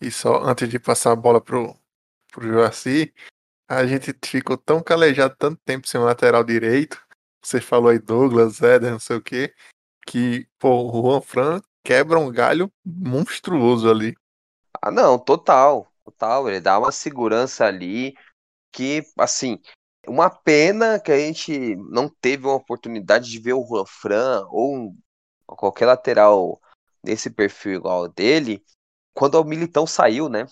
E 0.01 0.11
só 0.11 0.43
antes 0.43 0.69
de 0.69 0.79
passar 0.79 1.13
a 1.13 1.17
bola 1.17 1.41
pro, 1.41 1.77
pro 2.33 2.47
Joaci, 2.47 3.13
a 3.69 3.87
gente 3.87 4.15
ficou 4.25 4.57
tão 4.57 4.83
calejado 4.83 5.37
tanto 5.39 5.61
tempo 5.65 5.87
sem 5.87 6.01
um 6.01 6.05
lateral 6.05 6.43
direito. 6.43 7.01
Você 7.43 7.61
falou 7.61 7.91
aí 7.91 7.99
Douglas, 7.99 8.61
Éder, 8.61 8.91
não 8.91 8.99
sei 8.99 9.17
o 9.17 9.23
quê, 9.23 9.55
que 10.07 10.47
pô, 10.59 10.89
o 10.89 11.03
Juan 11.03 11.21
Fran 11.21 11.63
quebra 11.85 12.19
um 12.19 12.31
galho 12.31 12.73
monstruoso 12.85 13.91
ali. 13.91 14.15
Ah, 14.81 14.91
não, 14.91 15.19
total, 15.19 15.93
total. 16.05 16.49
Ele 16.49 16.61
dá 16.61 16.79
uma 16.79 16.93
segurança 16.93 17.65
ali 17.65 18.15
que, 18.73 19.03
assim, 19.19 19.61
uma 20.07 20.29
pena 20.31 20.99
que 21.01 21.13
a 21.13 21.19
gente 21.19 21.77
não 21.77 22.09
teve 22.09 22.47
uma 22.47 22.57
oportunidade 22.57 23.31
de 23.31 23.39
ver 23.39 23.53
o 23.55 23.67
Juan 23.67 23.87
Fran 23.87 24.47
ou 24.51 24.95
qualquer 25.47 25.87
lateral 25.87 26.61
nesse 27.03 27.31
perfil 27.31 27.75
igual 27.75 28.09
dele 28.09 28.65
quando 29.15 29.35
o 29.37 29.45
Militão 29.45 29.87
saiu, 29.87 30.29
né? 30.29 30.47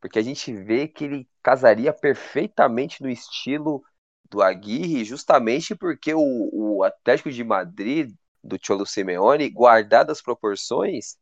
Porque 0.00 0.18
a 0.18 0.22
gente 0.22 0.52
vê 0.52 0.86
que 0.86 1.04
ele 1.04 1.28
casaria 1.42 1.92
perfeitamente 1.92 3.02
no 3.02 3.08
estilo 3.08 3.82
do 4.30 4.42
Aguirre, 4.42 5.04
justamente 5.04 5.74
porque 5.74 6.14
o, 6.14 6.20
o 6.52 6.84
Atlético 6.84 7.30
de 7.30 7.42
Madrid 7.44 8.14
do 8.42 8.58
Cholo 8.60 8.86
Simeone, 8.86 9.48
guardadas 9.48 10.18
as 10.18 10.22
proporções, 10.22 11.16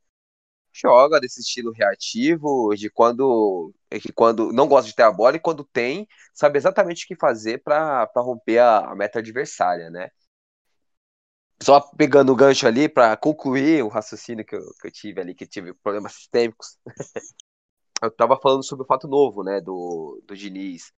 joga 0.72 1.20
desse 1.20 1.40
estilo 1.40 1.72
reativo, 1.72 2.74
de 2.74 2.90
quando 2.90 3.74
que 3.98 4.12
quando 4.12 4.52
não 4.52 4.68
gosta 4.68 4.88
de 4.88 4.94
ter 4.94 5.02
a 5.02 5.10
bola 5.10 5.36
e 5.36 5.40
quando 5.40 5.64
tem, 5.64 6.06
sabe 6.32 6.58
exatamente 6.58 7.04
o 7.04 7.08
que 7.08 7.16
fazer 7.16 7.62
para 7.62 8.08
romper 8.16 8.58
a, 8.58 8.90
a, 8.90 8.94
meta 8.94 9.18
adversária, 9.18 9.90
né? 9.90 10.10
Só 11.62 11.80
pegando 11.80 12.32
o 12.32 12.36
gancho 12.36 12.66
ali 12.66 12.88
para 12.88 13.16
concluir 13.16 13.82
o 13.82 13.88
raciocínio 13.88 14.44
que 14.44 14.54
eu, 14.56 14.62
que 14.80 14.86
eu 14.88 14.92
tive 14.92 15.20
ali, 15.20 15.34
que 15.34 15.46
tive 15.46 15.74
problemas 15.74 16.14
sistêmicos. 16.14 16.78
eu 18.02 18.10
tava 18.10 18.38
falando 18.40 18.64
sobre 18.64 18.84
o 18.84 18.86
fato 18.86 19.08
novo, 19.08 19.42
né, 19.42 19.60
do, 19.60 20.22
do 20.26 20.36
Diniz 20.36 20.92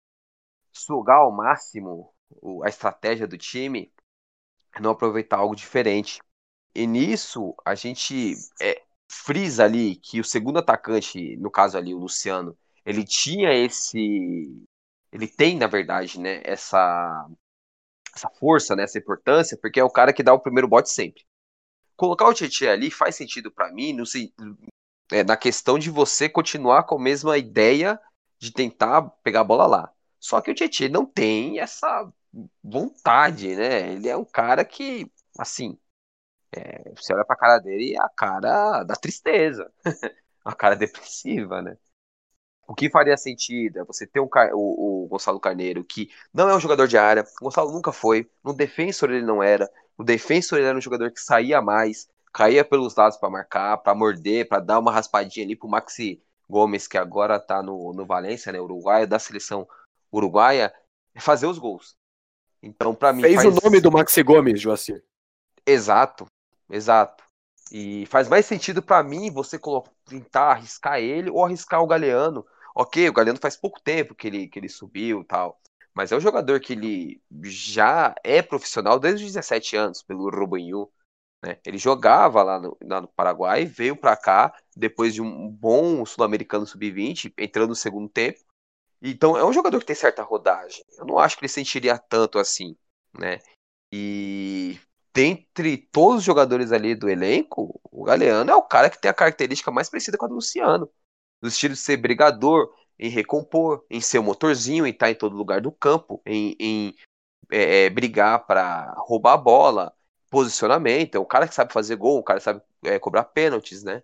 sugar 0.72 1.18
ao 1.18 1.32
máximo 1.32 2.12
a 2.64 2.68
estratégia 2.68 3.26
do 3.26 3.36
time, 3.36 3.92
não 4.80 4.90
aproveitar 4.90 5.38
algo 5.38 5.54
diferente. 5.54 6.20
E 6.74 6.86
nisso, 6.86 7.54
a 7.64 7.74
gente 7.74 8.34
é, 8.60 8.82
frisa 9.10 9.64
ali 9.64 9.96
que 9.96 10.20
o 10.20 10.24
segundo 10.24 10.58
atacante, 10.58 11.36
no 11.36 11.50
caso 11.50 11.76
ali, 11.76 11.94
o 11.94 11.98
Luciano, 11.98 12.56
ele 12.84 13.04
tinha 13.04 13.52
esse. 13.52 14.64
Ele 15.12 15.28
tem, 15.28 15.56
na 15.58 15.66
verdade, 15.66 16.18
né, 16.18 16.40
essa, 16.44 17.28
essa 18.14 18.30
força, 18.30 18.74
né, 18.74 18.84
essa 18.84 18.98
importância, 18.98 19.58
porque 19.60 19.80
é 19.80 19.84
o 19.84 19.90
cara 19.90 20.12
que 20.12 20.22
dá 20.22 20.32
o 20.32 20.40
primeiro 20.40 20.68
bote 20.68 20.90
sempre. 20.90 21.24
Colocar 21.96 22.28
o 22.28 22.34
Tietchan 22.34 22.72
ali 22.72 22.90
faz 22.90 23.16
sentido 23.16 23.50
para 23.50 23.72
mim 23.72 23.92
no, 23.92 24.04
é, 25.12 25.22
na 25.22 25.36
questão 25.36 25.78
de 25.78 25.90
você 25.90 26.28
continuar 26.28 26.84
com 26.84 26.96
a 26.96 27.02
mesma 27.02 27.38
ideia 27.38 28.00
de 28.38 28.52
tentar 28.52 29.02
pegar 29.22 29.40
a 29.40 29.44
bola 29.44 29.66
lá. 29.66 29.92
Só 30.18 30.40
que 30.40 30.50
o 30.50 30.54
Tietchan 30.54 30.88
não 30.88 31.06
tem 31.06 31.60
essa 31.60 32.10
vontade, 32.62 33.54
né? 33.54 33.92
Ele 33.92 34.08
é 34.08 34.16
um 34.16 34.24
cara 34.24 34.64
que 34.64 35.10
assim, 35.38 35.78
é, 36.52 36.92
você 36.94 37.14
olha 37.14 37.24
pra 37.24 37.36
cara 37.36 37.58
dele 37.58 37.92
e 37.92 37.94
é 37.94 38.00
a 38.00 38.08
cara 38.08 38.84
da 38.84 38.94
tristeza, 38.96 39.72
a 40.44 40.54
cara 40.54 40.76
depressiva, 40.76 41.62
né? 41.62 41.76
O 42.72 42.74
que 42.74 42.88
faria 42.88 43.18
sentido 43.18 43.80
é 43.80 43.84
você 43.84 44.06
ter 44.06 44.18
um, 44.18 44.30
o, 44.54 45.04
o, 45.04 45.06
Gonçalo 45.06 45.38
Carneiro, 45.38 45.84
que 45.84 46.08
não 46.32 46.48
é 46.48 46.56
um 46.56 46.58
jogador 46.58 46.88
de 46.88 46.96
área, 46.96 47.22
o 47.38 47.44
Gonçalo 47.44 47.70
nunca 47.70 47.92
foi, 47.92 48.30
no 48.42 48.54
defensor 48.54 49.10
ele 49.10 49.26
não 49.26 49.42
era, 49.42 49.70
no 49.98 50.02
defensor 50.02 50.58
ele 50.58 50.68
era 50.68 50.78
um 50.78 50.80
jogador 50.80 51.10
que 51.10 51.20
saía 51.20 51.60
mais, 51.60 52.08
caía 52.32 52.64
pelos 52.64 52.96
lados 52.96 53.18
para 53.18 53.28
marcar, 53.28 53.76
para 53.76 53.94
morder, 53.94 54.48
para 54.48 54.58
dar 54.58 54.78
uma 54.78 54.90
raspadinha 54.90 55.44
ali 55.44 55.54
pro 55.54 55.68
Maxi 55.68 56.22
Gomes, 56.48 56.88
que 56.88 56.96
agora 56.96 57.38
tá 57.38 57.62
no, 57.62 57.92
no 57.92 58.06
Valência, 58.06 58.50
né, 58.50 58.58
uruguaio, 58.58 59.06
da 59.06 59.18
seleção 59.18 59.68
uruguaia, 60.10 60.72
fazer 61.18 61.46
os 61.46 61.58
gols. 61.58 61.94
Então, 62.62 62.94
para 62.94 63.12
mim. 63.12 63.20
Fez 63.20 63.34
faz... 63.34 63.54
o 63.54 63.60
nome 63.62 63.82
do 63.82 63.92
Maxi 63.92 64.22
Gomes, 64.22 64.58
Joacir. 64.58 65.04
Exato, 65.66 66.24
exato. 66.70 67.22
E 67.70 68.06
faz 68.06 68.28
mais 68.28 68.46
sentido 68.46 68.82
para 68.82 69.02
mim 69.02 69.30
você 69.30 69.60
tentar 70.06 70.52
arriscar 70.52 71.00
ele 71.00 71.28
ou 71.28 71.44
arriscar 71.44 71.82
o 71.82 71.86
Galeano. 71.86 72.46
Ok, 72.74 73.08
o 73.08 73.12
Galeano 73.12 73.38
faz 73.40 73.56
pouco 73.56 73.80
tempo 73.80 74.14
que 74.14 74.26
ele, 74.26 74.48
que 74.48 74.58
ele 74.58 74.68
subiu 74.68 75.24
tal. 75.24 75.60
Mas 75.94 76.10
é 76.10 76.16
um 76.16 76.20
jogador 76.20 76.58
que 76.60 76.72
ele 76.72 77.22
já 77.44 78.14
é 78.24 78.40
profissional 78.40 78.98
desde 78.98 79.24
os 79.26 79.32
17 79.32 79.76
anos, 79.76 80.02
pelo 80.02 80.30
Rubanhu. 80.30 80.90
Né? 81.44 81.58
Ele 81.66 81.76
jogava 81.76 82.42
lá 82.42 82.58
no, 82.58 82.76
lá 82.82 83.00
no 83.00 83.08
Paraguai, 83.08 83.66
veio 83.66 83.96
para 83.96 84.16
cá 84.16 84.54
depois 84.76 85.12
de 85.12 85.20
um 85.20 85.48
bom 85.50 86.04
sul-americano 86.06 86.66
sub-20, 86.66 87.34
entrando 87.36 87.70
no 87.70 87.74
segundo 87.74 88.08
tempo. 88.08 88.40
Então 89.02 89.36
é 89.36 89.44
um 89.44 89.52
jogador 89.52 89.80
que 89.80 89.86
tem 89.86 89.96
certa 89.96 90.22
rodagem. 90.22 90.84
Eu 90.96 91.04
não 91.04 91.18
acho 91.18 91.36
que 91.36 91.44
ele 91.44 91.52
sentiria 91.52 91.98
tanto 91.98 92.38
assim, 92.38 92.76
né? 93.18 93.40
E 93.92 94.78
dentre 95.12 95.76
todos 95.76 96.18
os 96.18 96.24
jogadores 96.24 96.72
ali 96.72 96.94
do 96.94 97.10
elenco, 97.10 97.80
o 97.90 98.04
Galeano 98.04 98.50
é 98.50 98.54
o 98.54 98.62
cara 98.62 98.88
que 98.88 99.00
tem 99.00 99.10
a 99.10 99.14
característica 99.14 99.70
mais 99.70 99.90
parecida 99.90 100.16
com 100.16 100.24
a 100.24 100.28
do 100.28 100.36
Luciano. 100.36 100.88
No 101.42 101.48
estilo 101.48 101.74
de 101.74 101.80
ser 101.80 101.96
brigador, 101.96 102.72
em 102.98 103.08
recompor, 103.08 103.84
em 103.90 104.00
ser 104.00 104.18
o 104.18 104.22
motorzinho, 104.22 104.86
em 104.86 104.90
estar 104.90 105.10
em 105.10 105.14
todo 105.14 105.36
lugar 105.36 105.60
do 105.60 105.72
campo, 105.72 106.22
em, 106.24 106.56
em 106.58 106.96
é, 107.50 107.86
é 107.86 107.90
brigar 107.90 108.46
para 108.46 108.94
roubar 108.96 109.34
a 109.34 109.36
bola, 109.36 109.92
posicionamento. 110.30 111.16
É 111.16 111.18
o 111.18 111.26
cara 111.26 111.48
que 111.48 111.54
sabe 111.54 111.72
fazer 111.72 111.96
gol, 111.96 112.18
o 112.18 112.22
cara 112.22 112.38
que 112.38 112.44
sabe 112.44 112.62
é, 112.84 112.98
cobrar 112.98 113.24
pênaltis, 113.24 113.82
né? 113.82 114.02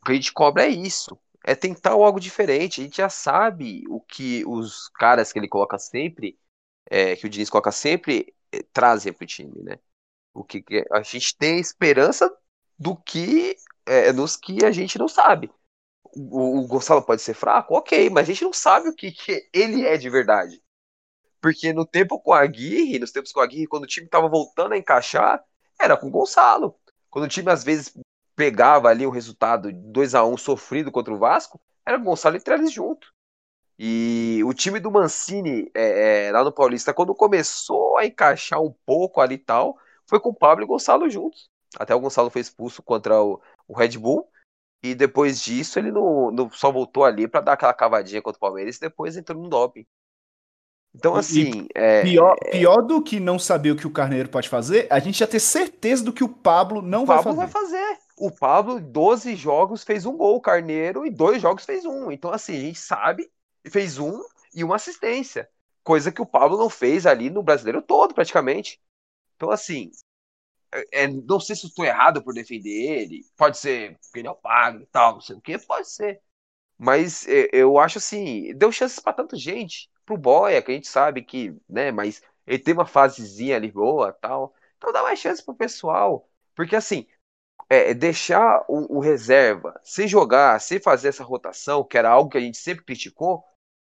O 0.00 0.04
que 0.04 0.12
a 0.12 0.14
gente 0.14 0.32
cobra 0.32 0.64
é 0.64 0.68
isso. 0.68 1.18
É 1.44 1.54
tentar 1.54 1.92
algo 1.92 2.20
diferente. 2.20 2.80
A 2.80 2.84
gente 2.84 2.98
já 2.98 3.08
sabe 3.08 3.84
o 3.88 4.00
que 4.00 4.44
os 4.46 4.88
caras 4.90 5.32
que 5.32 5.38
ele 5.38 5.48
coloca 5.48 5.78
sempre, 5.78 6.38
é, 6.90 7.16
que 7.16 7.26
o 7.26 7.28
Diniz 7.28 7.50
coloca 7.50 7.72
sempre, 7.72 8.34
é, 8.52 8.62
trazem 8.72 9.12
para 9.12 9.24
o 9.24 9.26
time, 9.26 9.62
né? 9.62 9.78
O 10.34 10.44
que 10.44 10.62
a 10.92 11.02
gente 11.02 11.36
tem 11.36 11.58
esperança 11.58 12.30
do 12.78 12.94
que 12.94 13.56
é, 13.86 14.12
nos 14.12 14.36
que 14.36 14.64
a 14.64 14.70
gente 14.70 14.98
não 14.98 15.08
sabe. 15.08 15.50
O, 16.14 16.60
o, 16.60 16.66
Gonçalo 16.66 17.02
pode 17.02 17.22
ser 17.22 17.34
fraco, 17.34 17.74
ok, 17.74 18.10
mas 18.10 18.24
a 18.24 18.32
gente 18.32 18.44
não 18.44 18.52
sabe 18.52 18.88
o 18.88 18.94
que, 18.94 19.10
que 19.12 19.48
ele 19.52 19.84
é 19.84 19.96
de 19.96 20.08
verdade. 20.10 20.62
Porque 21.40 21.72
no 21.72 21.86
tempo 21.86 22.20
com 22.20 22.32
a 22.32 22.40
Aguirre, 22.40 22.98
nos 22.98 23.12
tempos 23.12 23.32
com 23.32 23.40
a 23.40 23.44
Aguirre, 23.44 23.66
quando 23.66 23.84
o 23.84 23.86
time 23.86 24.06
estava 24.06 24.28
voltando 24.28 24.72
a 24.72 24.78
encaixar, 24.78 25.42
era 25.80 25.96
com 25.96 26.08
o 26.08 26.10
Gonçalo. 26.10 26.74
Quando 27.10 27.24
o 27.24 27.28
time 27.28 27.50
às 27.50 27.62
vezes 27.62 27.96
pegava 28.34 28.88
ali 28.88 29.06
o 29.06 29.10
resultado 29.10 29.72
2 29.72 30.14
a 30.14 30.24
1 30.24 30.36
sofrido 30.36 30.92
contra 30.92 31.12
o 31.14 31.18
Vasco, 31.18 31.60
era 31.84 31.96
o 31.96 32.02
Gonçalo 32.02 32.36
e 32.36 32.40
Trellis 32.40 32.72
junto. 32.72 33.14
E 33.78 34.40
o 34.44 34.54
time 34.54 34.80
do 34.80 34.90
Mancini 34.90 35.70
é, 35.74 36.28
é, 36.28 36.32
lá 36.32 36.42
no 36.42 36.52
Paulista, 36.52 36.94
quando 36.94 37.14
começou 37.14 37.98
a 37.98 38.06
encaixar 38.06 38.60
um 38.60 38.74
pouco 38.86 39.20
ali 39.20 39.34
e 39.34 39.38
tal, 39.38 39.78
foi 40.06 40.18
com 40.18 40.30
o 40.30 40.34
Pablo 40.34 40.62
e 40.62 40.66
o 40.66 40.68
Gonçalo 40.68 41.10
juntos. 41.10 41.50
Até 41.78 41.94
o 41.94 42.00
Gonçalo 42.00 42.30
foi 42.30 42.40
expulso 42.40 42.82
contra 42.82 43.22
o, 43.22 43.40
o 43.68 43.76
Red 43.76 43.98
Bull. 43.98 44.26
E 44.90 44.94
depois 44.94 45.40
disso 45.40 45.78
ele 45.78 45.90
não, 45.90 46.30
não 46.30 46.50
só 46.50 46.70
voltou 46.70 47.04
ali 47.04 47.26
para 47.26 47.40
dar 47.40 47.52
aquela 47.54 47.74
cavadinha 47.74 48.22
contra 48.22 48.36
o 48.36 48.40
Palmeiras 48.40 48.76
e 48.76 48.80
depois 48.80 49.16
entrou 49.16 49.42
no 49.42 49.48
doping. 49.48 49.86
Então, 50.94 51.14
assim. 51.14 51.66
É... 51.74 52.02
Pior, 52.02 52.36
pior 52.50 52.82
do 52.82 53.02
que 53.02 53.20
não 53.20 53.38
saber 53.38 53.70
o 53.70 53.76
que 53.76 53.86
o 53.86 53.92
Carneiro 53.92 54.28
pode 54.28 54.48
fazer, 54.48 54.86
a 54.90 54.98
gente 54.98 55.18
já 55.18 55.26
ter 55.26 55.40
certeza 55.40 56.02
do 56.02 56.12
que 56.12 56.24
o 56.24 56.28
Pablo 56.28 56.80
não 56.80 57.02
o 57.02 57.06
vai 57.06 57.18
Pablo 57.18 57.34
fazer. 57.34 57.52
vai 57.52 57.62
fazer. 57.62 57.98
O 58.16 58.30
Pablo, 58.30 58.80
12 58.80 59.36
jogos, 59.36 59.84
fez 59.84 60.06
um 60.06 60.16
gol. 60.16 60.36
O 60.36 60.40
Carneiro, 60.40 61.04
e 61.06 61.10
dois 61.10 61.42
jogos, 61.42 61.64
fez 61.64 61.84
um. 61.84 62.10
Então, 62.10 62.32
assim, 62.32 62.56
a 62.56 62.60
gente 62.60 62.78
sabe, 62.78 63.30
fez 63.68 63.98
um 63.98 64.18
e 64.54 64.64
uma 64.64 64.76
assistência. 64.76 65.48
Coisa 65.84 66.10
que 66.10 66.22
o 66.22 66.26
Pablo 66.26 66.56
não 66.56 66.70
fez 66.70 67.06
ali 67.06 67.28
no 67.28 67.42
brasileiro 67.42 67.82
todo, 67.82 68.14
praticamente. 68.14 68.80
Então, 69.36 69.50
assim, 69.50 69.90
é, 70.72 71.04
é, 71.04 71.08
não 71.08 71.40
sei 71.40 71.56
se 71.56 71.66
estou 71.66 71.84
errado 71.84 72.22
por 72.22 72.34
defender 72.34 72.70
ele, 72.70 73.24
pode 73.36 73.58
ser 73.58 73.98
porque 74.02 74.20
ele 74.20 74.28
é 74.28 74.34
pago 74.34 74.80
e 74.82 74.86
tal, 74.86 75.14
não 75.14 75.20
sei 75.20 75.36
o 75.36 75.40
que, 75.40 75.58
pode 75.58 75.88
ser. 75.88 76.20
Mas 76.78 77.26
é, 77.26 77.48
eu 77.52 77.78
acho 77.78 77.98
assim, 77.98 78.54
deu 78.56 78.70
chances 78.70 78.98
para 79.00 79.12
tanta 79.12 79.36
gente, 79.36 79.90
pro 80.04 80.16
Boia, 80.16 80.62
que 80.62 80.70
a 80.70 80.74
gente 80.74 80.88
sabe 80.88 81.22
que, 81.22 81.56
né, 81.68 81.90
mas 81.90 82.22
ele 82.46 82.58
tem 82.58 82.74
uma 82.74 82.86
fasezinha 82.86 83.56
ali 83.56 83.70
boa 83.70 84.12
tal. 84.12 84.54
Então 84.76 84.92
dá 84.92 85.02
mais 85.02 85.18
chance 85.18 85.44
pro 85.44 85.54
pessoal. 85.54 86.28
Porque 86.54 86.76
assim, 86.76 87.06
é, 87.68 87.94
deixar 87.94 88.64
o, 88.68 88.98
o, 88.98 89.00
reserva 89.00 89.78
se 89.82 90.06
jogar, 90.06 90.60
se 90.60 90.78
fazer 90.80 91.08
essa 91.08 91.24
rotação, 91.24 91.84
que 91.84 91.98
era 91.98 92.10
algo 92.10 92.30
que 92.30 92.38
a 92.38 92.40
gente 92.40 92.58
sempre 92.58 92.84
criticou, 92.84 93.38
o 93.38 93.44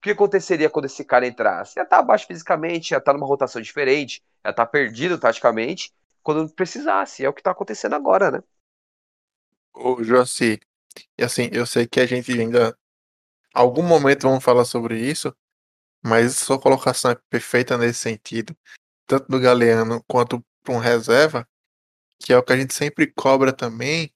que 0.01 0.11
aconteceria 0.11 0.69
quando 0.69 0.85
esse 0.85 1.03
cara 1.05 1.25
entrasse? 1.27 1.79
Ia 1.79 1.83
estar 1.83 1.97
tá 1.97 2.01
abaixo 2.01 2.27
fisicamente, 2.27 2.91
ia 2.91 2.97
estar 2.97 3.11
tá 3.11 3.17
numa 3.17 3.27
rotação 3.27 3.61
diferente, 3.61 4.21
ia 4.45 4.51
estar 4.51 4.65
tá 4.65 4.71
perdido 4.71 5.17
taticamente, 5.17 5.93
quando 6.23 6.51
precisasse. 6.53 7.23
É 7.23 7.29
o 7.29 7.33
que 7.33 7.41
está 7.41 7.51
acontecendo 7.51 7.93
agora, 7.93 8.31
né? 8.31 8.43
Ô, 9.73 10.03
Joaci, 10.03 10.59
e 11.17 11.23
assim, 11.23 11.49
eu 11.51 11.65
sei 11.65 11.87
que 11.87 11.99
a 11.99 12.05
gente 12.05 12.31
ainda. 12.31 12.77
Algum 13.53 13.83
momento 13.83 14.27
vamos 14.27 14.43
falar 14.43 14.65
sobre 14.65 14.99
isso, 14.99 15.35
mas 16.03 16.35
sua 16.37 16.59
colocação 16.59 17.11
é 17.11 17.15
perfeita 17.29 17.77
nesse 17.77 17.99
sentido, 17.99 18.57
tanto 19.05 19.27
do 19.27 19.39
Galeano 19.39 20.03
quanto 20.07 20.43
para 20.63 20.73
um 20.73 20.79
reserva, 20.79 21.47
que 22.19 22.33
é 22.33 22.37
o 22.37 22.43
que 22.43 22.53
a 22.53 22.57
gente 22.57 22.73
sempre 22.73 23.11
cobra 23.11 23.53
também. 23.53 24.11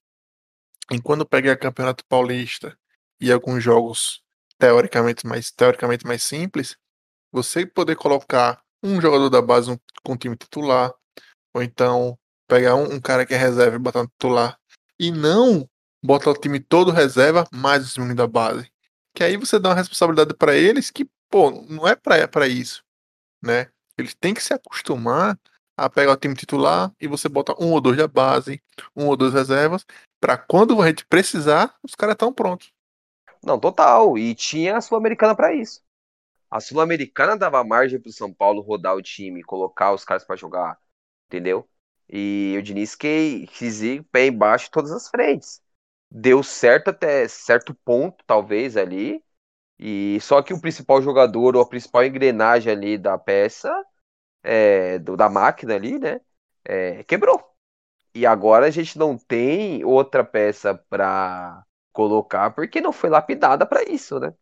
E 0.90 1.00
quando 1.00 1.26
pega 1.26 1.56
Campeonato 1.56 2.04
Paulista 2.06 2.76
e 3.20 3.30
alguns 3.30 3.62
jogos 3.62 4.22
teoricamente 4.58 5.26
mais, 5.26 5.52
teoricamente 5.52 6.06
mais 6.06 6.22
simples, 6.24 6.76
você 7.30 7.64
poder 7.66 7.96
colocar 7.96 8.62
um 8.82 9.00
jogador 9.00 9.28
da 9.28 9.42
base 9.42 9.78
com 10.02 10.16
time 10.16 10.36
titular, 10.36 10.92
ou 11.58 11.62
então 11.62 12.18
pegar 12.46 12.76
um, 12.76 12.94
um, 12.94 13.00
cara 13.00 13.26
que 13.26 13.34
é 13.34 13.36
reserva 13.36 13.76
e 13.76 13.78
botar 13.78 14.02
no 14.02 14.08
titular, 14.08 14.58
e 14.98 15.10
não 15.10 15.68
botar 16.02 16.30
o 16.30 16.34
time 16.34 16.60
todo 16.60 16.92
reserva 16.92 17.46
mais 17.52 17.90
o 17.90 17.94
time 17.94 18.14
da 18.14 18.26
base. 18.26 18.70
Que 19.14 19.24
aí 19.24 19.36
você 19.36 19.58
dá 19.58 19.70
uma 19.70 19.74
responsabilidade 19.74 20.34
para 20.34 20.54
eles 20.54 20.90
que, 20.90 21.08
pô, 21.28 21.50
não 21.68 21.86
é 21.86 21.96
para 21.96 22.46
isso, 22.46 22.82
né? 23.42 23.68
Eles 23.96 24.14
têm 24.14 24.32
que 24.32 24.42
se 24.42 24.54
acostumar 24.54 25.38
a 25.76 25.90
pegar 25.90 26.12
o 26.12 26.16
time 26.16 26.34
titular 26.34 26.92
e 27.00 27.08
você 27.08 27.28
bota 27.28 27.54
um 27.60 27.72
ou 27.72 27.80
dois 27.80 27.96
da 27.96 28.06
base, 28.06 28.62
um 28.96 29.06
ou 29.06 29.16
dois 29.16 29.34
reservas, 29.34 29.84
para 30.20 30.36
quando 30.36 30.80
a 30.80 30.86
gente 30.86 31.04
precisar, 31.06 31.74
os 31.82 31.94
caras 31.94 32.14
estão 32.14 32.32
prontos. 32.32 32.72
Não, 33.44 33.58
total. 33.58 34.16
E 34.16 34.34
tinha 34.34 34.76
a 34.76 34.80
Sul-Americana 34.80 35.34
para 35.34 35.52
isso. 35.52 35.80
A 36.50 36.60
Sul-Americana 36.60 37.36
dava 37.36 37.62
margem 37.62 38.00
pro 38.00 38.12
São 38.12 38.32
Paulo 38.32 38.62
rodar 38.62 38.94
o 38.96 39.02
time, 39.02 39.42
colocar 39.42 39.92
os 39.92 40.04
caras 40.04 40.24
para 40.24 40.36
jogar, 40.36 40.78
entendeu? 41.28 41.68
E 42.08 42.56
o 42.58 42.62
Diniz 42.62 42.94
que 42.94 43.46
quis 43.48 43.82
ir 43.82 44.04
pé 44.12 44.26
embaixo 44.26 44.68
em 44.68 44.70
todas 44.70 44.92
as 44.92 45.08
frentes. 45.08 45.62
Deu 46.10 46.42
certo 46.42 46.88
até 46.90 47.28
certo 47.28 47.74
ponto, 47.74 48.24
talvez, 48.26 48.76
ali. 48.76 49.22
E 49.78 50.18
só 50.22 50.42
que 50.42 50.54
o 50.54 50.60
principal 50.60 51.02
jogador, 51.02 51.56
ou 51.56 51.62
a 51.62 51.68
principal 51.68 52.04
engrenagem 52.04 52.72
ali 52.72 52.98
da 52.98 53.18
peça, 53.18 53.70
é, 54.42 54.98
do, 54.98 55.16
da 55.16 55.28
máquina 55.28 55.74
ali, 55.76 55.98
né? 55.98 56.20
É, 56.64 57.04
quebrou. 57.04 57.42
E 58.14 58.26
agora 58.26 58.66
a 58.66 58.70
gente 58.70 58.98
não 58.98 59.16
tem 59.18 59.84
outra 59.84 60.24
peça 60.24 60.74
para 60.90 61.64
colocar 61.92 62.50
porque 62.52 62.80
não 62.80 62.92
foi 62.92 63.10
lapidada 63.10 63.66
para 63.66 63.82
isso, 63.84 64.18
né? 64.20 64.34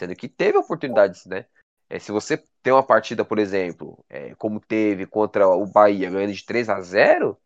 Sendo 0.00 0.16
que 0.16 0.28
teve 0.28 0.58
oportunidades, 0.58 1.26
né? 1.26 1.46
É, 1.90 2.00
se 2.00 2.12
você 2.12 2.38
tem 2.62 2.72
uma 2.74 2.84
partida, 2.86 3.24
por 3.24 3.38
exemplo, 3.40 4.04
é, 4.10 4.34
como 4.36 4.60
teve 4.60 5.06
contra 5.06 5.48
o 5.48 5.66
Bahia, 5.66 6.10
ganhando 6.10 6.34
de 6.34 6.44
3 6.46 6.68
a 6.70 6.80
0 6.82 7.38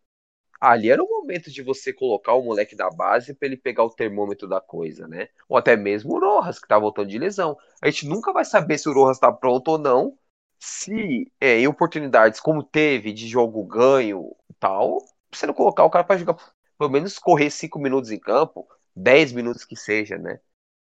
ali 0.61 0.90
era 0.90 1.03
o 1.03 1.09
momento 1.09 1.51
de 1.51 1.62
você 1.62 1.92
colocar 1.92 2.34
o 2.34 2.42
moleque 2.45 2.76
da 2.76 2.90
base 2.90 3.34
para 3.34 3.47
ele 3.49 3.57
pegar 3.59 3.84
o 3.84 3.90
termômetro 3.90 4.49
da 4.49 4.61
coisa, 4.61 5.07
né? 5.09 5.28
Ou 5.49 5.57
até 5.59 5.76
mesmo 5.76 6.14
o 6.14 6.20
Rojas, 6.20 6.59
que 6.61 6.68
tá 6.68 6.78
voltando 6.78 7.09
de 7.11 7.18
lesão. 7.18 7.57
A 7.82 7.90
gente 7.90 8.07
nunca 8.09 8.32
vai 8.32 8.45
saber 8.45 8.78
se 8.78 8.88
o 8.88 8.92
Rojas 8.95 9.18
tá 9.18 9.32
pronto 9.32 9.68
ou 9.72 9.78
não, 9.78 10.18
se 10.59 11.30
é, 11.40 11.59
em 11.61 11.66
oportunidades 11.68 12.40
como 12.40 12.62
teve 12.62 13.12
de 13.12 13.28
jogo 13.28 13.64
ganho 13.66 14.34
tal, 14.59 14.99
você 15.32 15.47
não 15.47 15.55
colocar 15.55 15.84
o 15.84 15.90
cara 15.90 16.05
para 16.05 16.16
jogar, 16.18 16.36
pelo 16.78 16.90
menos 16.90 17.18
correr 17.18 17.51
5 17.51 17.78
minutos 17.78 18.11
em 18.11 18.18
campo, 18.18 18.66
10 18.97 19.32
minutos 19.32 19.64
que 19.64 19.76
seja, 19.76 20.16
né? 20.18 20.40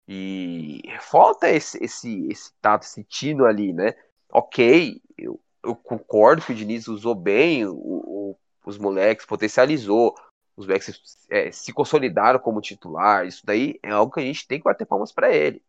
E 0.08 0.82
falta 1.02 1.50
esse, 1.50 1.84
esse, 1.84 2.28
esse 2.30 2.54
tato, 2.62 2.84
esse 2.84 3.04
tino 3.04 3.46
ali, 3.46 3.74
né? 3.74 3.94
Ok, 4.32 5.02
eu, 5.18 5.40
eu 5.64 5.76
concordo 5.76 6.42
que 6.42 6.52
o 6.54 6.56
Diniz 6.56 6.88
usou 6.88 7.14
bem 7.14 7.66
o, 7.66 7.74
o, 7.76 8.40
os 8.66 8.78
moleques, 8.78 9.26
potencializou. 9.26 10.16
Os 10.56 10.66
moleques 10.66 11.00
é, 11.30 11.52
se 11.52 11.74
consolidaram 11.74 12.40
como 12.40 12.62
titular. 12.62 13.28
Isso 13.28 13.46
daí 13.46 13.80
é 13.84 13.92
algo 13.92 14.12
que 14.14 14.20
a 14.20 14.24
gente 14.24 14.48
tem 14.48 14.60
que 14.60 14.64
bater 14.64 14.86
palmas 14.86 15.12
para 15.12 15.34
ele. 15.34 15.62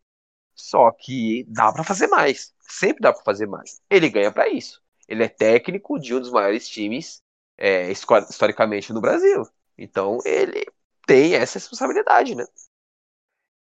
Só 0.54 0.90
que 0.92 1.44
dá 1.48 1.72
para 1.72 1.84
fazer 1.84 2.08
mais. 2.08 2.54
Sempre 2.60 3.00
dá 3.02 3.12
para 3.12 3.22
fazer 3.24 3.46
mais. 3.46 3.80
Ele 3.90 4.08
ganha 4.10 4.32
para 4.32 4.48
isso. 4.48 4.82
Ele 5.08 5.24
é 5.24 5.28
técnico 5.28 5.98
de 5.98 6.14
um 6.14 6.20
dos 6.20 6.30
maiores 6.30 6.68
times 6.68 7.22
é, 7.56 7.90
historicamente 7.90 8.92
no 8.92 9.00
Brasil. 9.00 9.46
Então 9.76 10.18
ele 10.24 10.66
tem 11.06 11.34
essa 11.34 11.58
responsabilidade, 11.58 12.34
né? 12.34 12.44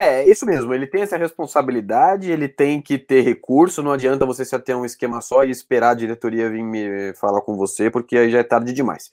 É, 0.00 0.28
isso 0.28 0.44
mesmo, 0.44 0.74
ele 0.74 0.86
tem 0.86 1.02
essa 1.02 1.16
responsabilidade, 1.16 2.30
ele 2.30 2.48
tem 2.48 2.82
que 2.82 2.98
ter 2.98 3.20
recurso, 3.22 3.82
não 3.82 3.92
adianta 3.92 4.26
você 4.26 4.44
só 4.44 4.58
ter 4.58 4.74
um 4.74 4.84
esquema 4.84 5.20
só 5.20 5.44
e 5.44 5.50
esperar 5.50 5.90
a 5.90 5.94
diretoria 5.94 6.50
vir 6.50 6.64
me 6.64 7.14
falar 7.14 7.40
com 7.42 7.56
você, 7.56 7.88
porque 7.90 8.16
aí 8.16 8.30
já 8.30 8.40
é 8.40 8.42
tarde 8.42 8.72
demais. 8.72 9.12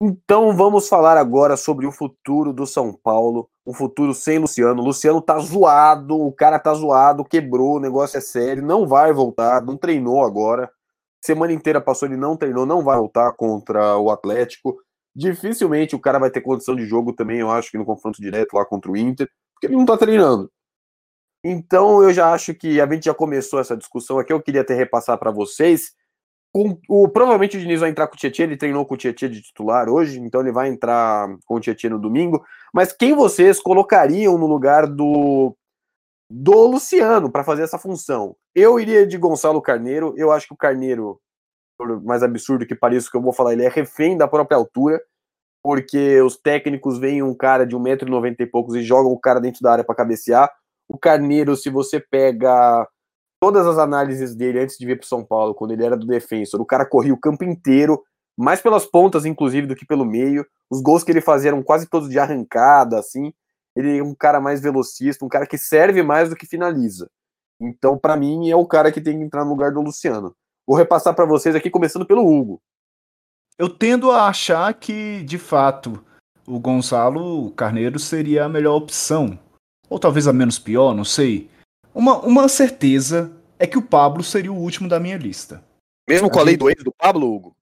Então 0.00 0.54
vamos 0.54 0.88
falar 0.88 1.16
agora 1.16 1.56
sobre 1.56 1.86
o 1.86 1.90
futuro 1.90 2.52
do 2.52 2.66
São 2.66 2.92
Paulo, 2.92 3.50
um 3.66 3.72
futuro 3.72 4.14
sem 4.14 4.38
Luciano. 4.38 4.82
Luciano 4.82 5.20
tá 5.20 5.38
zoado, 5.38 6.20
o 6.20 6.32
cara 6.32 6.58
tá 6.58 6.72
zoado, 6.72 7.24
quebrou, 7.24 7.76
o 7.76 7.80
negócio 7.80 8.16
é 8.18 8.20
sério, 8.20 8.62
não 8.62 8.86
vai 8.86 9.12
voltar, 9.12 9.62
não 9.62 9.76
treinou 9.76 10.24
agora. 10.24 10.70
Semana 11.20 11.52
inteira 11.52 11.80
passou, 11.80 12.06
ele 12.06 12.16
não 12.16 12.36
treinou, 12.36 12.64
não 12.64 12.84
vai 12.84 12.96
voltar 12.96 13.32
contra 13.32 13.98
o 13.98 14.10
Atlético. 14.10 14.76
Dificilmente 15.14 15.96
o 15.96 16.00
cara 16.00 16.18
vai 16.18 16.30
ter 16.30 16.40
condição 16.40 16.76
de 16.76 16.86
jogo 16.86 17.12
também, 17.12 17.38
eu 17.38 17.50
acho 17.50 17.70
que 17.70 17.78
no 17.78 17.84
confronto 17.84 18.20
direto 18.20 18.54
lá 18.54 18.64
contra 18.64 18.90
o 18.90 18.96
Inter, 18.96 19.28
porque 19.54 19.66
ele 19.66 19.76
não 19.76 19.84
tá 19.84 19.96
treinando. 19.96 20.50
Então 21.44 22.02
eu 22.02 22.12
já 22.12 22.32
acho 22.32 22.54
que 22.54 22.80
a 22.80 22.86
gente 22.92 23.04
já 23.04 23.14
começou 23.14 23.60
essa 23.60 23.76
discussão 23.76 24.18
aqui, 24.18 24.32
eu 24.32 24.42
queria 24.42 24.60
até 24.60 24.74
repassar 24.74 25.18
para 25.18 25.30
vocês. 25.30 25.92
O, 26.54 26.78
o, 26.88 27.08
provavelmente 27.08 27.56
o 27.56 27.60
Diniz 27.60 27.80
vai 27.80 27.90
entrar 27.90 28.08
com 28.08 28.14
o 28.14 28.18
Tietchan, 28.18 28.44
ele 28.44 28.56
treinou 28.56 28.84
com 28.86 28.94
o 28.94 28.96
Tietchan 28.96 29.28
de 29.28 29.42
titular 29.42 29.88
hoje, 29.88 30.18
então 30.18 30.40
ele 30.40 30.52
vai 30.52 30.68
entrar 30.68 31.28
com 31.44 31.56
o 31.56 31.60
Tietchan 31.60 31.90
no 31.90 31.98
domingo. 31.98 32.44
Mas 32.72 32.92
quem 32.92 33.14
vocês 33.14 33.60
colocariam 33.60 34.38
no 34.38 34.46
lugar 34.46 34.86
do 34.86 35.54
do 36.30 36.66
Luciano 36.66 37.30
para 37.30 37.44
fazer 37.44 37.62
essa 37.62 37.78
função. 37.78 38.36
Eu 38.54 38.78
iria 38.78 39.06
de 39.06 39.16
Gonçalo 39.16 39.62
Carneiro. 39.62 40.14
Eu 40.16 40.30
acho 40.30 40.46
que 40.46 40.54
o 40.54 40.58
Carneiro, 40.58 41.20
por 41.78 42.02
mais 42.02 42.22
absurdo 42.22 42.66
que 42.66 42.74
pareça 42.74 43.10
que 43.10 43.16
eu 43.16 43.22
vou 43.22 43.32
falar, 43.32 43.52
ele 43.52 43.64
é 43.64 43.68
refém 43.68 44.16
da 44.16 44.26
própria 44.26 44.56
altura, 44.56 45.00
porque 45.62 46.20
os 46.20 46.36
técnicos 46.36 46.98
veem 46.98 47.22
um 47.22 47.34
cara 47.34 47.64
de 47.64 47.76
1,90m 47.76 48.36
e 48.40 48.46
poucos 48.46 48.74
e 48.74 48.82
jogam 48.82 49.12
o 49.12 49.18
cara 49.18 49.40
dentro 49.40 49.62
da 49.62 49.72
área 49.72 49.84
para 49.84 49.94
cabecear. 49.94 50.50
O 50.88 50.98
Carneiro, 50.98 51.56
se 51.56 51.70
você 51.70 52.00
pega 52.00 52.86
todas 53.40 53.66
as 53.66 53.78
análises 53.78 54.34
dele 54.34 54.60
antes 54.60 54.76
de 54.76 54.84
vir 54.84 54.98
para 54.98 55.06
São 55.06 55.24
Paulo, 55.24 55.54
quando 55.54 55.72
ele 55.72 55.84
era 55.84 55.96
do 55.96 56.06
defensor, 56.06 56.60
o 56.60 56.66
cara 56.66 56.84
corria 56.84 57.14
o 57.14 57.20
campo 57.20 57.44
inteiro, 57.44 58.02
mais 58.36 58.60
pelas 58.60 58.84
pontas, 58.84 59.24
inclusive, 59.24 59.66
do 59.66 59.76
que 59.76 59.86
pelo 59.86 60.04
meio. 60.04 60.44
Os 60.70 60.80
gols 60.80 61.04
que 61.04 61.12
ele 61.12 61.20
fazia 61.20 61.50
eram 61.50 61.62
quase 61.62 61.88
todos 61.88 62.08
de 62.08 62.18
arrancada, 62.18 62.98
assim 62.98 63.32
ele 63.78 63.98
é 63.98 64.02
um 64.02 64.14
cara 64.14 64.40
mais 64.40 64.60
velocista, 64.60 65.24
um 65.24 65.28
cara 65.28 65.46
que 65.46 65.56
serve 65.56 66.02
mais 66.02 66.28
do 66.28 66.34
que 66.34 66.46
finaliza. 66.46 67.08
Então, 67.60 67.96
para 67.96 68.16
mim, 68.16 68.50
é 68.50 68.56
o 68.56 68.66
cara 68.66 68.90
que 68.90 69.00
tem 69.00 69.18
que 69.18 69.24
entrar 69.24 69.44
no 69.44 69.50
lugar 69.50 69.72
do 69.72 69.80
Luciano. 69.80 70.34
Vou 70.68 70.76
repassar 70.76 71.14
para 71.14 71.24
vocês 71.24 71.54
aqui, 71.54 71.70
começando 71.70 72.04
pelo 72.04 72.28
Hugo. 72.28 72.60
Eu 73.58 73.70
tendo 73.70 74.10
a 74.10 74.28
achar 74.28 74.74
que, 74.74 75.22
de 75.22 75.38
fato, 75.38 76.04
o 76.46 76.60
Gonzalo 76.60 77.50
Carneiro 77.52 77.98
seria 77.98 78.44
a 78.44 78.50
melhor 78.50 78.76
opção. 78.76 79.38
Ou 79.88 79.98
talvez 79.98 80.28
a 80.28 80.32
menos 80.32 80.58
pior, 80.58 80.94
não 80.94 81.04
sei. 81.04 81.48
Uma, 81.94 82.18
uma 82.18 82.48
certeza 82.48 83.32
é 83.58 83.66
que 83.66 83.78
o 83.78 83.82
Pablo 83.82 84.22
seria 84.22 84.52
o 84.52 84.58
último 84.58 84.90
da 84.90 85.00
minha 85.00 85.16
lista. 85.16 85.64
Mesmo 86.06 86.28
com 86.28 86.38
a, 86.38 86.42
a 86.42 86.44
lei 86.44 86.58
do 86.58 86.68
ex 86.68 86.84
do 86.84 86.92
Pablo, 86.92 87.34
Hugo? 87.34 87.56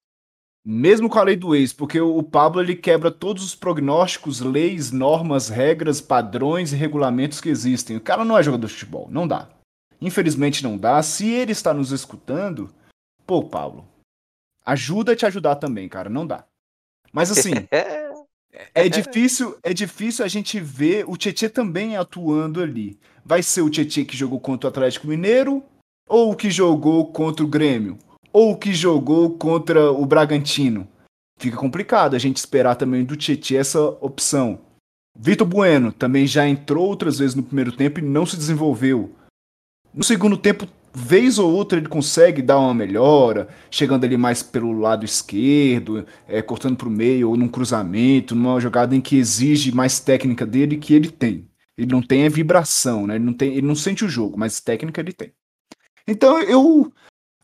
Mesmo 0.65 1.09
com 1.09 1.21
a 1.21 1.23
lei 1.23 1.37
do 1.37 1.55
ex, 1.55 1.73
porque 1.73 2.01
o 2.01 2.25
Pablo 2.25 2.61
ele 2.61 2.75
quebra 2.75 3.13
todos 3.13 3.45
os 3.45 3.55
prognósticos, 3.55 4.41
leis, 4.41 4.91
normas, 4.91 5.49
regras, 5.49 6.01
padrões 6.01 6.73
e 6.73 6.77
regulamentos 6.77 7.41
que 7.41 7.49
existem. 7.49 7.97
O 7.97 8.01
cara 8.01 8.25
não 8.25 8.37
é 8.37 8.43
jogador 8.43 8.67
de 8.67 8.73
futebol, 8.73 9.07
não 9.09 9.29
dá. 9.29 9.49
Infelizmente 10.01 10.65
não 10.65 10.77
dá. 10.77 11.01
Se 11.05 11.31
ele 11.31 11.53
está 11.53 11.73
nos 11.73 11.93
escutando, 11.93 12.69
pô, 13.27 13.43
Pablo, 13.43 13.87
ajuda 14.65 15.13
a 15.13 15.17
te 15.17 15.27
ajudar 15.27 15.57
também, 15.57 15.89
cara, 15.89 16.09
não 16.09 16.27
dá. 16.27 16.45
Mas 17.13 17.31
assim, 17.31 17.53
é 18.75 18.89
difícil, 18.89 19.59
é 19.63 19.73
difícil 19.75 20.25
a 20.25 20.29
gente 20.29 20.61
ver 20.61 21.05
o 21.09 21.17
Tietchan 21.17 21.49
também 21.49 21.97
atuando 21.97 22.63
ali. 22.63 22.99
Vai 23.25 23.43
ser 23.43 23.63
o 23.63 23.71
Tietchan 23.71 24.05
que 24.05 24.17
jogou 24.17 24.39
contra 24.39 24.69
o 24.69 24.71
Atlético 24.71 25.07
Mineiro 25.07 25.63
ou 26.09 26.33
o 26.33 26.37
que 26.37 26.51
jogou 26.51 27.13
contra 27.13 27.45
o 27.45 27.49
Grêmio? 27.49 27.99
ou 28.39 28.55
que 28.55 28.75
jogou 28.75 29.31
contra 29.31 29.91
o 29.91 30.05
Bragantino. 30.05 30.87
Fica 31.41 31.57
complicado 31.57 32.15
a 32.15 32.19
gente 32.19 32.37
esperar 32.37 32.75
também 32.75 33.03
do 33.03 33.17
Tietchan 33.17 33.57
essa 33.57 33.81
opção. 33.81 34.61
Vitor 35.19 35.47
Bueno 35.47 35.91
também 35.91 36.27
já 36.27 36.47
entrou 36.47 36.87
outras 36.87 37.19
vezes 37.19 37.35
no 37.35 37.43
primeiro 37.43 37.73
tempo 37.73 37.99
e 37.99 38.03
não 38.03 38.27
se 38.27 38.37
desenvolveu. 38.37 39.11
No 39.95 40.05
segundo 40.05 40.37
tempo, 40.37 40.69
vez 40.99 41.39
ou 41.39 41.53
outra 41.53 41.79
ele 41.79 41.89
consegue 41.89 42.41
dar 42.41 42.59
uma 42.59 42.73
melhora, 42.73 43.49
chegando 43.71 44.05
ali 44.05 44.17
mais 44.17 44.43
pelo 44.43 44.73
lado 44.73 45.05
esquerdo, 45.05 46.07
é, 46.27 46.41
cortando 46.41 46.75
para 46.75 46.89
o 46.89 46.91
meio 46.91 47.29
ou 47.29 47.37
num 47.37 47.49
cruzamento, 47.49 48.35
numa 48.35 48.59
jogada 48.59 48.97
em 48.97 49.01
que 49.03 49.19
exige 49.19 49.75
mais 49.75 50.01
técnica 50.01 50.47
dele 50.47 50.79
que 50.79 50.95
ele 50.95 51.11
tem. 51.11 51.47
Ele 51.77 51.93
não 51.93 52.01
tem 52.01 52.25
a 52.25 52.31
vibração, 52.31 53.07
né? 53.07 53.17
Ele 53.17 53.25
não 53.25 53.35
tem, 53.35 53.53
ele 53.53 53.67
não 53.67 53.75
sente 53.75 54.07
o 54.07 54.09
jogo, 54.09 54.39
mas 54.39 54.59
técnica 54.59 55.03
ele 55.03 55.13
tem. 55.13 55.33
Então 56.09 56.41
eu 56.41 56.91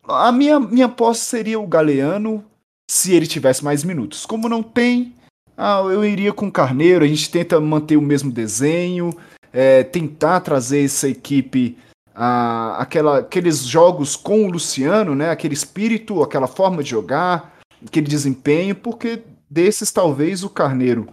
a 0.05 0.33
minha, 0.33 0.59
minha 0.59 0.87
aposta 0.87 1.23
seria 1.23 1.61
o 1.61 1.67
Galeano 1.67 2.43
se 2.91 3.13
ele 3.13 3.27
tivesse 3.27 3.63
mais 3.63 3.85
minutos. 3.85 4.25
Como 4.25 4.49
não 4.49 4.63
tem, 4.63 5.15
ah, 5.59 5.83
eu 5.83 6.03
iria 6.03 6.33
com 6.33 6.47
o 6.47 6.53
Carneiro. 6.53 7.05
A 7.05 7.09
gente 7.09 7.31
tenta 7.31 7.61
manter 7.61 7.99
o 7.99 8.03
mesmo 8.03 8.33
desenho, 8.33 9.15
é, 9.53 9.85
tentar 9.85 10.41
trazer 10.41 10.87
essa 10.87 11.07
equipe 11.07 11.77
aquela, 12.15 13.19
aqueles 13.19 13.61
jogos 13.61 14.17
com 14.17 14.45
o 14.45 14.51
Luciano, 14.51 15.15
né? 15.15 15.31
Aquele 15.31 15.55
espírito, 15.55 16.23
aquela 16.23 16.47
forma 16.47 16.83
de 16.83 16.91
jogar, 16.91 17.59
aquele 17.87 18.07
desempenho, 18.07 18.75
porque 18.75 19.23
desses 19.51 19.91
talvez 19.91 20.43
o 20.43 20.51
Carneiro 20.51 21.09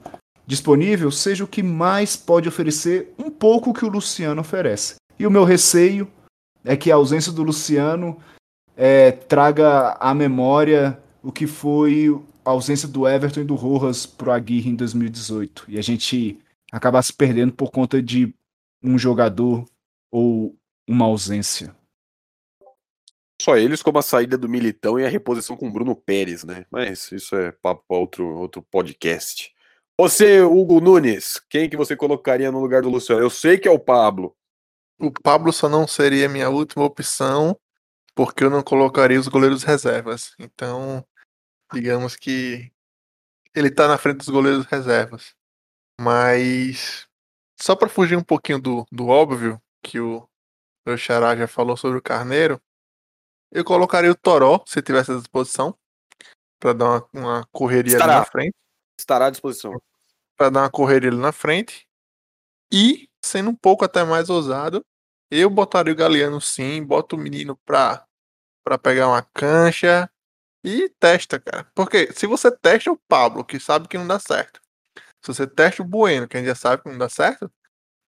disponível 0.46 1.12
seja 1.12 1.44
o 1.44 1.48
que 1.48 1.62
mais 1.62 2.16
pode 2.16 2.50
oferecer 2.50 3.14
um 3.18 3.30
pouco 3.30 3.74
que 3.74 3.86
o 3.86 3.90
Luciano 3.90 4.42
oferece. 4.42 4.96
E 5.20 5.28
o 5.28 5.32
meu 5.32 5.44
receio 5.44 6.10
é 6.66 6.76
que 6.76 6.92
a 6.92 6.96
ausência 6.96 7.32
do 7.32 7.44
Luciano 7.44 8.18
é, 8.76 9.12
traga 9.12 9.98
à 10.00 10.14
memória 10.14 11.00
o 11.22 11.32
que 11.32 11.46
foi 11.46 12.08
a 12.44 12.50
ausência 12.50 12.88
do 12.88 13.08
Everton 13.08 13.42
e 13.42 13.44
do 13.44 13.56
Rojas 13.56 14.06
pro 14.06 14.32
Aguirre 14.32 14.72
em 14.72 14.76
2018. 14.76 15.66
E 15.68 15.78
a 15.78 15.82
gente 15.84 16.40
acabar 16.72 17.02
se 17.02 17.14
perdendo 17.14 17.54
por 17.54 17.72
conta 17.72 18.02
de 18.02 18.34
um 18.82 18.98
jogador 18.98 19.66
ou 20.12 20.56
uma 20.90 21.06
ausência. 21.06 21.76
Só 23.40 23.56
eles 23.56 23.84
como 23.84 24.00
a 24.00 24.02
saída 24.02 24.36
do 24.36 24.50
Militão 24.50 25.00
e 25.00 25.06
a 25.06 25.10
reposição 25.10 25.56
com 25.56 25.68
o 25.68 25.72
Bruno 25.72 25.96
Pérez, 25.96 26.44
né? 26.44 26.66
Mas 26.72 27.12
isso 27.12 27.36
é 27.36 27.52
papo 27.52 27.86
para 27.88 27.98
outro, 27.98 28.28
outro 28.28 28.64
podcast. 28.64 29.54
Você, 30.00 30.42
Hugo 30.42 30.82
Nunes, 30.82 31.40
quem 31.48 31.70
que 31.70 31.78
você 31.78 31.96
colocaria 31.96 32.52
no 32.52 32.60
lugar 32.60 32.82
do 32.82 32.90
Luciano? 32.90 33.22
Eu 33.22 33.30
sei 33.30 33.60
que 33.60 33.68
é 33.68 33.72
o 33.72 33.78
Pablo. 33.78 34.36
O 35.00 35.12
Pablo 35.12 35.54
só 35.54 35.70
não 35.70 35.88
seria 35.88 36.28
minha 36.28 36.50
última 36.50 36.84
opção, 36.84 37.58
porque 38.16 38.44
eu 38.44 38.50
não 38.50 38.64
colocaria 38.64 39.20
os 39.20 39.28
goleiros 39.28 39.64
reservas. 39.64 40.34
Então, 40.40 41.06
digamos 41.72 42.16
que 42.16 42.72
ele 43.54 43.70
tá 43.70 43.88
na 43.88 43.98
frente 43.98 44.18
dos 44.18 44.30
goleiros 44.30 44.66
reservas. 44.66 45.36
Mas 46.02 47.08
só 47.62 47.76
para 47.76 47.90
fugir 47.90 48.18
um 48.18 48.24
pouquinho 48.24 48.60
do, 48.60 48.88
do 48.92 49.08
óbvio 49.08 49.62
que 49.84 50.00
o 50.00 50.28
meu 50.90 50.98
xará 50.98 51.36
já 51.36 51.48
falou 51.48 51.78
sobre 51.78 51.98
o 51.98 52.02
Carneiro, 52.02 52.62
eu 53.52 53.64
colocaria 53.64 54.12
o 54.12 54.16
Toró, 54.16 54.64
se 54.68 54.82
tivesse 54.82 55.12
à 55.12 55.16
disposição, 55.16 55.76
para 56.60 56.74
dar 56.74 56.86
uma, 56.86 57.10
uma 57.14 57.48
correria 57.52 57.94
Estará. 57.94 58.14
ali 58.14 58.20
na 58.22 58.26
frente. 58.26 58.56
Estará 59.00 59.26
à 59.28 59.30
disposição. 59.30 59.82
Para 60.36 60.50
dar 60.50 60.62
uma 60.62 60.70
correria 60.70 61.10
ali 61.10 61.20
na 61.20 61.32
frente. 61.32 61.88
E, 62.72 63.08
sendo 63.24 63.50
um 63.50 63.56
pouco 63.56 63.86
até 63.86 64.04
mais 64.04 64.30
ousado, 64.30 64.86
eu 65.32 65.50
botaria 65.50 65.94
o 65.94 65.96
Galeano 65.96 66.42
sim, 66.42 66.84
boto 66.84 67.16
o 67.16 67.20
menino 67.20 67.58
pra 67.66 68.06
para 68.62 68.78
pegar 68.78 69.08
uma 69.08 69.24
cancha 69.34 70.08
e 70.64 70.90
testa, 71.00 71.40
cara. 71.40 71.68
Porque 71.74 72.12
se 72.14 72.28
você 72.28 72.52
testa 72.52 72.92
o 72.92 73.00
Pablo, 73.08 73.44
que 73.44 73.60
sabe 73.60 73.88
que 73.88 73.98
não 73.98 74.06
dá 74.06 74.20
certo, 74.20 74.60
se 75.24 75.34
você 75.34 75.48
testa 75.48 75.82
o 75.82 75.86
Bueno, 75.86 76.28
que 76.28 76.38
a 76.38 76.40
gente 76.40 76.50
já 76.50 76.56
sabe 76.56 76.84
que 76.84 76.90
não 76.90 76.98
dá 76.98 77.10
certo, 77.10 77.52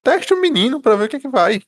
testa 0.04 0.36
o 0.36 0.42
menino 0.42 0.80
para 0.80 0.96
ver 0.96 1.06
o 1.06 1.10
que 1.10 1.16
é 1.16 1.20
que 1.20 1.30
vai. 1.30 1.64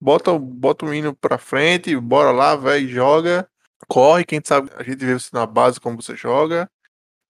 Bota, 0.00 0.38
bota 0.38 0.84
o 0.86 0.88
menino 0.88 1.14
pra 1.14 1.36
frente, 1.36 1.94
bora 1.96 2.30
lá, 2.30 2.56
velho, 2.56 2.88
joga, 2.88 3.48
corre, 3.86 4.24
quem 4.24 4.40
sabe 4.42 4.70
a 4.76 4.82
gente 4.82 5.04
vê 5.04 5.12
você 5.12 5.28
na 5.32 5.44
base 5.44 5.78
como 5.78 6.00
você 6.00 6.16
joga 6.16 6.70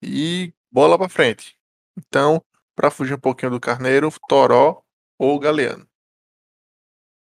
e 0.01 0.53
bola 0.71 0.97
pra 0.97 1.09
frente. 1.09 1.57
Então, 1.97 2.41
para 2.75 2.89
fugir 2.89 3.13
um 3.13 3.19
pouquinho 3.19 3.51
do 3.51 3.59
Carneiro, 3.59 4.09
Toró 4.27 4.81
ou 5.19 5.37
Galeano. 5.37 5.85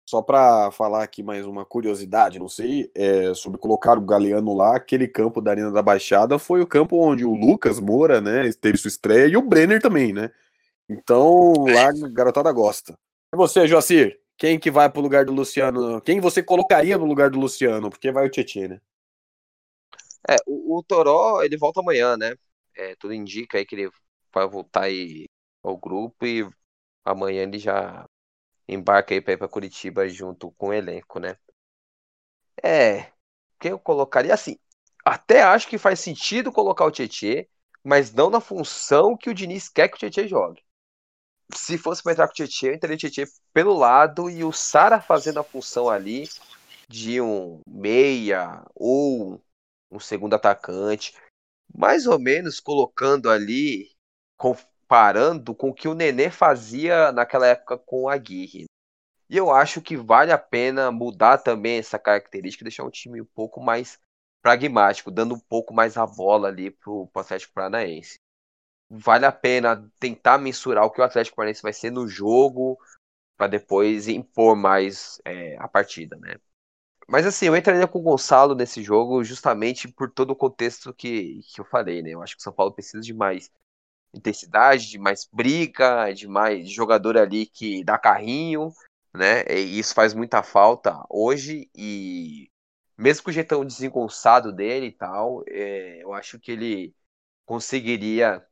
só 0.07 0.21
para 0.21 0.71
falar 0.71 1.03
aqui 1.03 1.23
mais 1.23 1.47
uma 1.47 1.65
curiosidade, 1.65 2.39
não 2.39 2.49
sei, 2.49 2.91
é, 2.95 3.33
sobre 3.33 3.59
colocar 3.59 3.97
o 3.97 4.03
Galeano 4.03 4.55
lá, 4.55 4.77
aquele 4.77 5.09
campo 5.09 5.41
da 5.41 5.53
Arena 5.53 5.71
da 5.73 5.83
Baixada 5.83 6.39
foi 6.39 6.61
o 6.61 6.67
campo 6.67 6.97
onde 6.99 7.25
o 7.25 7.35
Lucas 7.35 7.81
Moura, 7.81 8.21
né, 8.21 8.53
teve 8.53 8.77
sua 8.77 8.89
estreia 8.89 9.27
e 9.29 9.37
o 9.37 9.43
Brenner 9.43 9.81
também, 9.81 10.13
né? 10.13 10.31
Então 10.89 11.55
lá 11.67 11.89
a 11.89 12.09
garotada 12.13 12.53
gosta. 12.53 12.99
E 13.33 13.37
você, 13.37 13.67
Joacir? 13.67 14.22
Quem 14.43 14.59
que 14.59 14.73
vai 14.73 14.91
pro 14.91 15.01
lugar 15.01 15.25
do 15.25 15.33
Luciano? 15.33 16.01
Quem 16.01 16.19
você 16.19 16.43
colocaria 16.43 16.99
no 16.99 17.05
lugar 17.05 17.31
do 17.31 17.39
Luciano? 17.39 17.89
Porque 17.89 18.11
vai 18.11 18.27
o 18.27 18.29
Tietchan, 18.29 18.67
né? 18.67 18.81
É, 20.29 20.35
o, 20.45 20.79
o 20.79 20.83
Toró, 20.83 21.45
ele 21.45 21.57
volta 21.57 21.79
amanhã, 21.79 22.17
né? 22.17 22.35
É, 22.77 22.97
tudo 22.97 23.15
indica 23.15 23.57
aí 23.57 23.65
que 23.65 23.77
ele 23.77 23.91
vai 24.35 24.49
voltar 24.49 24.87
aí 24.87 25.27
ao 25.63 25.77
grupo 25.77 26.27
e 26.27 26.45
amanhã 27.05 27.45
ele 27.45 27.57
já 27.57 28.05
embarca 28.69 29.15
aí 29.15 29.21
para 29.21 29.35
ir 29.35 29.37
para 29.37 29.47
Curitiba 29.47 30.09
junto 30.09 30.51
com 30.59 30.71
o 30.71 30.73
elenco, 30.73 31.21
né? 31.21 31.37
É, 32.61 33.13
quem 33.61 33.71
eu 33.71 33.79
colocaria 33.79 34.35
assim? 34.35 34.59
Até 35.05 35.45
acho 35.45 35.69
que 35.69 35.79
faz 35.79 36.01
sentido 36.01 36.51
colocar 36.51 36.85
o 36.85 36.91
Tietê, 36.91 37.49
mas 37.85 38.13
não 38.13 38.29
na 38.29 38.41
função 38.41 39.17
que 39.17 39.31
o 39.31 39.35
Diniz 39.35 39.69
quer 39.69 39.87
que 39.87 39.95
o 39.95 39.99
Tietê 40.01 40.27
jogue. 40.27 40.65
Se 41.55 41.77
fosse 41.79 42.03
para 42.03 42.13
entrar 42.13 42.27
com 42.27 42.33
o 42.33 42.35
Tietê, 42.35 42.69
eu 42.69 42.75
entraria 42.75 42.97
o 42.97 42.99
Tietê 42.99 43.31
pelo 43.53 43.75
lado 43.75 44.31
e 44.31 44.43
o 44.45 44.53
Sara 44.53 45.01
fazendo 45.01 45.41
a 45.41 45.45
função 45.45 45.89
ali 45.89 46.29
de 46.89 47.21
um 47.21 47.61
meia 47.67 48.63
ou 48.75 49.41
um 49.91 50.01
segundo 50.01 50.35
atacante, 50.35 51.15
mais 51.75 52.07
ou 52.07 52.19
menos 52.19 52.61
colocando 52.61 53.31
ali 53.31 53.91
comparando 54.37 55.55
com 55.55 55.71
o 55.71 55.75
que 55.75 55.89
o 55.89 55.95
Nenê 55.95 56.31
fazia 56.31 57.13
naquela 57.13 57.47
época 57.47 57.79
com 57.79 58.09
a 58.09 58.15
Aguirre. 58.15 58.67
E 59.31 59.37
eu 59.37 59.51
acho 59.51 59.81
que 59.81 59.97
vale 59.97 60.33
a 60.33 60.39
pena 60.39 60.91
mudar 60.91 61.39
também 61.39 61.79
essa 61.79 61.99
característica, 61.99 62.65
deixar 62.65 62.85
um 62.85 62.91
time 62.91 63.23
um 63.23 63.27
pouco 63.35 63.61
mais 63.63 63.99
pragmático, 64.43 65.11
dando 65.11 65.35
um 65.35 65.39
pouco 65.39 65.73
mais 65.73 65.97
a 65.97 66.07
bola 66.07 66.49
ali 66.49 66.71
pro, 66.71 67.07
pro 67.07 67.23
Atlético 67.23 67.55
Paranaense. 67.55 68.19
Vale 68.95 69.25
a 69.25 69.33
pena 69.33 69.91
tentar 69.99 70.39
mensurar 70.39 70.85
o 70.85 70.91
que 70.91 71.01
o 71.01 71.05
Atlético 71.05 71.37
Paranaense 71.37 71.63
vai 71.63 71.73
ser 71.73 71.91
no 71.91 72.07
jogo, 72.07 72.79
para 73.37 73.49
depois 73.49 74.09
impor 74.09 74.57
mais 74.57 75.21
é, 75.25 75.57
a 75.59 75.69
partida, 75.69 76.17
né? 76.19 76.37
Mas 77.09 77.27
assim, 77.27 77.47
eu 77.47 77.57
entraria 77.57 77.89
com 77.89 77.99
o 77.99 78.03
Gonçalo 78.03 78.55
nesse 78.55 78.83
jogo 78.83 79.25
justamente 79.25 79.89
por 79.89 80.11
todo 80.11 80.33
o 80.33 80.37
contexto 80.37 80.95
que, 80.95 81.41
que 81.53 81.61
eu 81.61 81.65
falei, 81.65 82.03
né? 82.03 82.11
Eu 82.11 82.23
acho 82.23 82.37
que 82.37 82.41
o 82.41 82.45
São 82.45 82.53
Paulo 82.53 82.73
precisa 82.73 83.01
de 83.03 83.15
mais 83.15 83.51
intensidade, 84.15 84.89
de 84.91 84.99
mais 84.99 85.29
briga, 85.33 86.13
de 86.13 86.29
mais 86.29 86.71
jogador 86.71 87.17
ali 87.19 87.47
que 87.47 87.85
dá 87.85 87.99
carrinho, 87.99 88.73
né? 89.15 89.45
E 89.49 89.79
isso 89.79 89.95
faz 89.95 90.15
muita 90.15 90.43
falta 90.43 91.05
hoje 91.11 91.71
e 91.75 92.51
mesmo 92.99 93.25
com 93.25 93.31
o 93.31 93.33
jeitão 93.33 93.65
desengonçado 93.65 94.53
dele 94.53 94.87
e 94.87 94.93
tal, 94.93 95.45
é, 95.49 96.03
eu 96.03 96.13
acho 96.15 96.39
que 96.39 96.53
ele 96.53 96.95
conseguiria 97.47 98.45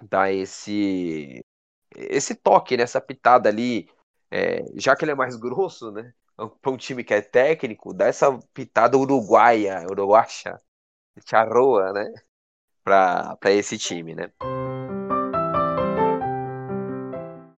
dar 0.00 0.32
esse 0.32 1.44
esse 1.94 2.34
toque 2.34 2.76
nessa 2.76 3.00
pitada 3.00 3.48
ali, 3.48 3.88
é, 4.30 4.64
já 4.76 4.96
que 4.96 5.04
ele 5.04 5.12
é 5.12 5.14
mais 5.14 5.36
grosso, 5.36 5.90
né? 5.92 6.12
Para 6.36 6.72
um 6.72 6.76
time 6.76 7.04
que 7.04 7.12
é 7.12 7.20
técnico, 7.20 7.92
dá 7.92 8.06
essa 8.06 8.38
pitada 8.54 8.96
uruguaia, 8.96 9.86
uruguacha, 9.90 10.58
charroa, 11.26 11.92
né? 11.92 12.12
Para 12.82 13.38
esse 13.50 13.78
time, 13.78 14.14
né? 14.14 14.32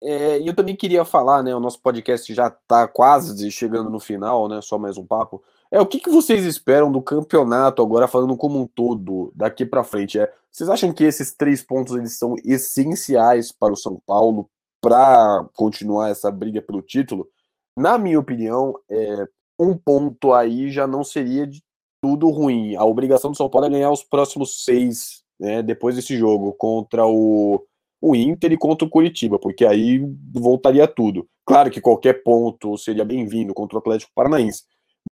É, 0.02 0.40
e 0.40 0.46
eu 0.48 0.54
também 0.54 0.74
queria 0.74 1.04
falar, 1.04 1.42
né? 1.42 1.54
O 1.54 1.60
nosso 1.60 1.80
podcast 1.80 2.32
já 2.34 2.48
está 2.48 2.88
quase 2.88 3.50
chegando 3.50 3.88
no 3.88 4.00
final, 4.00 4.48
né? 4.48 4.60
Só 4.60 4.76
mais 4.78 4.98
um 4.98 5.06
papo. 5.06 5.42
É 5.70 5.80
o 5.80 5.86
que, 5.86 6.00
que 6.00 6.10
vocês 6.10 6.44
esperam 6.44 6.90
do 6.90 7.00
campeonato 7.00 7.80
agora, 7.80 8.08
falando 8.08 8.36
como 8.36 8.60
um 8.60 8.66
todo, 8.66 9.32
daqui 9.34 9.64
para 9.64 9.84
frente? 9.84 10.18
É, 10.18 10.32
vocês 10.53 10.68
acham 10.68 10.92
que 10.92 11.05
esses 11.05 11.34
três 11.34 11.62
pontos 11.62 11.96
eles 11.96 12.18
são 12.18 12.34
essenciais 12.44 13.50
para 13.50 13.72
o 13.72 13.76
São 13.76 14.00
Paulo 14.07 14.48
para 14.80 15.48
continuar 15.55 16.11
essa 16.11 16.30
briga 16.30 16.61
pelo 16.61 16.82
título? 16.82 17.28
Na 17.76 17.96
minha 17.96 18.20
opinião, 18.20 18.74
é, 18.90 19.26
um 19.59 19.76
ponto 19.76 20.32
aí 20.32 20.70
já 20.70 20.86
não 20.86 21.03
seria 21.03 21.46
de 21.46 21.62
tudo 22.03 22.28
ruim. 22.28 22.76
A 22.76 22.84
obrigação 22.84 23.30
do 23.30 23.36
São 23.36 23.48
Paulo 23.48 23.66
é 23.66 23.70
ganhar 23.70 23.90
os 23.90 24.03
próximos 24.03 24.64
seis, 24.64 25.22
né? 25.40 25.62
Depois 25.62 25.96
desse 25.96 26.16
jogo 26.16 26.53
contra 26.53 27.07
o 27.07 27.64
o 28.03 28.16
Inter 28.16 28.50
e 28.50 28.59
contra 28.59 28.84
o 28.84 28.90
Curitiba, 28.90 29.38
porque 29.38 29.64
aí 29.64 30.05
voltaria 30.34 30.88
tudo. 30.88 31.28
Claro 31.46 31.70
que 31.70 31.80
qualquer 31.80 32.24
ponto 32.24 32.76
seria 32.76 33.05
bem-vindo 33.05 33.55
contra 33.55 33.76
o 33.76 33.78
Atlético 33.78 34.11
Paranaense, 34.12 34.64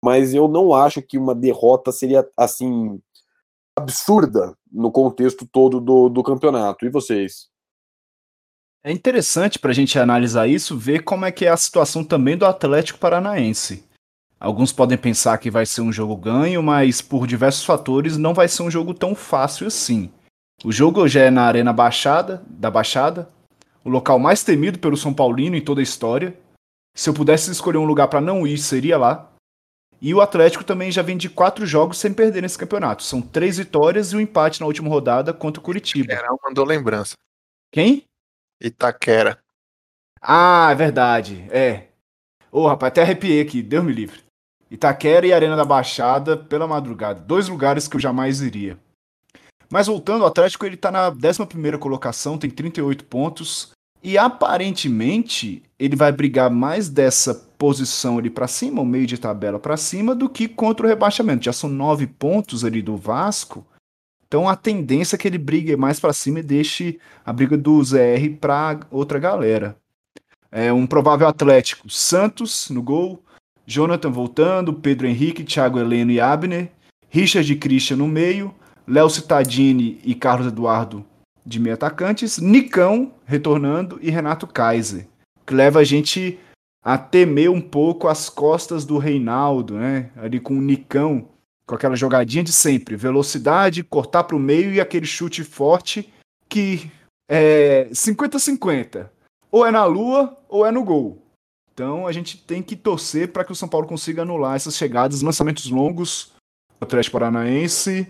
mas 0.02 0.34
eu 0.34 0.48
não 0.48 0.74
acho 0.74 1.02
que 1.02 1.18
uma 1.18 1.36
derrota 1.36 1.92
seria 1.92 2.26
assim 2.38 2.98
absurda 3.78 4.58
no 4.72 4.92
contexto 4.92 5.48
todo 5.48 5.80
do, 5.80 6.10
do 6.10 6.24
campeonato. 6.24 6.86
E 6.86 6.90
vocês? 6.90 7.48
É 8.84 8.92
interessante 8.92 9.60
para 9.60 9.72
a 9.72 9.74
gente 9.74 10.00
analisar 10.00 10.48
isso, 10.48 10.78
ver 10.78 11.04
como 11.04 11.26
é 11.26 11.32
que 11.32 11.46
é 11.46 11.50
a 11.50 11.58
situação 11.58 12.04
também 12.04 12.38
do 12.38 12.46
Atlético 12.46 13.00
Paranaense. 13.00 13.86
Alguns 14.40 14.72
podem 14.72 14.98
pensar 14.98 15.38
que 15.40 15.50
vai 15.50 15.66
ser 15.66 15.82
um 15.82 15.92
jogo 15.92 16.16
ganho, 16.16 16.62
mas 16.62 17.02
por 17.02 17.26
diversos 17.26 17.66
fatores 17.66 18.18
não 18.18 18.34
vai 18.34 18.48
ser 18.48 18.64
um 18.64 18.72
jogo 18.72 18.94
tão 18.94 19.16
fácil 19.16 19.68
assim. 19.68 20.12
O 20.64 20.72
jogo 20.72 21.02
hoje 21.02 21.20
é 21.20 21.30
na 21.30 21.44
Arena 21.44 21.74
Baixada, 21.74 22.44
da 22.48 22.70
Baixada, 22.70 23.30
o 23.84 23.90
local 23.90 24.20
mais 24.20 24.44
temido 24.44 24.80
pelo 24.80 24.98
São 24.98 25.14
Paulino 25.14 25.56
em 25.56 25.62
toda 25.62 25.82
a 25.82 25.84
história. 25.84 26.38
Se 26.96 27.10
eu 27.10 27.14
pudesse 27.14 27.52
escolher 27.52 27.78
um 27.78 27.86
lugar 27.86 28.08
para 28.08 28.22
não 28.22 28.46
ir, 28.46 28.58
seria 28.58 28.98
lá. 28.98 29.32
E 30.00 30.14
o 30.14 30.22
Atlético 30.22 30.64
também 30.64 30.91
já 30.91 31.02
vem 31.02 31.18
de 31.18 31.30
quatro 31.30 31.66
jogos 31.66 31.98
sem 31.98 32.14
perder 32.14 32.41
nesse 32.41 32.58
campeonato. 32.58 33.04
São 33.04 33.22
três 33.22 33.58
vitórias 33.58 34.12
e 34.12 34.16
um 34.16 34.20
empate 34.20 34.60
na 34.60 34.68
última 34.68 34.89
rodada 34.89 35.34
contra 35.34 35.60
o 35.60 35.64
Curitiba. 35.64 36.14
Itaquera 36.14 36.36
mandou 36.43 36.66
lembrança. 36.66 37.14
Quem? 37.72 38.04
Itaquera. 38.62 39.39
Ah, 40.22 40.70
é 40.72 40.76
verdade. 40.76 41.48
É. 41.50 41.88
Ô, 42.52 42.62
oh, 42.62 42.68
rapaz, 42.68 42.91
até 42.91 43.02
arrepiei 43.02 43.41
aqui. 43.41 43.62
Deus 43.62 43.84
me 43.84 43.91
livre. 43.91 44.22
Itaquera 44.70 45.26
e 45.26 45.34
Arena 45.34 45.56
da 45.56 45.66
Baixada 45.66 46.38
pela 46.38 46.68
madrugada. 46.68 47.20
Dois 47.20 47.48
lugares 47.48 47.88
que 47.88 47.95
eu 47.95 48.02
jamais 48.02 48.41
iria. 48.41 48.78
Mas 49.70 49.88
voltando, 49.88 50.22
o 50.22 50.26
Atlético 50.26 50.66
ele 50.66 50.78
tá 50.78 50.91
na 50.91 51.10
11 51.10 51.78
colocação, 51.80 52.38
tem 52.38 52.50
38 52.50 53.04
pontos. 53.06 53.72
E 54.04 54.18
aparentemente 54.18 55.64
ele 55.80 55.95
vai 55.95 56.12
brigar 56.12 56.50
mais 56.50 56.88
dessa 56.88 57.47
posição 57.58 58.18
ali 58.18 58.30
para 58.30 58.47
cima, 58.47 58.82
o 58.82 58.86
meio 58.86 59.08
de 59.08 59.18
tabela 59.18 59.60
para 59.60 59.78
cima, 59.78 60.16
do 60.16 60.30
que 60.30 60.47
contra 60.47 60.86
o 60.86 60.89
rebaixamento. 60.89 61.45
Já 61.45 61.53
são 61.53 61.70
nove 61.70 62.08
pontos 62.08 62.64
ali 62.64 62.82
do 62.82 62.95
Vasco. 62.95 63.66
Então 64.28 64.47
a 64.47 64.55
tendência 64.55 65.16
é 65.16 65.20
que 65.20 65.28
ele 65.28 65.38
brigue 65.38 65.76
mais 65.76 65.99
para 65.99 66.14
cima 66.14 66.39
e 66.39 66.43
deixe 66.43 66.99
a 67.26 67.32
briga 67.32 67.58
do 67.58 67.82
ZR 67.84 68.36
para 68.39 68.82
outra 68.91 69.20
galera. 69.20 69.78
É 70.51 70.72
um 70.72 70.86
provável 70.86 71.28
Atlético: 71.28 71.89
Santos 71.89 72.70
no 72.70 72.82
gol, 72.82 73.24
Jonathan 73.66 74.12
voltando, 74.12 74.74
Pedro 74.74 75.08
Henrique, 75.08 75.43
Thiago 75.43 75.80
Heleno 75.80 76.12
e 76.12 76.20
Abner, 76.20 76.72
Richard 77.10 77.51
e 77.51 77.55
Christian 77.55 77.97
no 77.97 78.08
meio, 78.08 78.53
Léo 78.88 79.10
Cittadini 79.10 79.99
e 80.03 80.14
Carlos 80.14 80.47
Eduardo 80.47 81.05
de 81.45 81.60
meio 81.62 81.76
atacantes, 81.76 82.38
Nicão 82.39 83.14
retornando 83.26 83.97
e 84.01 84.12
Renato 84.12 84.45
Kaiser, 84.45 85.08
que 85.45 85.53
leva 85.53 85.80
a 85.80 85.84
gente 85.84 86.38
a 86.88 86.98
temer 86.98 87.52
um 87.52 87.60
pouco 87.60 88.08
as 88.08 88.30
costas 88.30 88.86
do 88.86 88.98
Reinaldo, 88.98 89.74
né? 89.74 90.10
Ali 90.16 90.40
com 90.40 90.58
o 90.58 90.62
Nicão, 90.62 91.28
com 91.68 91.76
aquela 91.76 91.98
jogadinha 91.98 92.46
de 92.46 92.54
sempre, 92.54 92.96
velocidade, 92.96 93.84
cortar 93.84 94.24
para 94.24 94.38
o 94.38 94.40
meio 94.40 94.72
e 94.72 94.80
aquele 94.80 95.06
chute 95.06 95.44
forte 95.44 96.10
que 96.48 96.90
é 97.30 97.90
50-50. 97.92 99.10
Ou 99.52 99.66
é 99.66 99.70
na 99.70 99.84
lua 99.84 100.42
ou 100.48 100.66
é 100.66 100.72
no 100.72 100.82
gol. 100.82 101.22
Então 101.74 102.08
a 102.08 102.14
gente 102.14 102.38
tem 102.38 102.64
que 102.64 102.78
torcer 102.78 103.34
para 103.34 103.44
que 103.44 103.52
o 103.52 103.56
São 103.56 103.68
Paulo 103.68 103.86
consiga 103.86 104.22
anular 104.22 104.56
essas 104.56 104.78
chegadas, 104.78 105.22
lançamentos 105.22 105.70
longos 105.70 106.32
do 106.80 106.86
Atlético 106.86 107.20
Paranaense 107.20 108.10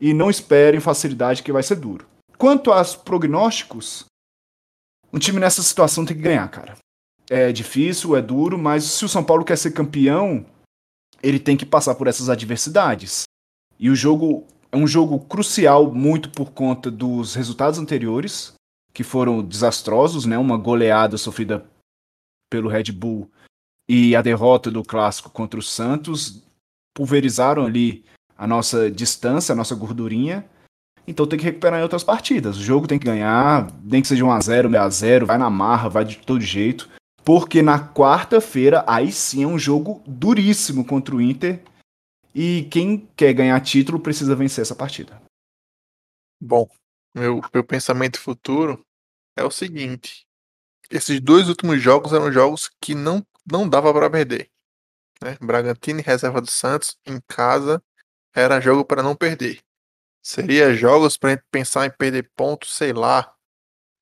e 0.00 0.12
não 0.12 0.28
esperem 0.28 0.80
facilidade 0.80 1.40
que 1.40 1.52
vai 1.52 1.62
ser 1.62 1.76
duro. 1.76 2.04
Quanto 2.36 2.72
aos 2.72 2.96
prognósticos, 2.96 4.06
um 5.12 5.20
time 5.20 5.38
nessa 5.38 5.62
situação 5.62 6.04
tem 6.04 6.16
que 6.16 6.22
ganhar, 6.24 6.48
cara. 6.48 6.76
É 7.28 7.50
difícil, 7.52 8.16
é 8.16 8.22
duro, 8.22 8.56
mas 8.56 8.84
se 8.84 9.04
o 9.04 9.08
São 9.08 9.24
Paulo 9.24 9.44
quer 9.44 9.56
ser 9.56 9.72
campeão, 9.72 10.46
ele 11.22 11.40
tem 11.40 11.56
que 11.56 11.66
passar 11.66 11.94
por 11.94 12.06
essas 12.06 12.28
adversidades. 12.28 13.24
E 13.78 13.90
o 13.90 13.96
jogo 13.96 14.46
é 14.70 14.76
um 14.76 14.86
jogo 14.86 15.18
crucial 15.20 15.92
muito 15.92 16.30
por 16.30 16.52
conta 16.52 16.90
dos 16.90 17.34
resultados 17.34 17.78
anteriores, 17.78 18.54
que 18.92 19.02
foram 19.02 19.42
desastrosos, 19.42 20.24
né? 20.24 20.38
Uma 20.38 20.56
goleada 20.56 21.18
sofrida 21.18 21.66
pelo 22.50 22.68
Red 22.68 22.92
Bull 22.92 23.30
e 23.88 24.16
a 24.16 24.22
derrota 24.22 24.70
do 24.70 24.82
clássico 24.82 25.30
contra 25.30 25.58
o 25.58 25.62
Santos 25.62 26.42
pulverizaram 26.94 27.66
ali 27.66 28.04
a 28.36 28.46
nossa 28.46 28.90
distância, 28.90 29.52
a 29.52 29.56
nossa 29.56 29.74
gordurinha. 29.74 30.44
Então 31.06 31.26
tem 31.26 31.38
que 31.38 31.44
recuperar 31.44 31.78
em 31.78 31.82
outras 31.82 32.02
partidas. 32.02 32.56
O 32.56 32.62
jogo 32.62 32.88
tem 32.88 32.98
que 32.98 33.06
ganhar, 33.06 33.70
nem 33.82 34.02
que 34.02 34.08
seja 34.08 34.24
1x0, 34.24 34.68
6x0, 34.68 35.24
vai 35.24 35.38
na 35.38 35.50
marra, 35.50 35.88
vai 35.88 36.04
de 36.04 36.16
todo 36.18 36.40
jeito. 36.40 36.88
Porque 37.26 37.60
na 37.60 37.92
quarta-feira 37.92 38.84
aí 38.86 39.10
sim 39.10 39.42
é 39.42 39.46
um 39.48 39.58
jogo 39.58 40.00
duríssimo 40.06 40.86
contra 40.86 41.16
o 41.16 41.20
Inter 41.20 41.60
e 42.32 42.68
quem 42.70 43.04
quer 43.16 43.32
ganhar 43.32 43.60
título 43.60 43.98
precisa 43.98 44.36
vencer 44.36 44.62
essa 44.62 44.76
partida. 44.76 45.20
Bom, 46.40 46.68
meu, 47.12 47.40
meu 47.52 47.64
pensamento 47.64 48.20
futuro 48.20 48.80
é 49.36 49.42
o 49.42 49.50
seguinte: 49.50 50.24
esses 50.88 51.20
dois 51.20 51.48
últimos 51.48 51.82
jogos 51.82 52.12
eram 52.12 52.30
jogos 52.30 52.70
que 52.80 52.94
não, 52.94 53.26
não 53.44 53.68
dava 53.68 53.92
para 53.92 54.08
perder. 54.08 54.48
Né? 55.20 55.36
Bragantino 55.40 55.98
e 55.98 56.04
reserva 56.04 56.40
do 56.40 56.50
Santos 56.50 56.96
em 57.04 57.20
casa 57.26 57.82
era 58.32 58.60
jogo 58.60 58.84
para 58.84 59.02
não 59.02 59.16
perder. 59.16 59.60
Seria 60.22 60.74
jogos 60.74 61.16
para 61.16 61.42
pensar 61.50 61.86
em 61.86 61.90
perder 61.90 62.30
pontos, 62.36 62.72
sei 62.72 62.92
lá, 62.92 63.34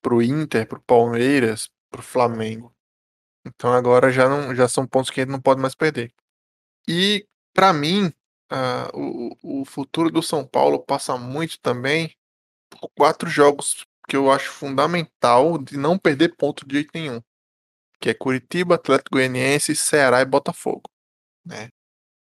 pro 0.03 0.21
Inter, 0.21 0.69
pro 0.69 0.83
Palmeiras, 0.83 1.71
pro 1.91 2.03
Flamengo. 2.03 2.74
Então 3.45 3.73
agora 3.73 4.11
já 4.11 4.29
não 4.29 4.55
já 4.55 4.69
são 4.69 4.87
pontos 4.87 5.11
que 5.11 5.21
gente 5.21 5.31
não 5.31 5.41
pode 5.41 5.61
mais 5.61 5.75
perder. 5.75 6.13
E 6.89 7.27
para 7.53 7.73
mim, 7.73 8.13
uh, 8.53 8.91
o, 9.43 9.61
o 9.61 9.65
futuro 9.65 10.11
do 10.11 10.23
São 10.23 10.47
Paulo 10.47 10.79
passa 10.79 11.17
muito 11.17 11.59
também 11.61 12.15
por 12.69 12.91
quatro 12.97 13.29
jogos 13.29 13.85
que 14.09 14.17
eu 14.17 14.31
acho 14.31 14.51
fundamental 14.51 15.59
de 15.59 15.77
não 15.77 15.99
perder 15.99 16.37
ponto 16.37 16.67
de 16.67 16.75
jeito 16.75 16.91
nenhum. 16.95 17.23
Que 18.01 18.11
é 18.11 18.15
Curitiba, 18.15 18.75
Atlético 18.75 19.17
Goianiense, 19.17 19.75
Ceará 19.75 20.21
e 20.21 20.27
Botafogo. 20.27 20.91
Né? 21.45 21.69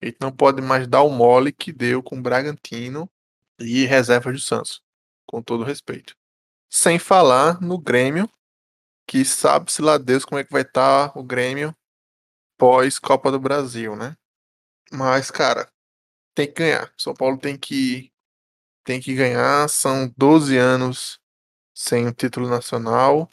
Gente 0.03 0.16
não 0.20 0.33
pode 0.33 0.62
mais 0.62 0.87
dar 0.87 1.03
o 1.03 1.11
mole 1.11 1.53
que 1.53 1.72
deu 1.72 2.03
com 2.03 2.20
Bragantino 2.20 3.11
e 3.59 3.85
reserva 3.85 4.33
do 4.33 4.39
Santos. 4.39 4.81
Com 5.27 5.43
todo 5.43 5.64
respeito. 5.64 6.14
Sem 6.70 6.99
falar 6.99 7.61
no 7.61 7.79
Grêmio, 7.79 8.29
que 9.07 9.25
sabe-se 9.25 9.83
lá 9.83 9.99
Deus 9.99 10.25
como 10.25 10.39
é 10.39 10.45
que 10.45 10.53
vai 10.53 10.63
estar 10.63 11.11
tá 11.11 11.19
o 11.19 11.23
Grêmio 11.23 11.75
pós 12.59 12.99
Copa 12.99 13.31
do 13.31 13.39
Brasil, 13.41 13.97
né? 13.97 14.17
Mas, 14.93 15.31
cara, 15.31 15.69
tem 16.35 16.47
que 16.47 16.55
ganhar. 16.55 16.93
São 16.99 17.15
Paulo 17.15 17.39
tem 17.39 17.57
que 17.59 18.13
tem 18.85 19.01
que 19.01 19.15
ganhar. 19.15 19.69
São 19.69 20.13
12 20.17 20.57
anos 20.57 21.21
sem 21.75 22.07
o 22.07 22.13
título 22.13 22.49
nacional, 22.49 23.29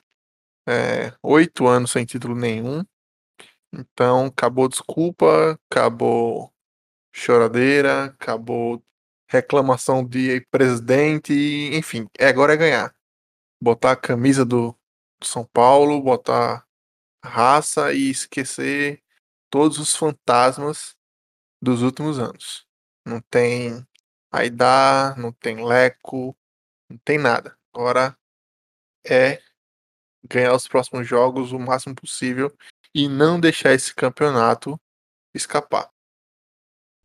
é, 0.68 1.14
8 1.22 1.68
anos 1.68 1.92
sem 1.92 2.06
título 2.06 2.36
nenhum. 2.36 2.84
Então, 3.74 4.28
acabou 4.28 4.68
desculpa, 4.68 5.60
acabou 5.70 6.52
choradeira, 7.14 8.06
acabou 8.06 8.84
reclamação 9.30 10.06
de 10.06 10.46
presidente, 10.52 11.34
enfim, 11.74 12.08
é, 12.20 12.28
agora 12.28 12.54
é 12.54 12.58
ganhar. 12.58 12.96
Botar 13.62 13.92
a 13.94 13.96
camisa 13.96 14.44
do 14.44 14.76
São 15.28 15.46
Paulo, 15.46 16.02
botar 16.02 16.66
raça 17.24 17.94
e 17.94 18.10
esquecer 18.10 19.04
todos 19.50 19.78
os 19.78 19.96
fantasmas 19.96 20.96
dos 21.62 21.82
últimos 21.82 22.20
anos. 22.20 22.66
Não 23.06 23.22
tem 23.22 23.86
Aidar, 24.32 25.20
não 25.20 25.32
tem 25.34 25.66
Leco, 25.66 26.36
não 26.90 26.98
tem 27.00 27.18
nada. 27.18 27.58
Agora 27.74 28.18
é 29.06 29.42
ganhar 30.24 30.56
os 30.56 30.68
próximos 30.68 31.08
jogos 31.08 31.52
o 31.52 31.60
máximo 31.60 31.96
possível 31.96 32.56
e 32.94 33.10
não 33.10 33.40
deixar 33.40 33.74
esse 33.74 33.94
campeonato 33.94 34.80
escapar. 35.34 35.92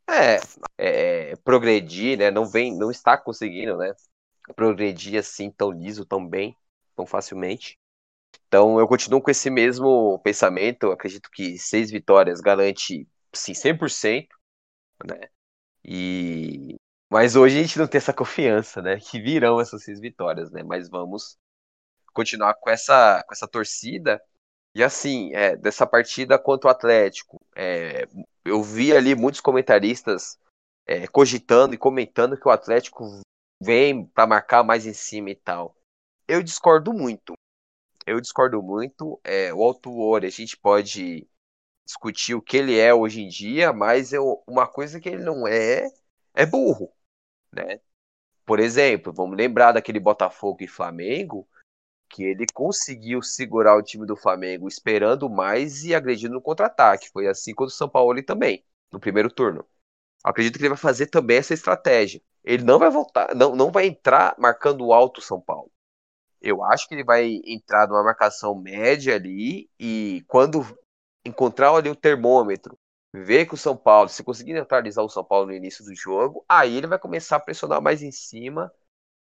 É, 0.08 0.38
é, 0.78 1.36
progredir, 1.36 2.16
né? 2.16 2.30
Não 2.30 2.46
vem, 2.46 2.76
não 2.76 2.90
está 2.90 3.16
conseguindo, 3.18 3.76
né? 3.76 3.92
Progredir 4.54 5.18
assim 5.18 5.50
tão 5.50 5.72
liso, 5.72 6.06
tão 6.06 6.26
bem, 6.26 6.56
tão 6.94 7.04
facilmente. 7.04 7.76
Então 8.46 8.78
eu 8.78 8.88
continuo 8.88 9.20
com 9.20 9.30
esse 9.30 9.50
mesmo 9.50 10.18
pensamento. 10.20 10.84
Eu 10.84 10.92
acredito 10.92 11.30
que 11.30 11.58
seis 11.58 11.90
vitórias 11.90 12.40
garante 12.40 13.08
sim 13.34 13.52
100%, 13.54 14.28
né? 15.04 15.28
E 15.84 16.76
mas 17.10 17.36
hoje 17.36 17.58
a 17.58 17.62
gente 17.62 17.78
não 17.78 17.86
tem 17.86 17.98
essa 17.98 18.12
confiança, 18.12 18.82
né? 18.82 18.98
Que 19.00 19.20
virão 19.20 19.60
essas 19.60 19.84
seis 19.84 20.00
vitórias, 20.00 20.50
né? 20.50 20.62
Mas 20.62 20.88
vamos 20.88 21.36
continuar 22.12 22.54
com 22.54 22.70
essa 22.70 23.22
com 23.26 23.34
essa 23.34 23.48
torcida 23.48 24.20
e 24.76 24.84
assim, 24.84 25.34
é, 25.34 25.56
dessa 25.56 25.86
partida 25.86 26.38
contra 26.38 26.68
o 26.68 26.70
Atlético, 26.70 27.40
é, 27.56 28.06
eu 28.44 28.62
vi 28.62 28.94
ali 28.94 29.14
muitos 29.14 29.40
comentaristas 29.40 30.38
é, 30.86 31.06
cogitando 31.06 31.74
e 31.74 31.78
comentando 31.78 32.38
que 32.38 32.46
o 32.46 32.50
Atlético 32.50 33.22
vem 33.58 34.04
para 34.04 34.26
marcar 34.26 34.62
mais 34.62 34.84
em 34.84 34.92
cima 34.92 35.30
e 35.30 35.34
tal. 35.34 35.74
Eu 36.28 36.42
discordo 36.42 36.92
muito. 36.92 37.32
Eu 38.06 38.20
discordo 38.20 38.62
muito. 38.62 39.20
É, 39.24 39.52
o 39.52 39.62
Autuori, 39.62 40.26
a 40.26 40.30
gente 40.30 40.56
pode 40.56 41.28
discutir 41.84 42.34
o 42.34 42.42
que 42.42 42.56
ele 42.56 42.78
é 42.78 42.94
hoje 42.94 43.22
em 43.22 43.28
dia, 43.28 43.72
mas 43.72 44.12
eu, 44.12 44.42
uma 44.46 44.66
coisa 44.66 45.00
que 45.00 45.08
ele 45.08 45.24
não 45.24 45.46
é 45.46 45.88
é 46.34 46.46
burro, 46.46 46.92
né? 47.52 47.80
Por 48.46 48.60
exemplo, 48.60 49.12
vamos 49.12 49.36
lembrar 49.36 49.72
daquele 49.72 50.00
Botafogo 50.00 50.62
e 50.62 50.68
Flamengo 50.68 51.48
que 52.10 52.24
ele 52.24 52.46
conseguiu 52.54 53.22
segurar 53.22 53.76
o 53.76 53.82
time 53.82 54.06
do 54.06 54.16
Flamengo 54.16 54.68
esperando 54.68 55.28
mais 55.30 55.84
e 55.84 55.94
agredindo 55.94 56.34
no 56.34 56.42
contra-ataque. 56.42 57.10
Foi 57.10 57.28
assim 57.28 57.54
contra 57.54 57.72
o 57.74 57.76
São 57.76 57.88
Paulo 57.88 58.22
também, 58.24 58.64
no 58.92 59.00
primeiro 59.00 59.30
turno. 59.30 59.66
Acredito 60.24 60.56
que 60.58 60.62
ele 60.62 60.70
vai 60.70 60.78
fazer 60.78 61.06
também 61.08 61.38
essa 61.38 61.54
estratégia. 61.54 62.22
Ele 62.44 62.64
não 62.64 62.78
vai 62.78 62.90
voltar, 62.90 63.34
não, 63.34 63.56
não 63.56 63.72
vai 63.72 63.86
entrar 63.86 64.34
marcando 64.38 64.92
alto 64.92 65.18
o 65.18 65.22
São 65.22 65.40
Paulo. 65.40 65.70
Eu 66.40 66.62
acho 66.64 66.88
que 66.88 66.94
ele 66.94 67.04
vai 67.04 67.40
entrar 67.44 67.88
numa 67.88 68.04
marcação 68.04 68.54
média 68.54 69.14
ali 69.14 69.68
e 69.78 70.24
quando 70.28 70.64
encontrar 71.24 71.74
ali 71.74 71.88
o 71.88 71.96
termômetro, 71.96 72.78
ver 73.14 73.46
que 73.46 73.54
o 73.54 73.58
São 73.58 73.76
Paulo, 73.76 74.08
se 74.08 74.22
conseguir 74.22 74.52
neutralizar 74.52 75.04
o 75.04 75.08
São 75.08 75.24
Paulo 75.24 75.46
no 75.46 75.54
início 75.54 75.84
do 75.84 75.94
jogo, 75.94 76.44
aí 76.48 76.76
ele 76.76 76.86
vai 76.86 76.98
começar 76.98 77.36
a 77.36 77.40
pressionar 77.40 77.80
mais 77.80 78.02
em 78.02 78.12
cima 78.12 78.72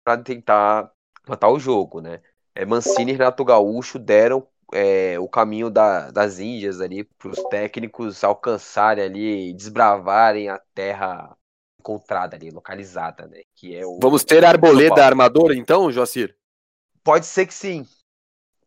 para 0.03 0.21
tentar 0.21 0.91
matar 1.27 1.49
o 1.49 1.59
jogo, 1.59 2.01
né? 2.01 2.21
é, 2.55 2.65
Mancini 2.65 3.11
e 3.11 3.15
Renato 3.15 3.43
Gaúcho 3.43 3.99
deram 3.99 4.47
é, 4.73 5.19
o 5.19 5.27
caminho 5.27 5.69
da, 5.69 6.09
das 6.09 6.39
Índias 6.39 6.79
ali 6.79 7.03
para 7.03 7.29
os 7.29 7.43
técnicos 7.49 8.23
alcançarem 8.23 9.03
ali, 9.03 9.53
desbravarem 9.53 10.49
a 10.49 10.59
terra 10.73 11.35
encontrada 11.79 12.35
ali, 12.35 12.49
localizada, 12.49 13.27
né? 13.27 13.41
Que 13.55 13.75
é 13.75 13.85
o. 13.85 13.99
Vamos 14.01 14.23
ter 14.23 14.43
Arboleda 14.43 15.05
armador, 15.05 15.51
então, 15.51 15.91
Joacir? 15.91 16.35
Pode 17.05 17.25
ser 17.25 17.47
que 17.47 17.53
sim. 17.53 17.87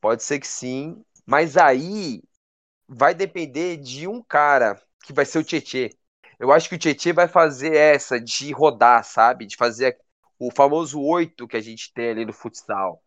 Pode 0.01 0.22
ser 0.22 0.41
que 0.41 0.49
sim. 0.49 1.05
Mas 1.26 1.57
aí 1.57 2.22
vai 2.89 3.14
depender 3.14 3.76
de 3.78 4.09
um 4.09 4.22
cara 4.22 4.80
que 5.05 5.12
vai 5.12 5.26
ser 5.26 5.41
o 5.41 5.45
Tietê. 5.45 5.97
Eu 6.39 6.53
acho 6.53 6.68
que 6.68 6.76
o 6.76 6.78
Tietê 6.78 7.12
vai 7.12 7.28
fazer 7.28 7.74
essa 7.76 8.20
de 8.20 8.53
rodar, 8.53 9.05
sabe? 9.05 9.47
De 9.47 9.57
fazer 9.57 9.99
o 10.39 10.51
famoso 10.53 11.01
oito 11.03 11.49
que 11.49 11.57
a 11.57 11.61
gente 11.61 11.93
tem 11.93 12.11
ali 12.11 12.24
no 12.26 12.32
futsal 12.32 13.03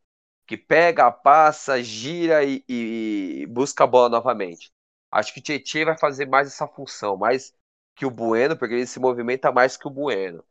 que 0.47 0.57
pega, 0.57 1.11
passa, 1.11 1.81
gira 1.83 2.43
e, 2.43 2.63
e, 2.69 3.45
busca 3.47 3.85
a 3.85 3.87
bola 3.87 4.09
novamente. 4.09 4.71
Acho 5.11 5.33
que 5.33 5.39
o 5.39 5.43
Tietchan 5.43 5.85
vai 5.85 5.97
fazer 5.97 6.27
mais 6.27 6.47
essa 6.47 6.67
função, 6.67 7.17
mais 7.17 7.53
que 7.95 8.05
o 8.05 8.11
Bueno, 8.11 8.57
porque 8.57 8.75
ele 8.75 8.87
se 8.87 8.99
movimenta 8.99 9.51
mais 9.51 9.77
que 9.77 9.87
o 9.87 9.91
Bueno. 9.91 10.43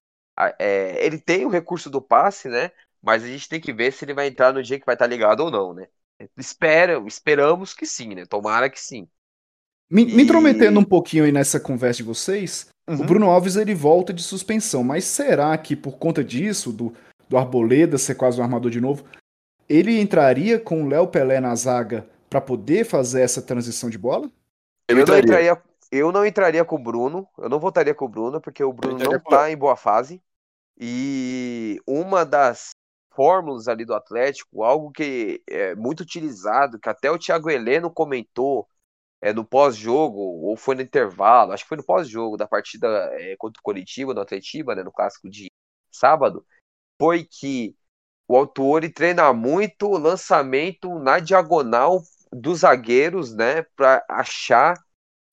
É, 0.58 1.04
ele 1.04 1.18
tem 1.20 1.44
o 1.44 1.50
recurso 1.50 1.90
do 1.90 2.00
passe, 2.00 2.48
né? 2.48 2.72
Mas 3.02 3.22
a 3.22 3.26
gente 3.26 3.48
tem 3.48 3.60
que 3.60 3.72
ver 3.72 3.92
se 3.92 4.04
ele 4.04 4.14
vai 4.14 4.26
entrar 4.26 4.52
no 4.52 4.62
dia 4.62 4.78
que 4.78 4.86
vai 4.86 4.94
estar 4.94 5.06
ligado 5.06 5.40
ou 5.40 5.50
não, 5.50 5.72
né? 5.72 5.86
Espera, 6.36 7.02
esperamos 7.06 7.72
que 7.72 7.86
sim, 7.86 8.14
né? 8.14 8.26
Tomara 8.26 8.68
que 8.68 8.80
sim. 8.80 9.08
Me, 9.90 10.02
e... 10.02 10.14
me 10.14 10.22
intrometendo 10.22 10.78
um 10.78 10.84
pouquinho 10.84 11.24
aí 11.24 11.32
nessa 11.32 11.58
conversa 11.58 11.98
de 11.98 12.02
vocês, 12.02 12.68
uhum. 12.88 13.00
o 13.00 13.04
Bruno 13.04 13.30
Alves 13.30 13.56
ele 13.56 13.74
volta 13.74 14.12
de 14.12 14.22
suspensão, 14.22 14.84
mas 14.84 15.04
será 15.04 15.56
que 15.56 15.74
por 15.74 15.98
conta 15.98 16.22
disso, 16.22 16.72
do, 16.72 16.94
do 17.28 17.36
Arboleda 17.38 17.98
ser 17.98 18.14
quase 18.14 18.38
um 18.38 18.44
armador 18.44 18.70
de 18.70 18.80
novo, 18.80 19.04
ele 19.68 19.98
entraria 19.98 20.60
com 20.60 20.82
o 20.82 20.88
Léo 20.88 21.08
Pelé 21.08 21.40
na 21.40 21.54
zaga 21.54 22.06
para 22.28 22.40
poder 22.40 22.84
fazer 22.84 23.22
essa 23.22 23.40
transição 23.40 23.88
de 23.88 23.98
bola? 23.98 24.30
Eu, 24.86 24.98
eu 24.98 25.06
não 25.06 25.18
entraria, 25.18 25.62
eu 25.90 26.12
não 26.12 26.26
entraria 26.26 26.64
com 26.64 26.76
o 26.76 26.82
Bruno, 26.82 27.26
eu 27.38 27.48
não 27.48 27.58
votaria 27.58 27.94
com 27.94 28.04
o 28.04 28.08
Bruno, 28.08 28.40
porque 28.40 28.62
o 28.62 28.72
Bruno 28.72 28.98
não 28.98 29.16
está 29.16 29.50
em 29.50 29.56
boa 29.56 29.76
fase. 29.76 30.22
E 30.78 31.80
uma 31.86 32.24
das 32.24 32.74
fórmulas 33.20 33.68
ali 33.68 33.84
do 33.84 33.94
Atlético, 33.94 34.64
algo 34.64 34.90
que 34.90 35.42
é 35.46 35.74
muito 35.74 36.00
utilizado, 36.00 36.78
que 36.78 36.88
até 36.88 37.10
o 37.10 37.18
Thiago 37.18 37.50
Heleno 37.50 37.90
comentou 37.90 38.66
é, 39.20 39.30
no 39.30 39.44
pós-jogo, 39.44 40.18
ou 40.18 40.56
foi 40.56 40.74
no 40.74 40.80
intervalo, 40.80 41.52
acho 41.52 41.64
que 41.64 41.68
foi 41.68 41.76
no 41.76 41.84
pós-jogo 41.84 42.38
da 42.38 42.48
partida 42.48 42.88
é, 43.12 43.36
contra 43.36 43.60
o 43.60 43.62
Curitiba, 43.62 44.14
no 44.14 44.22
Atletiba, 44.22 44.74
né, 44.74 44.82
no 44.82 44.90
clássico 44.90 45.28
de 45.28 45.50
sábado, 45.90 46.46
foi 46.98 47.22
que 47.22 47.76
o 48.26 48.34
Autuori 48.38 48.88
treina 48.88 49.30
muito 49.34 49.90
lançamento 49.98 50.98
na 50.98 51.18
diagonal 51.18 52.00
dos 52.32 52.60
zagueiros, 52.60 53.34
né, 53.34 53.64
para 53.76 54.02
achar 54.08 54.82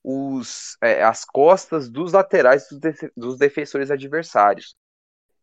os, 0.03 0.75
é, 0.81 1.01
as 1.05 1.23
costas 1.23 1.87
dos 1.87 2.11
laterais 2.11 2.67
dos, 2.69 2.79
def 2.81 3.03
dos 3.15 3.37
defensores 3.37 3.89
adversários. 3.89 4.75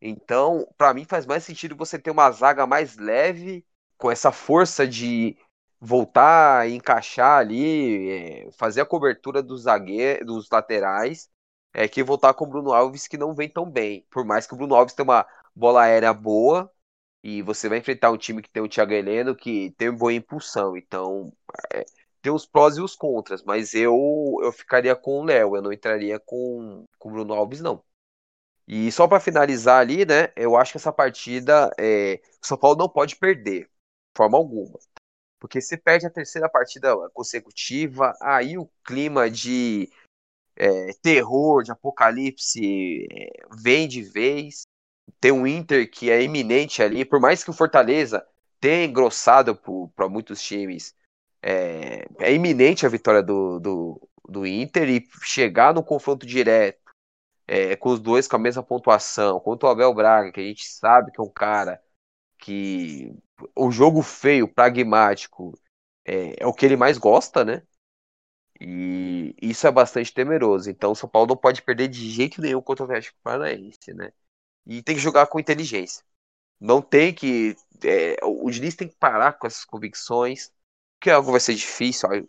Então, 0.01 0.67
para 0.77 0.93
mim 0.93 1.05
faz 1.05 1.25
mais 1.25 1.43
sentido 1.43 1.75
você 1.75 1.97
ter 1.99 2.11
uma 2.11 2.29
zaga 2.31 2.67
mais 2.67 2.97
leve, 2.97 3.65
com 3.97 4.11
essa 4.11 4.31
força 4.31 4.87
de, 4.87 5.37
voltar 5.79 6.69
encaixar 6.69 7.39
ali, 7.39 8.09
é, 8.47 8.51
fazer 8.53 8.81
a 8.81 8.85
cobertura 8.85 9.41
dos 9.43 9.63
zagueiros, 9.63 10.25
dos 10.25 10.49
laterais, 10.49 11.29
é 11.73 11.87
que 11.87 12.03
voltar 12.03 12.33
com 12.33 12.45
o 12.45 12.47
Bruno 12.47 12.73
Alves 12.73 13.07
que 13.07 13.17
não 13.17 13.35
vem 13.35 13.49
tão 13.49 13.69
bem. 13.69 14.05
Por 14.09 14.25
mais 14.25 14.47
que 14.47 14.53
o 14.53 14.57
Bruno 14.57 14.75
Alves 14.75 14.93
tenha 14.95 15.03
uma 15.05 15.25
bola 15.55 15.83
aérea 15.83 16.13
boa, 16.13 16.71
e 17.23 17.41
você 17.41 17.67
vai 17.69 17.79
enfrentar 17.79 18.11
um 18.11 18.17
time 18.17 18.41
que 18.41 18.49
tem 18.49 18.63
o 18.63 18.69
Thiago 18.69 18.93
Heleno 18.93 19.35
que 19.35 19.71
tem 19.77 19.91
boa 19.91 20.13
impulsão. 20.13 20.77
Então, 20.77 21.33
é, 21.73 21.85
tem 22.21 22.31
os 22.31 22.45
prós 22.45 22.77
e 22.77 22.81
os 22.81 22.95
contras, 22.95 23.43
mas 23.43 23.73
eu 23.73 23.95
eu 24.43 24.51
ficaria 24.51 24.95
com 24.95 25.21
o 25.21 25.25
Léo, 25.25 25.55
eu 25.55 25.61
não 25.61 25.73
entraria 25.73 26.19
com, 26.19 26.85
com 26.99 27.09
o 27.09 27.11
Bruno 27.13 27.33
Alves, 27.33 27.61
não. 27.61 27.83
E 28.67 28.91
só 28.91 29.07
para 29.07 29.19
finalizar 29.19 29.79
ali, 29.79 30.05
né? 30.05 30.31
Eu 30.35 30.55
acho 30.55 30.71
que 30.71 30.77
essa 30.77 30.91
partida 30.91 31.71
é, 31.77 32.19
o 32.41 32.47
São 32.47 32.57
Paulo 32.57 32.77
não 32.77 32.89
pode 32.89 33.15
perder, 33.15 33.65
de 33.65 33.69
forma 34.17 34.37
alguma. 34.37 34.79
Porque 35.39 35.61
se 35.61 35.77
perde 35.77 36.07
a 36.07 36.09
terceira 36.09 36.49
partida 36.49 36.95
consecutiva, 37.13 38.13
aí 38.19 38.57
o 38.57 38.69
clima 38.83 39.29
de 39.29 39.89
é, 40.55 40.93
terror, 41.01 41.63
de 41.63 41.71
apocalipse 41.71 43.07
é, 43.11 43.45
vem 43.61 43.87
de 43.87 44.01
vez. 44.01 44.63
Tem 45.19 45.31
um 45.31 45.45
Inter 45.45 45.89
que 45.89 46.09
é 46.09 46.23
iminente 46.23 46.81
ali, 46.81 47.05
por 47.05 47.19
mais 47.19 47.43
que 47.43 47.49
o 47.51 47.53
Fortaleza 47.53 48.25
tenha 48.59 48.85
engrossado 48.85 49.55
para 49.95 50.09
muitos 50.09 50.41
times, 50.41 50.95
é, 51.41 52.07
é, 52.19 52.33
iminente 52.33 52.85
a 52.85 52.89
vitória 52.89 53.21
do, 53.21 53.59
do, 53.59 54.09
do 54.27 54.47
Inter 54.47 54.89
e 54.89 55.07
chegar 55.21 55.73
no 55.73 55.83
confronto 55.83 56.25
direto 56.25 56.84
é, 57.47 57.75
com 57.75 57.89
os 57.89 57.99
dois 57.99 58.27
com 58.27 58.35
a 58.35 58.39
mesma 58.39 58.63
pontuação, 58.63 59.39
contra 59.39 59.67
o 59.67 59.71
Abel 59.71 59.93
Braga, 59.93 60.31
que 60.31 60.39
a 60.39 60.43
gente 60.43 60.67
sabe 60.67 61.11
que 61.11 61.19
é 61.21 61.23
um 61.23 61.29
cara 61.29 61.81
que 62.39 63.13
o 63.55 63.71
jogo 63.71 64.01
feio, 64.01 64.47
pragmático, 64.47 65.57
é, 66.05 66.35
é 66.43 66.47
o 66.47 66.53
que 66.53 66.65
ele 66.65 66.77
mais 66.77 66.97
gosta, 66.97 67.43
né? 67.45 67.63
E 68.59 69.35
isso 69.41 69.67
é 69.67 69.71
bastante 69.71 70.13
temeroso. 70.13 70.69
Então 70.69 70.91
o 70.91 70.95
São 70.95 71.09
Paulo 71.09 71.29
não 71.29 71.37
pode 71.37 71.61
perder 71.61 71.87
de 71.87 72.09
jeito 72.09 72.41
nenhum 72.41 72.61
contra 72.61 72.83
o 72.83 72.87
Atlético 72.87 73.17
Paranaense, 73.23 73.93
né? 73.93 74.11
E 74.65 74.81
tem 74.81 74.95
que 74.95 75.01
jogar 75.01 75.27
com 75.27 75.39
inteligência. 75.39 76.03
Não 76.59 76.81
tem 76.81 77.13
que. 77.13 77.55
É, 77.83 78.17
o 78.23 78.49
Diniz 78.49 78.75
tem 78.75 78.87
que 78.87 78.95
parar 78.95 79.33
com 79.33 79.47
essas 79.47 79.65
convicções, 79.65 80.51
que 81.01 81.09
algo 81.09 81.31
vai 81.31 81.39
ser 81.41 81.55
difícil, 81.55 82.11
é 82.13 82.23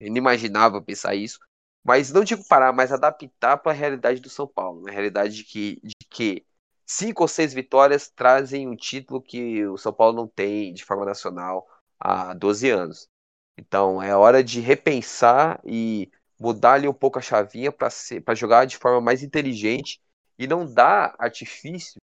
inimaginável 0.00 0.82
pensar 0.82 1.14
isso. 1.14 1.40
Mas 1.86 2.10
não 2.12 2.24
digo 2.24 2.44
parar, 2.48 2.72
mas 2.72 2.92
adaptar 2.92 3.58
para 3.58 3.70
a 3.70 3.74
realidade 3.74 4.20
do 4.20 4.28
São 4.28 4.46
Paulo. 4.46 4.88
A 4.88 4.90
realidade 4.90 5.36
de 5.36 5.44
que, 5.44 5.80
de 5.84 5.94
que 6.10 6.44
cinco 6.84 7.22
ou 7.22 7.28
seis 7.28 7.54
vitórias 7.54 8.08
trazem 8.08 8.68
um 8.68 8.74
título 8.74 9.22
que 9.22 9.64
o 9.66 9.78
São 9.78 9.92
Paulo 9.92 10.16
não 10.16 10.26
tem 10.26 10.74
de 10.74 10.84
forma 10.84 11.04
nacional 11.04 11.64
há 12.00 12.34
12 12.34 12.68
anos. 12.70 13.08
Então 13.56 14.02
é 14.02 14.16
hora 14.16 14.42
de 14.42 14.60
repensar 14.60 15.60
e 15.64 16.10
mudar 16.40 16.74
ali 16.74 16.88
um 16.88 16.92
pouco 16.92 17.18
a 17.20 17.22
chavinha 17.22 17.70
para 17.70 18.34
jogar 18.34 18.64
de 18.66 18.76
forma 18.76 19.00
mais 19.00 19.22
inteligente 19.22 20.00
e 20.36 20.46
não 20.46 20.66
dar 20.66 21.14
artifício 21.18 22.00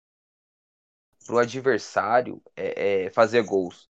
para 1.27 1.35
o 1.35 1.39
adversário 1.39 2.43
é, 2.57 3.05
é, 3.07 3.11
fazer 3.11 3.43
gols. 3.43 3.89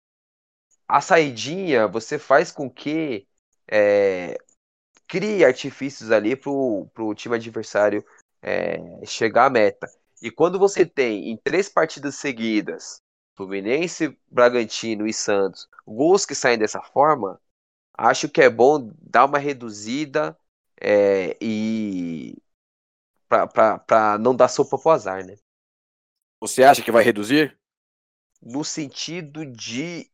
A 0.86 1.00
saidinha 1.00 1.88
você 1.88 2.18
faz 2.20 2.52
com 2.52 2.70
que 2.70 3.26
é, 3.68 4.38
crie 5.12 5.44
artifícios 5.44 6.10
ali 6.10 6.34
para 6.34 6.50
o 6.50 7.14
time 7.14 7.36
adversário 7.36 8.02
é, 8.40 8.78
chegar 9.04 9.44
à 9.44 9.50
meta. 9.50 9.86
E 10.22 10.30
quando 10.30 10.58
você 10.58 10.86
tem 10.86 11.30
em 11.30 11.36
três 11.36 11.68
partidas 11.68 12.14
seguidas, 12.14 13.02
Fluminense, 13.36 14.18
Bragantino 14.30 15.06
e 15.06 15.12
Santos, 15.12 15.68
gols 15.86 16.24
que 16.24 16.34
saem 16.34 16.58
dessa 16.58 16.80
forma, 16.80 17.38
acho 17.92 18.26
que 18.26 18.40
é 18.40 18.48
bom 18.48 18.90
dar 19.02 19.26
uma 19.26 19.36
reduzida 19.36 20.34
é, 20.80 21.36
e 21.42 22.34
para 23.28 24.16
não 24.18 24.34
dar 24.34 24.48
sopa 24.48 24.78
pro 24.78 24.92
azar, 24.92 25.26
né? 25.26 25.36
Você 26.40 26.64
acha 26.64 26.82
que 26.82 26.90
vai 26.90 27.04
reduzir? 27.04 27.58
No 28.40 28.64
sentido 28.64 29.44
de 29.44 30.10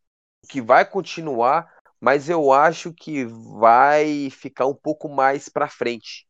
que 0.49 0.61
vai 0.61 0.85
continuar, 0.85 1.78
mas 2.01 2.29
eu 2.29 2.53
acho 2.53 2.93
que 2.93 3.25
vai 3.25 4.31
ficar 4.31 4.67
um 4.67 4.75
pouco 4.75 5.09
mais 5.09 5.49
para 5.49 5.69
frente 5.69 6.27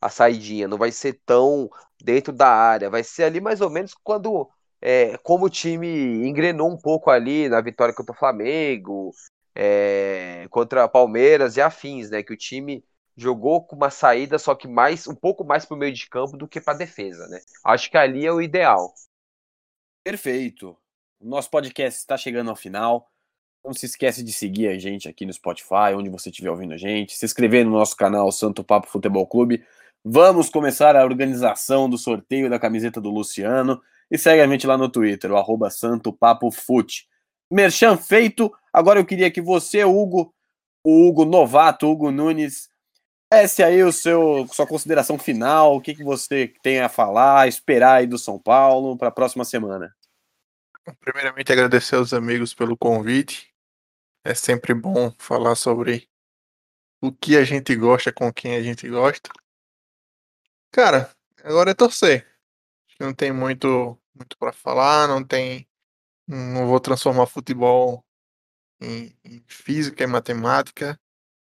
a 0.00 0.08
saidinha, 0.08 0.68
não 0.68 0.78
vai 0.78 0.92
ser 0.92 1.20
tão 1.26 1.68
dentro 2.00 2.32
da 2.32 2.48
área, 2.48 2.90
vai 2.90 3.02
ser 3.02 3.24
ali 3.24 3.40
mais 3.40 3.60
ou 3.60 3.68
menos 3.70 3.94
quando 3.94 4.48
é, 4.80 5.18
como 5.18 5.46
o 5.46 5.50
time 5.50 5.88
engrenou 6.26 6.70
um 6.70 6.76
pouco 6.76 7.10
ali 7.10 7.48
na 7.48 7.60
vitória 7.60 7.94
contra 7.94 8.14
o 8.14 8.18
Flamengo, 8.18 9.12
é, 9.54 10.46
contra 10.50 10.88
Palmeiras 10.88 11.56
e 11.56 11.60
afins, 11.60 12.10
né? 12.10 12.22
Que 12.22 12.32
o 12.32 12.36
time 12.36 12.84
jogou 13.16 13.64
com 13.66 13.74
uma 13.74 13.90
saída, 13.90 14.38
só 14.38 14.54
que 14.54 14.68
mais 14.68 15.08
um 15.08 15.14
pouco 15.14 15.44
mais 15.44 15.66
para 15.66 15.74
o 15.74 15.78
meio 15.78 15.92
de 15.92 16.08
campo 16.08 16.36
do 16.36 16.46
que 16.46 16.60
para 16.60 16.78
defesa, 16.78 17.26
né? 17.26 17.40
Acho 17.64 17.90
que 17.90 17.98
ali 17.98 18.24
é 18.24 18.32
o 18.32 18.40
ideal. 18.40 18.94
Perfeito. 20.04 20.78
O 21.18 21.26
nosso 21.26 21.50
podcast 21.50 21.98
está 21.98 22.16
chegando 22.16 22.50
ao 22.50 22.56
final. 22.56 23.10
Não 23.64 23.72
se 23.72 23.86
esquece 23.86 24.22
de 24.22 24.32
seguir 24.32 24.68
a 24.68 24.78
gente 24.78 25.08
aqui 25.08 25.26
no 25.26 25.32
Spotify, 25.32 25.94
onde 25.94 26.08
você 26.08 26.30
estiver 26.30 26.50
ouvindo 26.50 26.74
a 26.74 26.76
gente, 26.76 27.16
se 27.16 27.24
inscrever 27.24 27.64
no 27.64 27.72
nosso 27.72 27.96
canal 27.96 28.30
Santo 28.32 28.64
Papo 28.64 28.88
Futebol 28.88 29.26
Clube. 29.26 29.64
Vamos 30.04 30.48
começar 30.48 30.96
a 30.96 31.04
organização 31.04 31.88
do 31.90 31.98
sorteio 31.98 32.48
da 32.48 32.58
camiseta 32.58 33.00
do 33.00 33.10
Luciano. 33.10 33.80
E 34.10 34.16
segue 34.16 34.40
a 34.40 34.46
gente 34.46 34.66
lá 34.66 34.78
no 34.78 34.88
Twitter, 34.88 35.30
o 35.30 35.36
arroba 35.36 35.70
Santo 35.70 36.12
Papo 36.12 36.50
Fute. 36.50 37.06
Merchan 37.50 37.96
feito. 37.96 38.52
Agora 38.72 39.00
eu 39.00 39.04
queria 39.04 39.30
que 39.30 39.40
você, 39.40 39.84
Hugo, 39.84 40.32
o 40.82 41.06
Hugo 41.06 41.24
novato, 41.24 41.86
Hugo 41.86 42.10
Nunes, 42.10 42.70
esse 43.30 43.62
aí 43.62 43.82
o 43.82 43.92
seu 43.92 44.46
sua 44.50 44.66
consideração 44.66 45.18
final, 45.18 45.76
o 45.76 45.80
que, 45.80 45.94
que 45.94 46.02
você 46.02 46.50
tem 46.62 46.80
a 46.80 46.88
falar, 46.88 47.46
esperar 47.46 47.96
aí 47.96 48.06
do 48.06 48.16
São 48.16 48.38
Paulo 48.38 48.96
para 48.96 49.08
a 49.08 49.12
próxima 49.12 49.44
semana. 49.44 49.94
Primeiramente 51.00 51.52
agradecer 51.52 51.96
aos 51.96 52.12
amigos 52.12 52.54
pelo 52.54 52.76
convite. 52.76 53.54
É 54.24 54.34
sempre 54.34 54.74
bom 54.74 55.12
falar 55.18 55.54
sobre 55.54 56.08
o 57.00 57.12
que 57.12 57.36
a 57.36 57.44
gente 57.44 57.74
gosta 57.76 58.12
com 58.12 58.32
quem 58.32 58.56
a 58.56 58.62
gente 58.62 58.88
gosta. 58.88 59.30
Cara, 60.70 61.14
agora 61.42 61.70
é 61.70 61.74
torcer. 61.74 62.26
Não 63.00 63.14
tem 63.14 63.32
muito 63.32 63.98
muito 64.14 64.36
para 64.36 64.52
falar, 64.52 65.06
não 65.06 65.24
tem 65.24 65.68
não 66.26 66.66
vou 66.66 66.80
transformar 66.80 67.26
futebol 67.26 68.04
em, 68.80 69.16
em 69.24 69.44
física 69.46 70.04
e 70.04 70.06
matemática. 70.06 71.00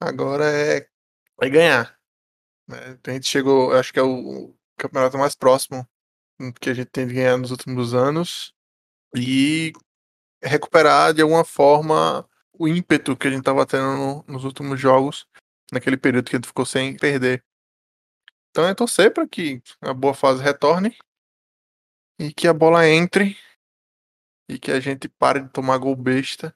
Agora 0.00 0.44
é 0.50 0.88
vai 1.36 1.50
ganhar. 1.50 1.98
Né? 2.68 2.98
A 3.06 3.10
gente 3.12 3.26
chegou, 3.26 3.72
acho 3.72 3.92
que 3.92 3.98
é 3.98 4.02
o 4.02 4.54
campeonato 4.76 5.18
mais 5.18 5.34
próximo 5.34 5.88
que 6.60 6.70
a 6.70 6.74
gente 6.74 6.90
tem 6.90 7.06
de 7.06 7.14
ganhar 7.14 7.38
nos 7.38 7.50
últimos 7.50 7.94
anos 7.94 8.55
e 9.16 9.72
recuperar 10.42 11.14
de 11.14 11.22
alguma 11.22 11.44
forma 11.44 12.28
o 12.52 12.68
ímpeto 12.68 13.16
que 13.16 13.26
a 13.26 13.30
gente 13.30 13.40
estava 13.40 13.66
tendo 13.66 13.96
no, 13.96 14.24
nos 14.28 14.44
últimos 14.44 14.78
jogos, 14.78 15.26
naquele 15.72 15.96
período 15.96 16.28
que 16.28 16.36
a 16.36 16.38
gente 16.38 16.48
ficou 16.48 16.66
sem 16.66 16.96
perder. 16.96 17.42
Então 18.50 18.66
é 18.66 18.74
torcer 18.74 19.12
para 19.12 19.26
que 19.26 19.62
a 19.80 19.92
boa 19.92 20.14
fase 20.14 20.42
retorne 20.42 20.96
e 22.18 22.32
que 22.32 22.48
a 22.48 22.54
bola 22.54 22.88
entre 22.88 23.36
e 24.48 24.58
que 24.58 24.70
a 24.70 24.80
gente 24.80 25.08
pare 25.08 25.40
de 25.40 25.48
tomar 25.48 25.78
gol 25.78 25.96
besta 25.96 26.54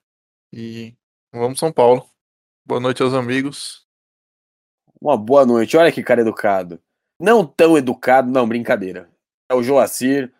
e 0.52 0.94
vamos 1.32 1.58
São 1.58 1.72
Paulo. 1.72 2.08
Boa 2.64 2.80
noite 2.80 3.02
aos 3.02 3.14
amigos. 3.14 3.86
Uma 5.00 5.16
boa 5.16 5.44
noite. 5.44 5.76
Olha 5.76 5.92
que 5.92 6.02
cara 6.02 6.20
educado. 6.20 6.80
Não 7.18 7.46
tão 7.46 7.76
educado, 7.76 8.30
não, 8.30 8.48
brincadeira. 8.48 9.10
É 9.50 9.54
o 9.54 9.62
Joacir, 9.62 10.32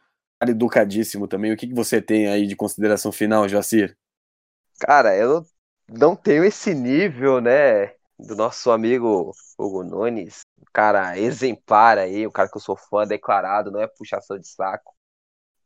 educadíssimo 0.49 1.29
também. 1.29 1.53
O 1.53 1.57
que, 1.57 1.67
que 1.67 1.75
você 1.75 2.01
tem 2.01 2.29
aí 2.29 2.47
de 2.47 2.57
consideração 2.57 3.13
final, 3.13 3.49
Joacir? 3.49 3.97
Cara, 4.81 5.15
eu 5.17 5.45
não 5.89 6.17
tenho 6.17 6.45
esse 6.45 6.75
nível, 6.75 7.41
né, 7.41 7.95
do 8.19 8.35
nosso 8.37 8.71
amigo 8.71 9.33
Hugo 9.59 9.83
Nunes. 9.83 10.41
O 10.59 10.67
cara 10.73 11.19
exemplar 11.19 11.99
aí, 11.99 12.27
o 12.27 12.33
cara 12.33 12.49
que 12.49 12.57
eu 12.57 12.61
sou 12.61 12.77
fã 12.77 13.07
declarado, 13.07 13.71
não 13.71 13.81
é 13.81 13.87
puxação 13.87 14.39
de 14.39 14.49
saco. 14.49 14.95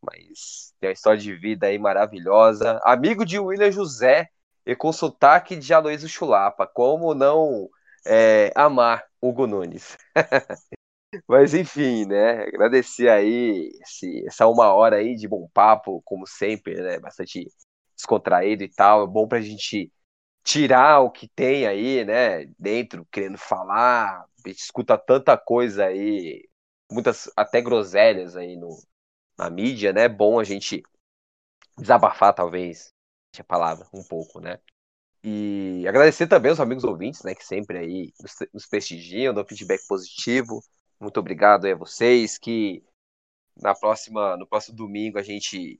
Mas 0.02 0.74
tem 0.80 0.88
uma 0.88 0.92
história 0.92 1.20
de 1.20 1.34
vida 1.34 1.66
aí 1.66 1.78
maravilhosa. 1.78 2.80
Amigo 2.84 3.24
de 3.24 3.38
William 3.38 3.70
José 3.70 4.28
e 4.66 4.74
com 4.76 4.92
sotaque 4.92 5.56
de 5.56 5.72
Aloysio 5.72 6.08
Chulapa. 6.08 6.66
Como 6.66 7.14
não 7.14 7.68
é, 8.06 8.52
amar 8.54 9.04
Hugo 9.20 9.46
Nunes. 9.46 9.96
Mas 11.28 11.54
enfim, 11.54 12.06
né? 12.06 12.42
Agradecer 12.44 13.08
aí 13.08 13.70
esse, 13.82 14.24
essa 14.26 14.46
uma 14.46 14.72
hora 14.72 14.96
aí 14.96 15.16
de 15.16 15.28
bom 15.28 15.48
papo, 15.52 16.02
como 16.04 16.26
sempre, 16.26 16.74
né? 16.82 16.98
Bastante 16.98 17.46
descontraído 17.96 18.62
e 18.64 18.68
tal. 18.68 19.04
É 19.04 19.06
bom 19.06 19.26
pra 19.28 19.40
gente 19.40 19.90
tirar 20.44 21.00
o 21.00 21.10
que 21.10 21.28
tem 21.28 21.66
aí, 21.66 22.04
né? 22.04 22.46
Dentro, 22.58 23.06
querendo 23.12 23.38
falar. 23.38 24.24
A 24.44 24.48
gente 24.48 24.60
escuta 24.62 24.98
tanta 24.98 25.36
coisa 25.38 25.86
aí, 25.86 26.48
muitas 26.92 27.30
até 27.36 27.60
groselhas 27.62 28.36
aí 28.36 28.56
no, 28.56 28.70
na 29.38 29.50
mídia, 29.50 29.92
né? 29.92 30.02
É 30.04 30.08
bom 30.08 30.40
a 30.40 30.44
gente 30.44 30.82
desabafar, 31.78 32.34
talvez, 32.34 32.92
a 33.38 33.44
palavra, 33.44 33.86
um 33.92 34.02
pouco, 34.04 34.40
né? 34.40 34.58
E 35.24 35.84
agradecer 35.88 36.26
também 36.28 36.50
aos 36.50 36.60
amigos 36.60 36.84
ouvintes, 36.84 37.22
né, 37.24 37.34
que 37.34 37.44
sempre 37.44 37.78
aí 37.78 38.12
nos, 38.20 38.34
nos 38.54 38.66
prestigiam, 38.66 39.34
dão 39.34 39.44
feedback 39.46 39.86
positivo. 39.88 40.62
Muito 41.00 41.18
obrigado 41.18 41.66
a 41.66 41.74
vocês, 41.74 42.38
que 42.38 42.82
na 43.56 43.74
próxima, 43.74 44.36
no 44.36 44.46
próximo 44.46 44.76
domingo 44.76 45.18
a 45.18 45.22
gente 45.22 45.78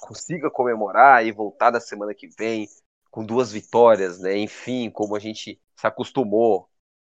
consiga 0.00 0.50
comemorar 0.50 1.24
e 1.26 1.32
voltar 1.32 1.70
da 1.70 1.80
semana 1.80 2.14
que 2.14 2.28
vem 2.28 2.68
com 3.10 3.24
duas 3.24 3.52
vitórias, 3.52 4.20
né? 4.20 4.36
Enfim, 4.38 4.90
como 4.90 5.16
a 5.16 5.18
gente 5.18 5.60
se 5.76 5.86
acostumou 5.86 6.68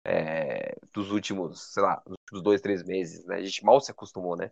é, 0.04 0.76
dos 0.92 1.10
últimos, 1.10 1.72
sei 1.72 1.82
lá, 1.82 2.02
dos 2.06 2.16
últimos 2.24 2.42
dois, 2.42 2.60
três 2.60 2.84
meses, 2.84 3.24
né? 3.24 3.36
A 3.36 3.42
gente 3.42 3.64
mal 3.64 3.80
se 3.80 3.90
acostumou, 3.90 4.36
né? 4.36 4.50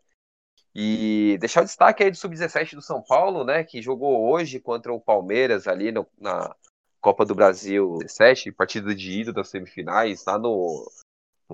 E 0.75 1.37
deixar 1.39 1.63
o 1.63 1.65
destaque 1.65 2.03
aí 2.03 2.11
do 2.11 2.17
Sub-17 2.17 2.75
do 2.75 2.83
São 2.83 3.03
Paulo, 3.03 3.45
né? 3.45 3.63
Que 3.63 3.81
jogou 3.81 4.29
hoje 4.29 4.59
contra 4.59 4.93
o 4.93 5.01
Palmeiras 5.01 5.69
ali 5.69 5.93
no, 5.93 6.07
na 6.19 6.55
Copa 7.01 7.25
do 7.25 7.35
Brasil 7.35 7.99
17, 7.99 8.51
partida 8.51 8.95
de 8.95 9.21
ida 9.21 9.33
das 9.33 9.49
semifinais, 9.49 10.25
lá 10.25 10.39
no, 10.39 10.91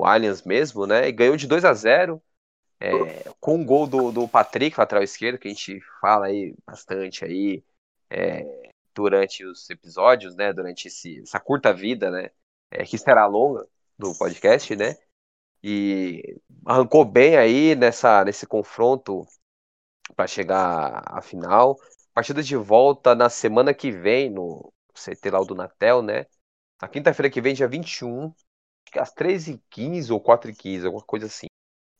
no 0.01 0.07
Allianz 0.07 0.43
mesmo, 0.43 0.87
né? 0.87 1.09
E 1.09 1.13
ganhou 1.13 1.37
de 1.37 1.47
2 1.47 1.65
a 1.65 1.75
0 1.75 2.23
é, 2.81 2.93
com 3.39 3.61
o 3.61 3.65
gol 3.65 3.87
do, 3.87 4.11
do 4.11 4.27
Patrick, 4.27 4.79
lateral 4.79 5.05
esquerdo, 5.05 5.39
que 5.39 5.49
a 5.49 5.51
gente 5.51 5.81
fala 6.01 6.27
aí 6.27 6.55
bastante 6.67 7.25
aí 7.25 7.63
é, 8.09 8.43
durante 8.95 9.45
os 9.45 9.69
episódios, 9.69 10.35
né? 10.35 10.53
Durante 10.53 10.89
esse, 10.89 11.21
essa 11.21 11.39
curta 11.39 11.73
vida, 11.73 12.11
né? 12.11 12.31
É, 12.71 12.85
que 12.85 12.97
será 12.97 13.27
longa 13.27 13.67
do 13.99 14.17
podcast, 14.17 14.75
né? 14.75 14.97
E 15.63 16.41
arrancou 16.65 17.05
bem 17.05 17.37
aí 17.37 17.75
nessa, 17.77 18.25
nesse 18.25 18.47
confronto 18.47 19.27
para 20.17 20.27
chegar 20.27 21.03
à 21.07 21.21
final. 21.21 21.77
Partida 22.15 22.43
de 22.43 22.57
volta 22.57 23.15
na 23.15 23.29
semana 23.29 23.75
que 23.75 23.91
vem, 23.91 24.31
no 24.31 24.73
CT 24.95 25.31
lá 25.31 25.41
do 25.45 25.55
Natel, 25.55 26.01
né? 26.01 26.27
Na 26.81 26.89
quinta-feira 26.89 27.29
que 27.29 27.43
vem, 27.43 27.55
dia 27.55 27.69
21, 27.69 28.33
às 28.99 29.15
13h15 29.15 30.11
ou 30.11 30.21
4h15, 30.21 30.85
alguma 30.85 31.05
coisa 31.05 31.27
assim. 31.27 31.47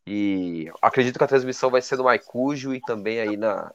E 0.07 0.71
acredito 0.83 1.19
que 1.19 1.25
a 1.25 1.29
transmissão 1.29 1.71
vai 1.71 1.83
ser 1.83 1.97
no 1.97 2.05
Maicujo 2.05 2.75
e 2.75 2.81
também 2.81 3.21
aí 3.21 3.37
na, 3.37 3.73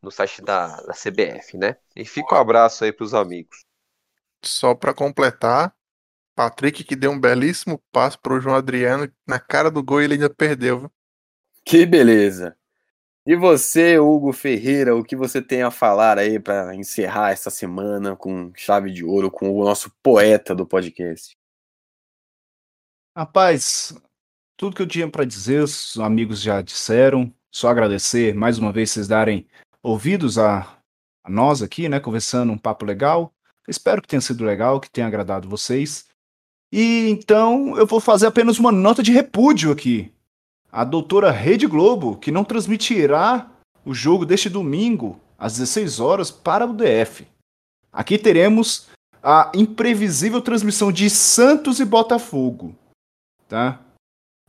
no 0.00 0.10
site 0.10 0.42
da, 0.42 0.80
da 0.82 0.92
CBF, 0.92 1.56
né? 1.56 1.76
E 1.96 2.04
fica 2.04 2.34
um 2.34 2.38
abraço 2.38 2.84
aí 2.84 2.92
para 2.92 3.04
os 3.04 3.14
amigos. 3.14 3.64
Só 4.44 4.74
para 4.74 4.92
completar, 4.92 5.74
Patrick 6.34 6.84
que 6.84 6.96
deu 6.96 7.10
um 7.10 7.20
belíssimo 7.20 7.82
passo 7.90 8.18
pro 8.20 8.40
João 8.40 8.56
Adriano, 8.56 9.10
na 9.26 9.38
cara 9.38 9.70
do 9.70 9.82
gol 9.82 10.00
ele 10.00 10.14
ainda 10.14 10.30
perdeu. 10.30 10.80
Viu? 10.80 10.92
Que 11.64 11.86
beleza. 11.86 12.56
E 13.24 13.36
você, 13.36 14.00
Hugo 14.00 14.32
Ferreira, 14.32 14.96
o 14.96 15.04
que 15.04 15.14
você 15.14 15.40
tem 15.40 15.62
a 15.62 15.70
falar 15.70 16.18
aí 16.18 16.40
para 16.40 16.74
encerrar 16.74 17.30
essa 17.30 17.50
semana 17.50 18.16
com 18.16 18.52
chave 18.56 18.90
de 18.90 19.04
ouro 19.04 19.30
com 19.30 19.48
o 19.48 19.64
nosso 19.64 19.92
poeta 20.02 20.54
do 20.56 20.66
podcast? 20.66 21.36
Rapaz, 23.14 23.94
tudo 24.56 24.74
que 24.74 24.80
eu 24.80 24.86
tinha 24.86 25.06
para 25.06 25.26
dizer, 25.26 25.62
os 25.62 25.98
amigos 25.98 26.40
já 26.40 26.62
disseram. 26.62 27.30
Só 27.50 27.68
agradecer 27.68 28.34
mais 28.34 28.58
uma 28.58 28.72
vez 28.72 28.90
vocês 28.90 29.06
darem 29.06 29.46
ouvidos 29.82 30.38
a, 30.38 30.78
a 31.22 31.30
nós 31.30 31.60
aqui, 31.60 31.90
né, 31.90 32.00
conversando 32.00 32.52
um 32.52 32.56
papo 32.56 32.86
legal. 32.86 33.30
Espero 33.68 34.00
que 34.00 34.08
tenha 34.08 34.20
sido 34.22 34.44
legal, 34.44 34.80
que 34.80 34.90
tenha 34.90 35.06
agradado 35.06 35.46
vocês. 35.46 36.06
E 36.72 37.10
então 37.10 37.76
eu 37.76 37.86
vou 37.86 38.00
fazer 38.00 38.26
apenas 38.26 38.58
uma 38.58 38.72
nota 38.72 39.02
de 39.02 39.12
repúdio 39.12 39.70
aqui. 39.70 40.10
A 40.70 40.82
doutora 40.82 41.30
Rede 41.30 41.66
Globo, 41.66 42.16
que 42.16 42.30
não 42.30 42.44
transmitirá 42.44 43.50
o 43.84 43.92
jogo 43.92 44.24
deste 44.24 44.48
domingo 44.48 45.20
às 45.38 45.52
16 45.58 46.00
horas 46.00 46.30
para 46.30 46.64
o 46.64 46.72
DF. 46.72 47.26
Aqui 47.92 48.16
teremos 48.16 48.88
a 49.22 49.52
imprevisível 49.54 50.40
transmissão 50.40 50.90
de 50.90 51.10
Santos 51.10 51.78
e 51.78 51.84
Botafogo, 51.84 52.74
tá? 53.52 53.92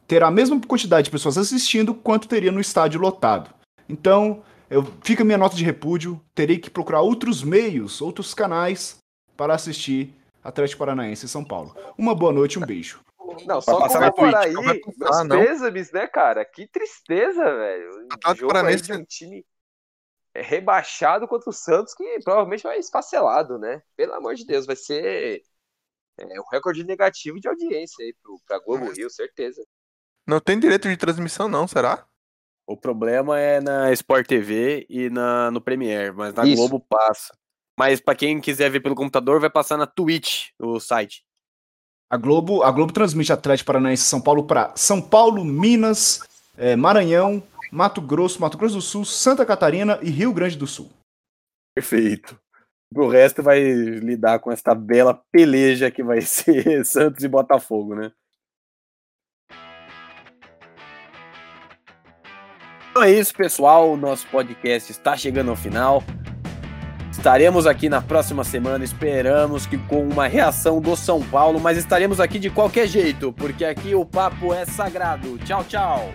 terá 0.07 0.27
a 0.27 0.31
mesma 0.31 0.59
quantidade 0.61 1.05
de 1.05 1.11
pessoas 1.11 1.37
assistindo 1.37 1.93
quanto 1.93 2.27
teria 2.27 2.51
no 2.51 2.61
estádio 2.61 2.99
lotado. 2.99 3.53
Então, 3.87 4.43
eu, 4.69 4.83
fica 5.03 5.23
a 5.23 5.25
minha 5.25 5.37
nota 5.37 5.55
de 5.55 5.63
repúdio, 5.63 6.21
terei 6.33 6.59
que 6.59 6.69
procurar 6.69 7.01
outros 7.01 7.43
meios, 7.43 8.01
outros 8.01 8.33
canais 8.33 8.97
para 9.35 9.53
assistir 9.53 10.13
Atlético 10.43 10.79
Paranaense 10.79 11.25
e 11.25 11.29
São 11.29 11.43
Paulo. 11.43 11.75
Uma 11.97 12.13
boa 12.13 12.31
noite, 12.31 12.59
um 12.59 12.65
beijo. 12.65 13.01
Não, 13.45 13.61
só 13.61 13.87
comemorar 13.87 14.43
aí, 14.43 14.53
meus 14.53 15.27
pêsames, 15.27 15.91
né, 15.91 16.05
cara? 16.05 16.45
Que 16.45 16.67
tristeza, 16.67 17.43
velho. 17.43 18.07
Atlético 18.11 18.47
Paranaense 18.47 18.83
de 18.83 18.93
um 18.93 19.03
time 19.03 19.45
rebaixado 20.35 21.27
contra 21.27 21.49
o 21.49 21.53
Santos, 21.53 21.93
que 21.93 22.19
provavelmente 22.23 22.63
vai 22.63 22.77
esfacelado, 22.77 23.57
né? 23.57 23.81
Pelo 23.95 24.13
amor 24.13 24.35
de 24.35 24.45
Deus, 24.45 24.65
vai 24.65 24.75
ser 24.75 25.43
é, 26.17 26.39
um 26.39 26.45
recorde 26.51 26.83
negativo 26.83 27.39
de 27.39 27.47
audiência 27.47 28.03
aí 28.03 28.13
pro, 28.21 28.39
pra 28.45 28.59
Globo 28.59 28.91
Rio, 28.91 29.09
certeza. 29.09 29.63
Não 30.27 30.39
tem 30.39 30.59
direito 30.59 30.87
de 30.87 30.97
transmissão, 30.97 31.49
não, 31.49 31.67
será? 31.67 32.05
O 32.65 32.77
problema 32.77 33.39
é 33.39 33.59
na 33.59 33.91
Sport 33.91 34.25
TV 34.25 34.85
e 34.89 35.09
na, 35.09 35.51
no 35.51 35.59
Premiere, 35.59 36.13
mas 36.13 36.33
na 36.33 36.45
Isso. 36.45 36.55
Globo 36.55 36.79
passa. 36.79 37.35
Mas 37.77 37.99
para 37.99 38.15
quem 38.15 38.39
quiser 38.39 38.69
ver 38.69 38.79
pelo 38.79 38.95
computador, 38.95 39.39
vai 39.39 39.49
passar 39.49 39.77
na 39.77 39.87
Twitch, 39.87 40.49
o 40.59 40.79
site. 40.79 41.25
A 42.09 42.15
Globo, 42.15 42.63
a 42.63 42.71
Globo 42.71 42.93
transmite 42.93 43.33
Atlético 43.33 43.67
Paranaense 43.67 44.03
São 44.03 44.21
Paulo 44.21 44.45
para 44.45 44.71
São 44.75 45.01
Paulo, 45.01 45.43
Minas, 45.43 46.21
é, 46.55 46.75
Maranhão, 46.75 47.41
Mato 47.71 47.99
Grosso, 47.99 48.39
Mato 48.39 48.57
Grosso 48.57 48.75
do 48.75 48.81
Sul, 48.81 49.03
Santa 49.03 49.45
Catarina 49.45 49.99
e 50.01 50.09
Rio 50.09 50.31
Grande 50.31 50.55
do 50.55 50.67
Sul. 50.67 50.91
Perfeito. 51.75 52.39
O 52.95 53.07
resto 53.07 53.41
vai 53.41 53.59
lidar 53.61 54.39
com 54.39 54.51
esta 54.51 54.75
bela 54.75 55.19
peleja 55.31 55.91
que 55.91 56.03
vai 56.03 56.19
ser 56.23 56.85
Santos 56.85 57.23
e 57.23 57.27
Botafogo, 57.27 57.95
né? 57.95 58.11
Então 62.91 63.01
é 63.01 63.11
isso, 63.11 63.33
pessoal. 63.33 63.91
O 63.91 63.97
nosso 63.97 64.27
podcast 64.27 64.91
está 64.91 65.17
chegando 65.17 65.49
ao 65.49 65.55
final. 65.55 66.03
Estaremos 67.11 67.65
aqui 67.65 67.89
na 67.89 68.01
próxima 68.01 68.43
semana. 68.43 68.83
Esperamos 68.83 69.65
que 69.65 69.77
com 69.77 70.07
uma 70.07 70.27
reação 70.27 70.79
do 70.79 70.95
São 70.95 71.21
Paulo, 71.21 71.59
mas 71.59 71.77
estaremos 71.77 72.19
aqui 72.19 72.37
de 72.37 72.51
qualquer 72.51 72.85
jeito, 72.85 73.33
porque 73.33 73.65
aqui 73.65 73.95
o 73.95 74.05
papo 74.05 74.53
é 74.53 74.65
sagrado. 74.65 75.39
Tchau, 75.39 75.63
tchau. 75.63 76.11